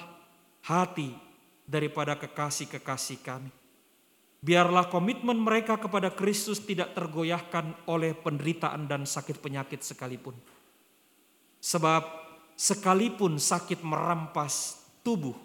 hati 0.66 1.14
daripada 1.70 2.18
kekasih-kekasih 2.18 3.22
kami. 3.22 3.54
Biarlah 4.42 4.90
komitmen 4.90 5.38
mereka 5.38 5.78
kepada 5.78 6.10
Kristus 6.10 6.66
tidak 6.66 6.98
tergoyahkan 6.98 7.78
oleh 7.86 8.18
penderitaan 8.18 8.90
dan 8.90 9.06
sakit 9.06 9.38
penyakit 9.38 9.86
sekalipun. 9.86 10.34
Sebab 11.62 12.02
sekalipun 12.58 13.38
sakit 13.38 13.86
merampas 13.86 14.82
tubuh, 15.06 15.38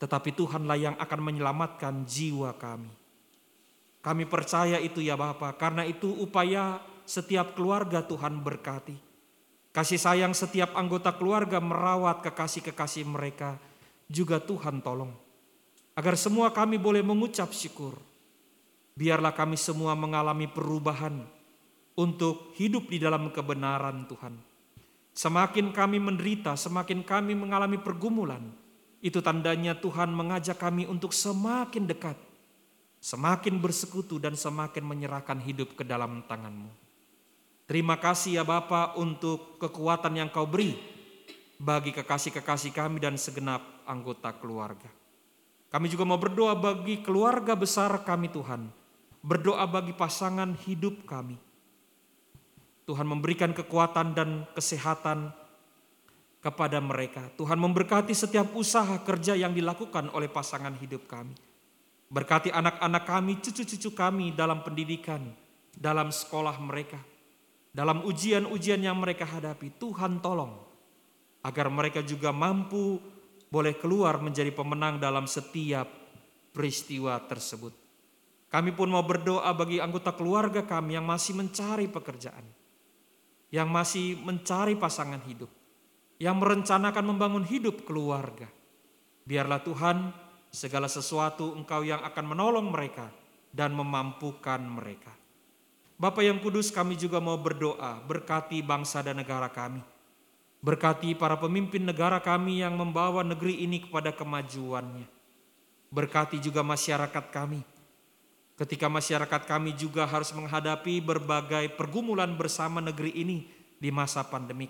tetapi 0.00 0.32
Tuhanlah 0.32 0.78
yang 0.80 0.96
akan 0.96 1.20
menyelamatkan 1.20 2.08
jiwa 2.08 2.56
kami. 2.56 2.88
Kami 4.00 4.24
percaya 4.24 4.80
itu 4.80 5.04
ya 5.04 5.20
Bapa, 5.20 5.52
karena 5.52 5.84
itu 5.84 6.08
upaya 6.16 6.80
setiap 7.04 7.52
keluarga 7.52 8.00
Tuhan 8.00 8.40
berkati. 8.40 9.09
Kasih 9.70 10.02
sayang 10.02 10.34
setiap 10.34 10.74
anggota 10.74 11.14
keluarga 11.14 11.62
merawat 11.62 12.26
kekasih-kekasih 12.26 13.06
mereka, 13.06 13.54
juga 14.10 14.42
Tuhan 14.42 14.82
tolong 14.82 15.30
agar 16.00 16.16
semua 16.16 16.48
kami 16.48 16.80
boleh 16.80 17.04
mengucap 17.04 17.52
syukur. 17.52 17.92
Biarlah 18.96 19.36
kami 19.36 19.60
semua 19.60 19.92
mengalami 19.92 20.48
perubahan 20.48 21.24
untuk 21.92 22.56
hidup 22.56 22.88
di 22.88 22.96
dalam 22.96 23.28
kebenaran 23.28 24.08
Tuhan. 24.08 24.34
Semakin 25.12 25.76
kami 25.76 26.00
menderita, 26.00 26.56
semakin 26.56 27.04
kami 27.04 27.36
mengalami 27.36 27.76
pergumulan, 27.76 28.40
itu 29.04 29.20
tandanya 29.20 29.76
Tuhan 29.76 30.08
mengajak 30.12 30.56
kami 30.56 30.88
untuk 30.88 31.12
semakin 31.12 31.84
dekat, 31.84 32.16
semakin 33.04 33.60
bersekutu 33.60 34.16
dan 34.16 34.36
semakin 34.36 34.84
menyerahkan 34.84 35.40
hidup 35.44 35.76
ke 35.76 35.84
dalam 35.84 36.24
tanganmu. 36.24 36.89
Terima 37.70 38.02
kasih 38.02 38.42
ya 38.42 38.42
Bapa 38.42 38.98
untuk 38.98 39.54
kekuatan 39.62 40.18
yang 40.18 40.26
kau 40.34 40.42
beri 40.42 40.74
bagi 41.54 41.94
kekasih-kekasih 41.94 42.74
kami 42.74 42.98
dan 42.98 43.14
segenap 43.14 43.62
anggota 43.86 44.34
keluarga. 44.34 44.90
Kami 45.70 45.86
juga 45.86 46.02
mau 46.02 46.18
berdoa 46.18 46.58
bagi 46.58 46.98
keluarga 46.98 47.54
besar 47.54 48.02
kami 48.02 48.26
Tuhan. 48.34 48.66
Berdoa 49.22 49.70
bagi 49.70 49.94
pasangan 49.94 50.50
hidup 50.66 51.06
kami. 51.06 51.38
Tuhan 52.90 53.06
memberikan 53.06 53.54
kekuatan 53.54 54.18
dan 54.18 54.50
kesehatan 54.50 55.30
kepada 56.42 56.82
mereka. 56.82 57.30
Tuhan 57.38 57.54
memberkati 57.54 58.10
setiap 58.10 58.50
usaha 58.58 58.98
kerja 59.06 59.38
yang 59.38 59.54
dilakukan 59.54 60.10
oleh 60.10 60.26
pasangan 60.26 60.74
hidup 60.74 61.06
kami. 61.06 61.38
Berkati 62.10 62.50
anak-anak 62.50 63.06
kami, 63.06 63.38
cucu-cucu 63.38 63.94
kami 63.94 64.34
dalam 64.34 64.66
pendidikan, 64.66 65.22
dalam 65.70 66.10
sekolah 66.10 66.58
mereka, 66.58 66.98
dalam 67.70 68.02
ujian-ujian 68.06 68.82
yang 68.82 68.98
mereka 68.98 69.26
hadapi. 69.26 69.74
Tuhan 69.78 70.18
tolong 70.18 70.58
agar 71.40 71.66
mereka 71.72 72.04
juga 72.04 72.34
mampu 72.34 73.00
boleh 73.50 73.74
keluar 73.78 74.22
menjadi 74.22 74.54
pemenang 74.54 75.02
dalam 75.02 75.26
setiap 75.26 75.88
peristiwa 76.54 77.18
tersebut. 77.26 77.74
Kami 78.50 78.74
pun 78.74 78.90
mau 78.90 79.06
berdoa 79.06 79.50
bagi 79.54 79.78
anggota 79.78 80.10
keluarga 80.10 80.66
kami 80.66 80.98
yang 80.98 81.06
masih 81.06 81.38
mencari 81.38 81.86
pekerjaan, 81.86 82.42
yang 83.54 83.70
masih 83.70 84.18
mencari 84.18 84.74
pasangan 84.74 85.22
hidup, 85.22 85.50
yang 86.18 86.34
merencanakan 86.38 87.14
membangun 87.14 87.46
hidup 87.46 87.86
keluarga. 87.86 88.50
Biarlah 89.22 89.62
Tuhan 89.62 90.10
segala 90.50 90.90
sesuatu 90.90 91.54
Engkau 91.54 91.86
yang 91.86 92.02
akan 92.02 92.24
menolong 92.26 92.74
mereka 92.74 93.06
dan 93.54 93.70
memampukan 93.70 94.58
mereka. 94.58 95.14
Bapak 96.00 96.24
yang 96.24 96.40
kudus 96.40 96.72
kami 96.72 96.96
juga 96.96 97.20
mau 97.20 97.36
berdoa 97.36 98.00
berkati 98.08 98.64
bangsa 98.64 99.04
dan 99.04 99.20
negara 99.20 99.52
kami 99.52 99.84
Berkati 100.60 101.16
para 101.16 101.40
pemimpin 101.40 101.80
negara 101.80 102.20
kami 102.20 102.60
yang 102.60 102.76
membawa 102.76 103.24
negeri 103.24 103.64
ini 103.64 103.80
kepada 103.80 104.12
kemajuannya. 104.12 105.08
Berkati 105.88 106.36
juga 106.36 106.60
masyarakat 106.60 107.32
kami. 107.32 107.64
Ketika 108.60 108.92
masyarakat 108.92 109.48
kami 109.48 109.72
juga 109.72 110.04
harus 110.04 110.28
menghadapi 110.36 111.00
berbagai 111.00 111.72
pergumulan 111.80 112.28
bersama 112.36 112.84
negeri 112.84 113.08
ini 113.16 113.48
di 113.80 113.88
masa 113.88 114.20
pandemik. 114.20 114.68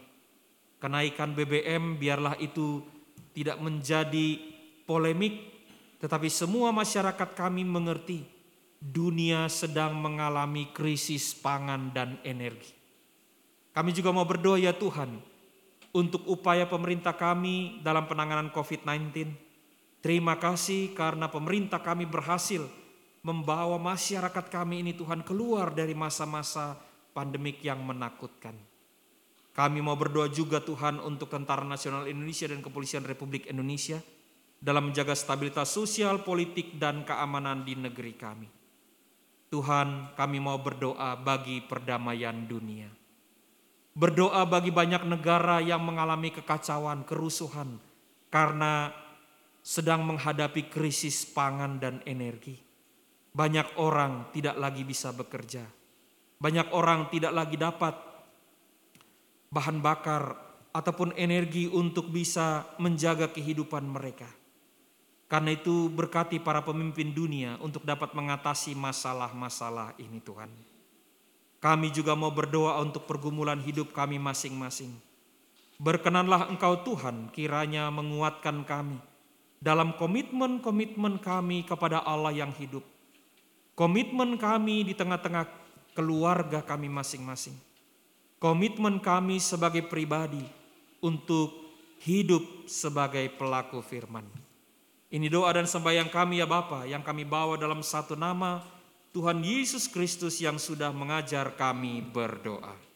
Kenaikan 0.78 1.35
BBM 1.35 1.98
biarlah 1.98 2.39
itu 2.39 2.86
tidak 3.35 3.59
menjadi 3.59 4.39
polemik, 4.86 5.43
tetapi 5.98 6.31
semua 6.31 6.70
masyarakat 6.70 7.35
kami 7.35 7.66
mengerti 7.66 8.23
dunia 8.81 9.47
sedang 9.52 10.01
mengalami 10.01 10.73
krisis 10.73 11.36
pangan 11.36 11.93
dan 11.93 12.16
energi. 12.24 12.73
Kami 13.77 13.93
juga 13.93 14.11
mau 14.11 14.24
berdoa 14.24 14.57
ya 14.57 14.73
Tuhan, 14.73 15.20
untuk 15.90 16.23
upaya 16.31 16.66
pemerintah 16.66 17.15
kami 17.15 17.82
dalam 17.82 18.07
penanganan 18.07 18.51
COVID-19. 18.51 19.31
Terima 20.01 20.40
kasih 20.40 20.97
karena 20.97 21.28
pemerintah 21.28 21.82
kami 21.82 22.09
berhasil 22.09 22.65
membawa 23.20 23.77
masyarakat 23.77 24.47
kami 24.48 24.81
ini 24.81 24.93
Tuhan 24.97 25.20
keluar 25.27 25.77
dari 25.77 25.93
masa-masa 25.93 26.78
pandemik 27.12 27.61
yang 27.61 27.85
menakutkan. 27.85 28.57
Kami 29.51 29.82
mau 29.85 29.98
berdoa 29.98 30.31
juga 30.32 30.62
Tuhan 30.62 31.02
untuk 31.02 31.28
Tentara 31.28 31.66
Nasional 31.66 32.09
Indonesia 32.09 32.48
dan 32.48 32.65
Kepolisian 32.65 33.05
Republik 33.05 33.51
Indonesia 33.51 34.01
dalam 34.57 34.89
menjaga 34.89 35.12
stabilitas 35.12 35.69
sosial, 35.74 36.24
politik, 36.24 36.81
dan 36.81 37.05
keamanan 37.05 37.66
di 37.66 37.77
negeri 37.77 38.15
kami. 38.16 38.60
Tuhan, 39.51 40.14
kami 40.14 40.39
mau 40.39 40.62
berdoa 40.62 41.18
bagi 41.18 41.59
perdamaian 41.59 42.47
dunia. 42.47 42.86
Berdoa 43.98 44.47
bagi 44.47 44.70
banyak 44.70 45.02
negara 45.10 45.59
yang 45.59 45.82
mengalami 45.82 46.31
kekacauan, 46.31 47.02
kerusuhan, 47.02 47.82
karena 48.31 48.94
sedang 49.60 50.06
menghadapi 50.06 50.70
krisis 50.70 51.27
pangan 51.27 51.82
dan 51.82 51.98
energi. 52.06 52.55
Banyak 53.35 53.74
orang 53.82 54.31
tidak 54.31 54.55
lagi 54.55 54.86
bisa 54.86 55.10
bekerja. 55.10 55.66
Banyak 56.39 56.70
orang 56.70 57.10
tidak 57.10 57.35
lagi 57.35 57.59
dapat 57.59 57.94
bahan 59.51 59.82
bakar 59.82 60.39
ataupun 60.70 61.18
energi 61.18 61.66
untuk 61.66 62.06
bisa 62.09 62.70
menjaga 62.78 63.35
kehidupan 63.35 63.82
mereka. 63.82 64.40
Karena 65.31 65.55
itu 65.55 65.86
berkati 65.86 66.43
para 66.43 66.59
pemimpin 66.66 67.15
dunia 67.15 67.55
untuk 67.62 67.86
dapat 67.86 68.11
mengatasi 68.19 68.74
masalah-masalah 68.74 69.94
ini 70.02 70.19
Tuhan. 70.19 70.51
Kami 71.62 71.94
juga 71.94 72.19
mau 72.19 72.35
berdoa 72.35 72.82
untuk 72.82 73.07
pergumulan 73.07 73.62
hidup 73.62 73.94
kami 73.94 74.19
masing-masing. 74.19 74.90
Berkenanlah 75.78 76.51
Engkau 76.51 76.82
Tuhan 76.82 77.31
kiranya 77.31 77.94
menguatkan 77.94 78.66
kami 78.66 78.98
dalam 79.62 79.94
komitmen-komitmen 79.94 81.23
kami 81.23 81.62
kepada 81.62 82.02
Allah 82.02 82.35
yang 82.35 82.51
hidup. 82.51 82.82
Komitmen 83.78 84.35
kami 84.35 84.82
di 84.82 84.98
tengah-tengah 84.98 85.47
keluarga 85.94 86.59
kami 86.65 86.90
masing-masing. 86.90 87.55
Komitmen 88.43 88.98
kami 88.98 89.39
sebagai 89.39 89.86
pribadi 89.86 90.43
untuk 91.05 91.55
hidup 92.02 92.66
sebagai 92.66 93.28
pelaku 93.36 93.85
firman. 93.85 94.40
Ini 95.11 95.27
doa 95.27 95.51
dan 95.51 95.66
sembahyang 95.66 96.07
kami 96.07 96.39
ya 96.39 96.47
Bapa 96.47 96.87
yang 96.87 97.03
kami 97.03 97.27
bawa 97.27 97.59
dalam 97.59 97.82
satu 97.82 98.15
nama 98.15 98.62
Tuhan 99.11 99.43
Yesus 99.43 99.91
Kristus 99.91 100.39
yang 100.39 100.55
sudah 100.55 100.95
mengajar 100.95 101.51
kami 101.59 101.99
berdoa. 101.99 102.90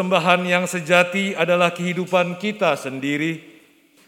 Persembahan 0.00 0.48
yang 0.48 0.64
sejati 0.64 1.36
adalah 1.36 1.76
kehidupan 1.76 2.40
kita 2.40 2.72
sendiri. 2.72 3.36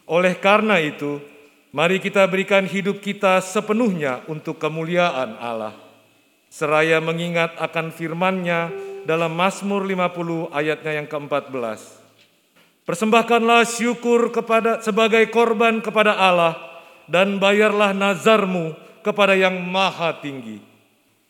Oleh 0.09 0.41
karena 0.41 0.81
itu, 0.81 1.21
mari 1.69 2.01
kita 2.01 2.25
berikan 2.33 2.65
hidup 2.65 3.05
kita 3.05 3.37
sepenuhnya 3.45 4.25
untuk 4.25 4.57
kemuliaan 4.57 5.37
Allah. 5.37 5.77
Seraya 6.49 6.97
mengingat 6.97 7.61
akan 7.61 7.93
firman-Nya 7.93 8.73
dalam 9.05 9.37
Mazmur 9.37 9.85
50 9.85 10.49
ayatnya 10.57 10.97
yang 10.97 11.05
ke-14. 11.13 11.61
Persembahkanlah 12.89 13.69
syukur 13.69 14.33
kepada 14.33 14.81
sebagai 14.81 15.29
korban 15.29 15.85
kepada 15.85 16.17
Allah 16.17 16.57
dan 17.05 17.37
bayarlah 17.37 17.93
nazarmu 17.93 18.73
kepada 19.05 19.37
yang 19.37 19.61
maha 19.61 20.17
tinggi. 20.25 20.57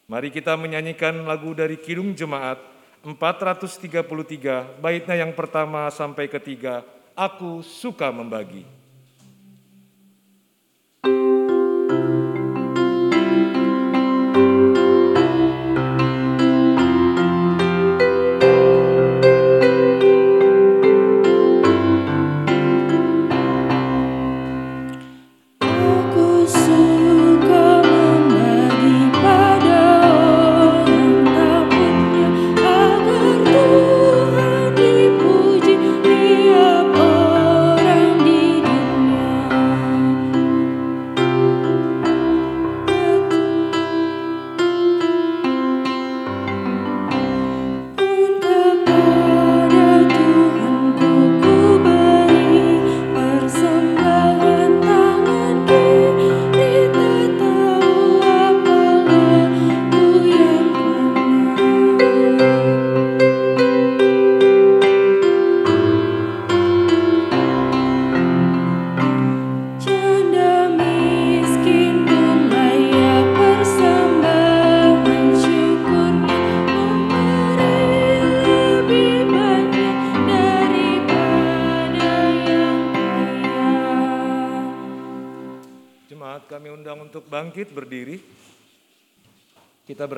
Mari 0.06 0.30
kita 0.30 0.54
menyanyikan 0.54 1.26
lagu 1.26 1.50
dari 1.50 1.82
Kidung 1.82 2.14
Jemaat 2.14 2.71
433 3.02 4.78
baitnya 4.78 5.16
yang 5.26 5.34
pertama 5.34 5.90
sampai 5.90 6.30
ketiga. 6.30 6.86
Aku 7.18 7.60
suka 7.60 8.08
membagi. 8.08 8.81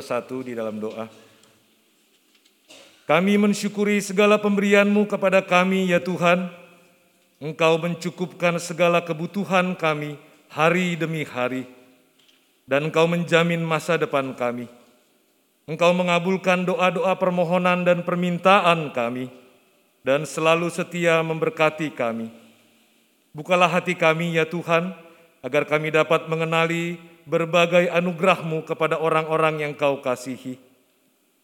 Bersatu 0.05 0.44
di 0.44 0.52
dalam 0.52 0.76
doa. 0.76 1.09
Kami 3.09 3.40
mensyukuri 3.40 4.05
segala 4.05 4.36
pemberian-Mu 4.36 5.09
kepada 5.09 5.40
kami 5.40 5.89
ya 5.89 5.97
Tuhan. 5.97 6.52
Engkau 7.40 7.81
mencukupkan 7.81 8.60
segala 8.60 9.01
kebutuhan 9.01 9.72
kami 9.72 10.20
hari 10.52 10.93
demi 11.01 11.24
hari. 11.24 11.64
Dan 12.68 12.93
Engkau 12.93 13.09
menjamin 13.09 13.64
masa 13.64 13.97
depan 13.97 14.36
kami. 14.36 14.68
Engkau 15.64 15.97
mengabulkan 15.97 16.68
doa-doa 16.68 17.16
permohonan 17.16 17.89
dan 17.89 18.05
permintaan 18.05 18.93
kami. 18.93 19.32
Dan 20.05 20.28
selalu 20.28 20.68
setia 20.68 21.24
memberkati 21.24 21.97
kami. 21.97 22.28
Bukalah 23.32 23.72
hati 23.72 23.97
kami 23.97 24.36
ya 24.36 24.44
Tuhan, 24.44 24.93
agar 25.40 25.64
kami 25.64 25.89
dapat 25.97 26.28
mengenali 26.28 27.01
berbagai 27.24 27.88
anugerah-Mu 27.92 28.64
kepada 28.64 29.01
orang-orang 29.01 29.64
yang 29.64 29.72
Kau 29.76 30.01
kasihi. 30.01 30.56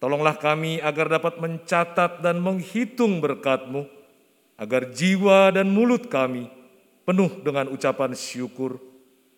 Tolonglah 0.00 0.40
kami 0.40 0.80
agar 0.80 1.20
dapat 1.20 1.36
mencatat 1.36 2.24
dan 2.24 2.40
menghitung 2.40 3.20
berkat-Mu, 3.20 3.84
agar 4.56 4.88
jiwa 4.92 5.52
dan 5.52 5.68
mulut 5.68 6.08
kami 6.08 6.48
penuh 7.04 7.42
dengan 7.44 7.68
ucapan 7.68 8.16
syukur, 8.16 8.80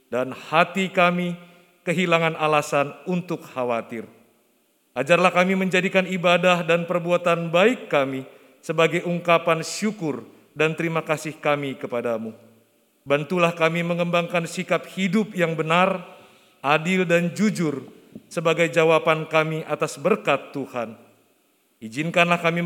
dan 0.06 0.30
hati 0.30 0.86
kami 0.92 1.34
kehilangan 1.82 2.38
alasan 2.38 2.94
untuk 3.10 3.42
khawatir. 3.42 4.06
Ajarlah 4.92 5.32
kami 5.32 5.56
menjadikan 5.56 6.04
ibadah 6.04 6.62
dan 6.62 6.84
perbuatan 6.84 7.48
baik 7.48 7.88
kami 7.88 8.28
sebagai 8.60 9.02
ungkapan 9.08 9.64
syukur 9.64 10.22
dan 10.52 10.76
terima 10.76 11.00
kasih 11.00 11.32
kami 11.40 11.74
kepadamu. 11.80 12.36
Bantulah 13.02 13.50
kami 13.50 13.82
mengembangkan 13.82 14.46
sikap 14.46 14.86
hidup 14.94 15.34
yang 15.34 15.58
benar, 15.58 16.06
adil 16.62 17.02
dan 17.02 17.34
jujur 17.34 17.84
sebagai 18.30 18.70
jawaban 18.70 19.26
kami 19.26 19.66
atas 19.66 19.98
berkat 19.98 20.54
Tuhan. 20.54 20.94
Izinkanlah 21.82 22.38
kami 22.38 22.62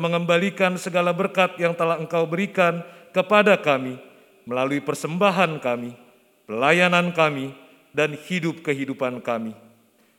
mengembalikan 0.00 0.80
segala 0.80 1.12
berkat 1.12 1.60
yang 1.60 1.76
telah 1.76 2.00
Engkau 2.00 2.24
berikan 2.24 2.80
kepada 3.12 3.60
kami 3.60 4.00
melalui 4.48 4.80
persembahan 4.80 5.60
kami, 5.60 5.92
pelayanan 6.48 7.12
kami, 7.12 7.52
dan 7.92 8.16
hidup 8.16 8.64
kehidupan 8.64 9.20
kami. 9.20 9.52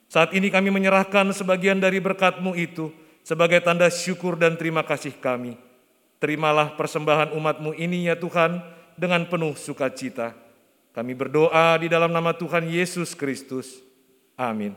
Saat 0.05 0.37
ini 0.37 0.53
kami 0.53 0.69
menyerahkan 0.69 1.33
sebagian 1.33 1.81
dari 1.81 1.97
berkat-Mu 1.97 2.53
itu 2.53 2.93
sebagai 3.25 3.59
tanda 3.59 3.89
syukur 3.89 4.37
dan 4.37 4.55
terima 4.55 4.85
kasih 4.85 5.17
kami. 5.17 5.57
Terimalah 6.21 6.77
persembahan 6.77 7.33
umat-Mu 7.33 7.73
ini 7.75 8.07
ya 8.07 8.15
Tuhan 8.15 8.61
dengan 8.95 9.25
penuh 9.25 9.57
sukacita. 9.57 10.46
Kami 10.97 11.13
berdoa 11.13 11.77
di 11.77 11.85
dalam 11.93 12.09
nama 12.09 12.33
Tuhan 12.33 12.65
Yesus 12.73 13.13
Kristus. 13.13 13.85
Amin. 14.33 14.73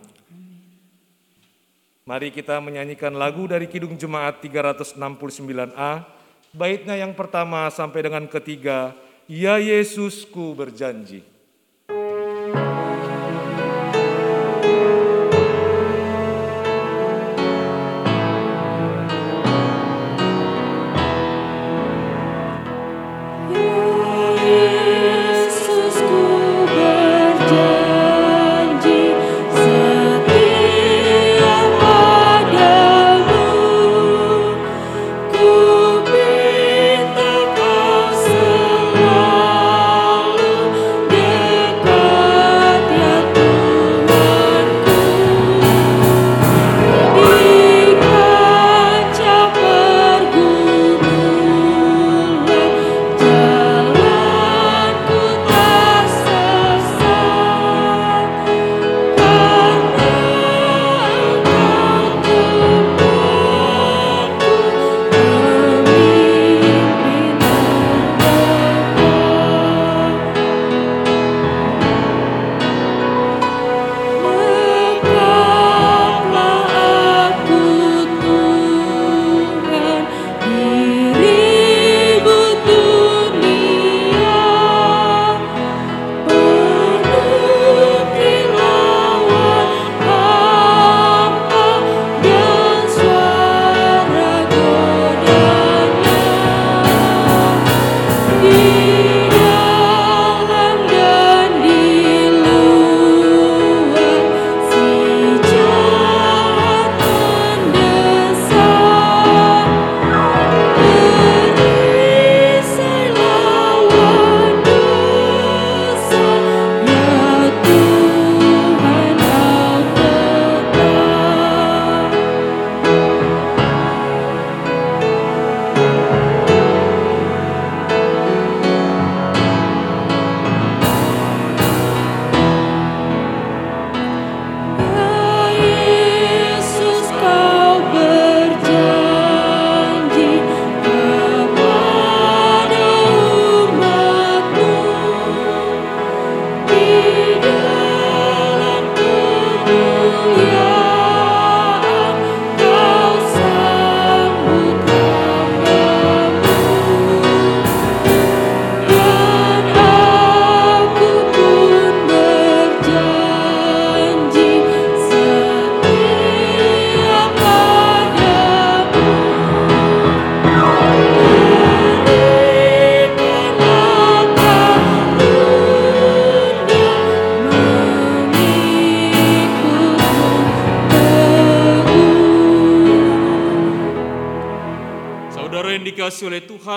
Mari 2.04 2.28
kita 2.28 2.60
menyanyikan 2.60 3.16
lagu 3.16 3.48
dari 3.48 3.64
Kidung 3.64 3.96
Jemaat 3.96 4.44
369A, 4.44 6.04
baitnya 6.52 7.00
yang 7.00 7.16
pertama 7.16 7.64
sampai 7.72 8.04
dengan 8.04 8.28
ketiga, 8.28 8.92
Ya 9.24 9.56
Yesusku 9.56 10.52
berjanji. 10.52 11.24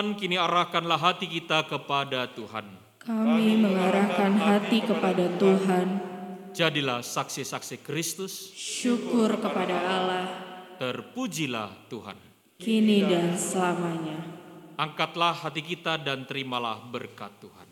Tuhan, 0.04 0.20
kini 0.20 0.36
arahkanlah 0.36 1.00
hati 1.00 1.32
kita 1.32 1.64
kepada 1.64 2.28
Tuhan. 2.36 2.68
Kami 3.08 3.56
mengarahkan 3.56 4.36
hati 4.36 4.84
kepada 4.84 5.32
Tuhan, 5.40 6.12
Jadilah 6.52 7.00
saksi-saksi 7.00 7.80
Kristus, 7.80 8.52
syukur 8.52 9.40
kepada 9.40 9.80
Allah, 9.80 10.28
terpujilah 10.76 11.88
Tuhan. 11.88 12.20
kini 12.60 13.08
dan 13.08 13.40
selamanya. 13.40 14.20
Angkatlah 14.76 15.40
hati 15.40 15.64
kita 15.64 15.96
dan 15.96 16.28
terimalah 16.28 16.84
berkat 16.84 17.32
Tuhan. 17.40 17.70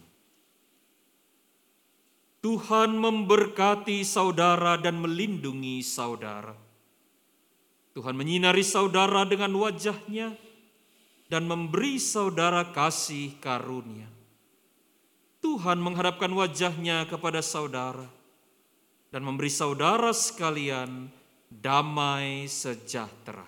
Tuhan 2.40 2.96
memberkati 2.96 4.08
saudara 4.08 4.80
dan 4.80 5.04
melindungi 5.04 5.84
saudara. 5.84 6.56
Tuhan 7.92 8.16
menyinari 8.16 8.64
saudara 8.64 9.28
dengan 9.28 9.52
wajahnya 9.60 10.51
dan 11.32 11.48
memberi 11.48 11.96
saudara 11.96 12.76
kasih 12.76 13.40
karunia. 13.40 14.12
Tuhan 15.40 15.80
menghadapkan 15.80 16.28
wajahnya 16.28 17.08
kepada 17.08 17.40
saudara 17.40 18.04
dan 19.16 19.24
memberi 19.24 19.48
saudara 19.48 20.12
sekalian 20.12 21.08
damai 21.48 22.52
sejahtera. 22.52 23.48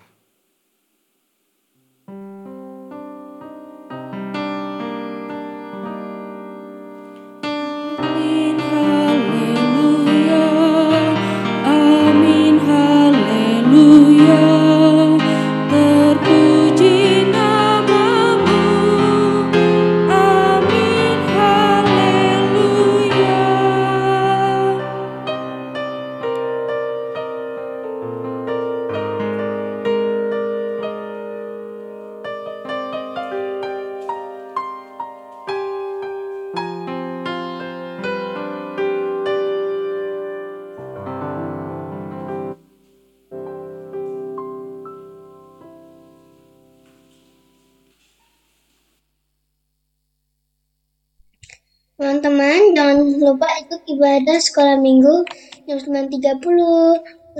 Jangan 53.24 53.40
lupa 53.40 53.48
ikut 53.64 53.82
ibadah 53.88 54.36
sekolah 54.36 54.76
minggu 54.84 55.24
jam 55.64 55.80
9.30. 55.80 56.44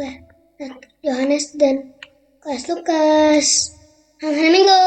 Wah, 0.00 0.14
Yohanes 1.04 1.52
dan 1.60 1.92
kelas 2.40 2.64
Lukas. 2.72 3.76
Hari 4.16 4.48
Minggu. 4.48 4.80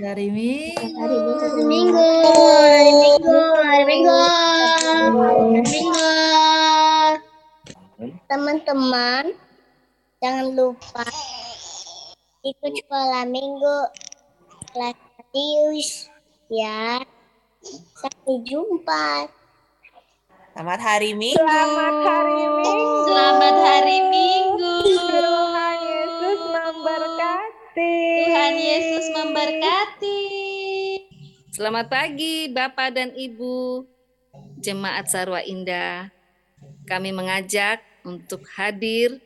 Hari 0.00 0.32
Minggu. 0.32 0.96
Hari 0.96 1.60
Minggu. 1.68 2.08
Hari 2.24 2.92
Minggu. 2.96 3.36
Hari 3.52 3.82
Minggu. 3.84 4.16
Hari 5.12 5.44
Minggu. 5.60 6.08
Teman-teman, 8.32 9.24
jangan 10.24 10.46
lupa 10.56 11.04
ikut 12.40 12.72
sekolah 12.80 13.28
minggu 13.28 13.78
kelas 14.72 14.96
Matius 14.96 16.08
ya. 16.48 17.04
Sampai 18.00 18.40
jumpa. 18.46 19.35
Selamat 20.56 20.80
hari 20.80 21.12
Minggu. 21.12 21.36
Selamat 21.36 21.96
hari 22.00 22.40
Minggu. 22.48 22.80
Selamat 23.04 23.56
hari 23.60 23.98
Minggu. 24.08 24.76
Tuhan 24.88 25.76
Yesus 25.84 26.40
memberkati. 26.48 27.92
Tuhan 28.00 28.54
Yesus 28.56 29.06
memberkati. 29.12 30.22
Selamat 31.52 31.86
pagi 31.92 32.48
Bapak 32.48 32.88
dan 32.88 33.12
Ibu 33.12 33.84
Jemaat 34.64 35.12
Sarwa 35.12 35.44
Indah. 35.44 36.08
Kami 36.88 37.12
mengajak 37.12 37.84
untuk 38.08 38.48
hadir 38.56 39.20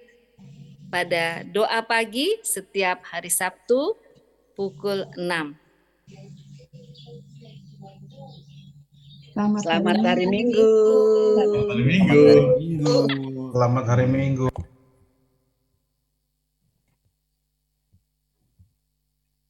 pada 0.91 1.47
doa 1.47 1.79
pagi 1.87 2.43
setiap 2.43 3.07
hari 3.07 3.31
Sabtu 3.31 3.95
pukul 4.59 5.07
6. 5.15 5.60
Selamat 9.41 10.05
hari 10.05 10.29
Minggu. 10.29 10.69
Hari 11.73 11.81
Minggu. 11.89 12.97
Selamat 13.57 13.85
hari 13.89 14.05
Minggu. 14.05 14.53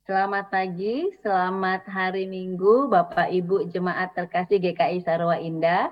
Selamat 0.06 0.46
pagi, 0.46 1.10
selamat 1.26 1.90
hari 1.90 2.22
Minggu 2.30 2.86
Bapak 2.86 3.34
Ibu 3.34 3.66
Jemaat 3.74 4.14
Terkasih 4.14 4.62
GKI 4.62 5.02
Sarwa 5.02 5.34
Indah. 5.42 5.90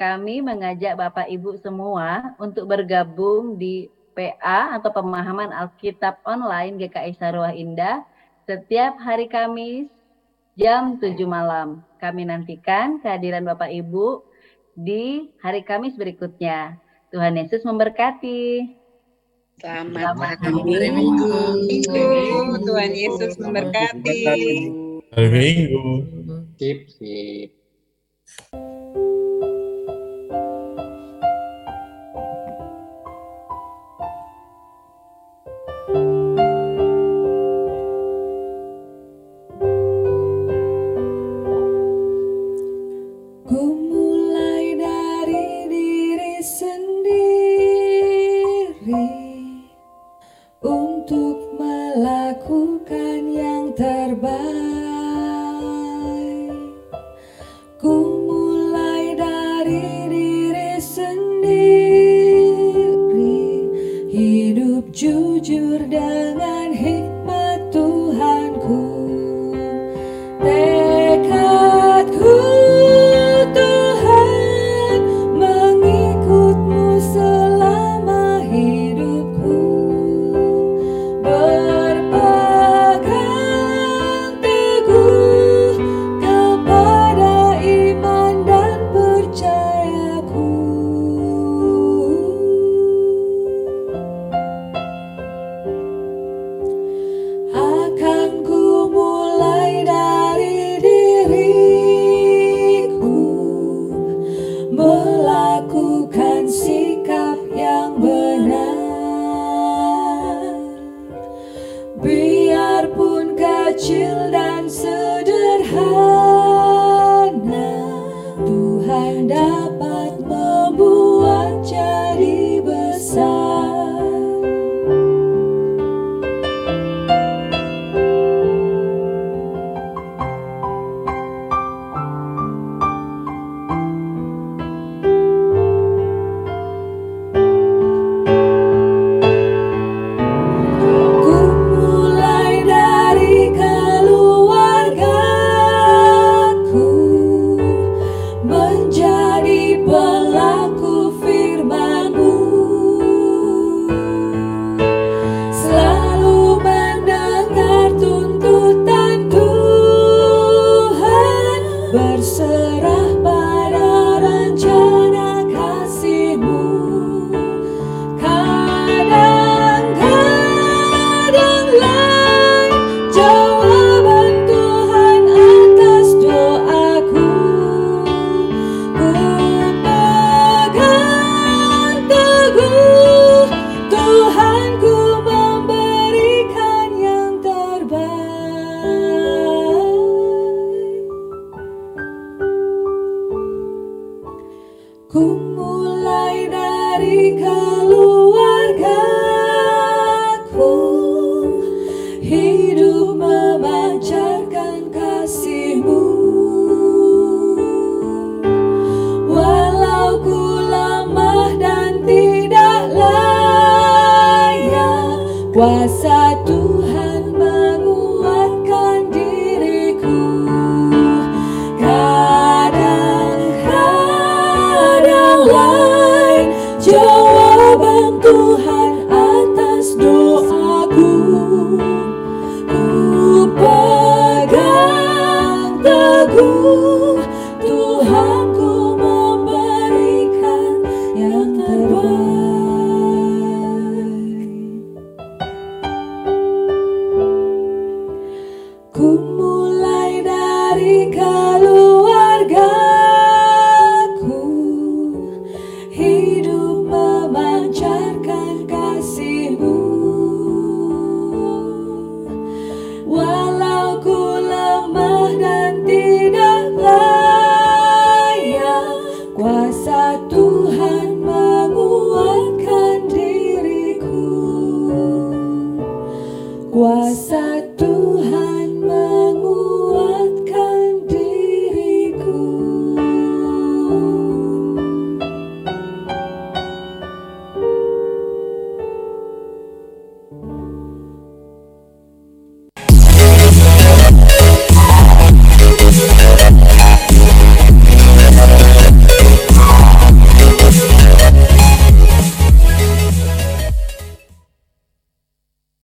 Kami 0.00 0.40
mengajak 0.40 0.96
Bapak 0.96 1.28
Ibu 1.28 1.60
semua 1.60 2.32
untuk 2.40 2.72
bergabung 2.72 3.60
di 3.60 3.92
PA 4.16 4.80
atau 4.80 4.96
pemahaman 4.96 5.52
Alkitab 5.52 6.24
online 6.24 6.80
GKI 6.80 7.12
Sarwa 7.20 7.52
Indah 7.52 8.00
setiap 8.48 8.96
hari 8.96 9.28
Kamis 9.28 9.99
jam 10.60 11.00
7 11.00 11.16
malam. 11.24 11.80
Kami 11.96 12.28
nantikan 12.28 13.00
kehadiran 13.00 13.48
Bapak 13.48 13.72
Ibu 13.72 14.20
di 14.76 15.32
hari 15.40 15.64
Kamis 15.64 15.96
berikutnya. 15.96 16.76
Tuhan 17.08 17.40
Yesus 17.40 17.64
memberkati. 17.64 18.76
Selamat, 19.60 20.16
Selamat 20.16 20.36
hari 20.44 20.88
Minggu. 20.92 21.32
Tuhan 22.64 22.92
Yesus 22.92 23.40
memberkati. 23.40 24.20
Hari 25.16 25.28
Minggu. 25.32 25.84
Sip, 26.60 26.78
sip. 26.92 27.50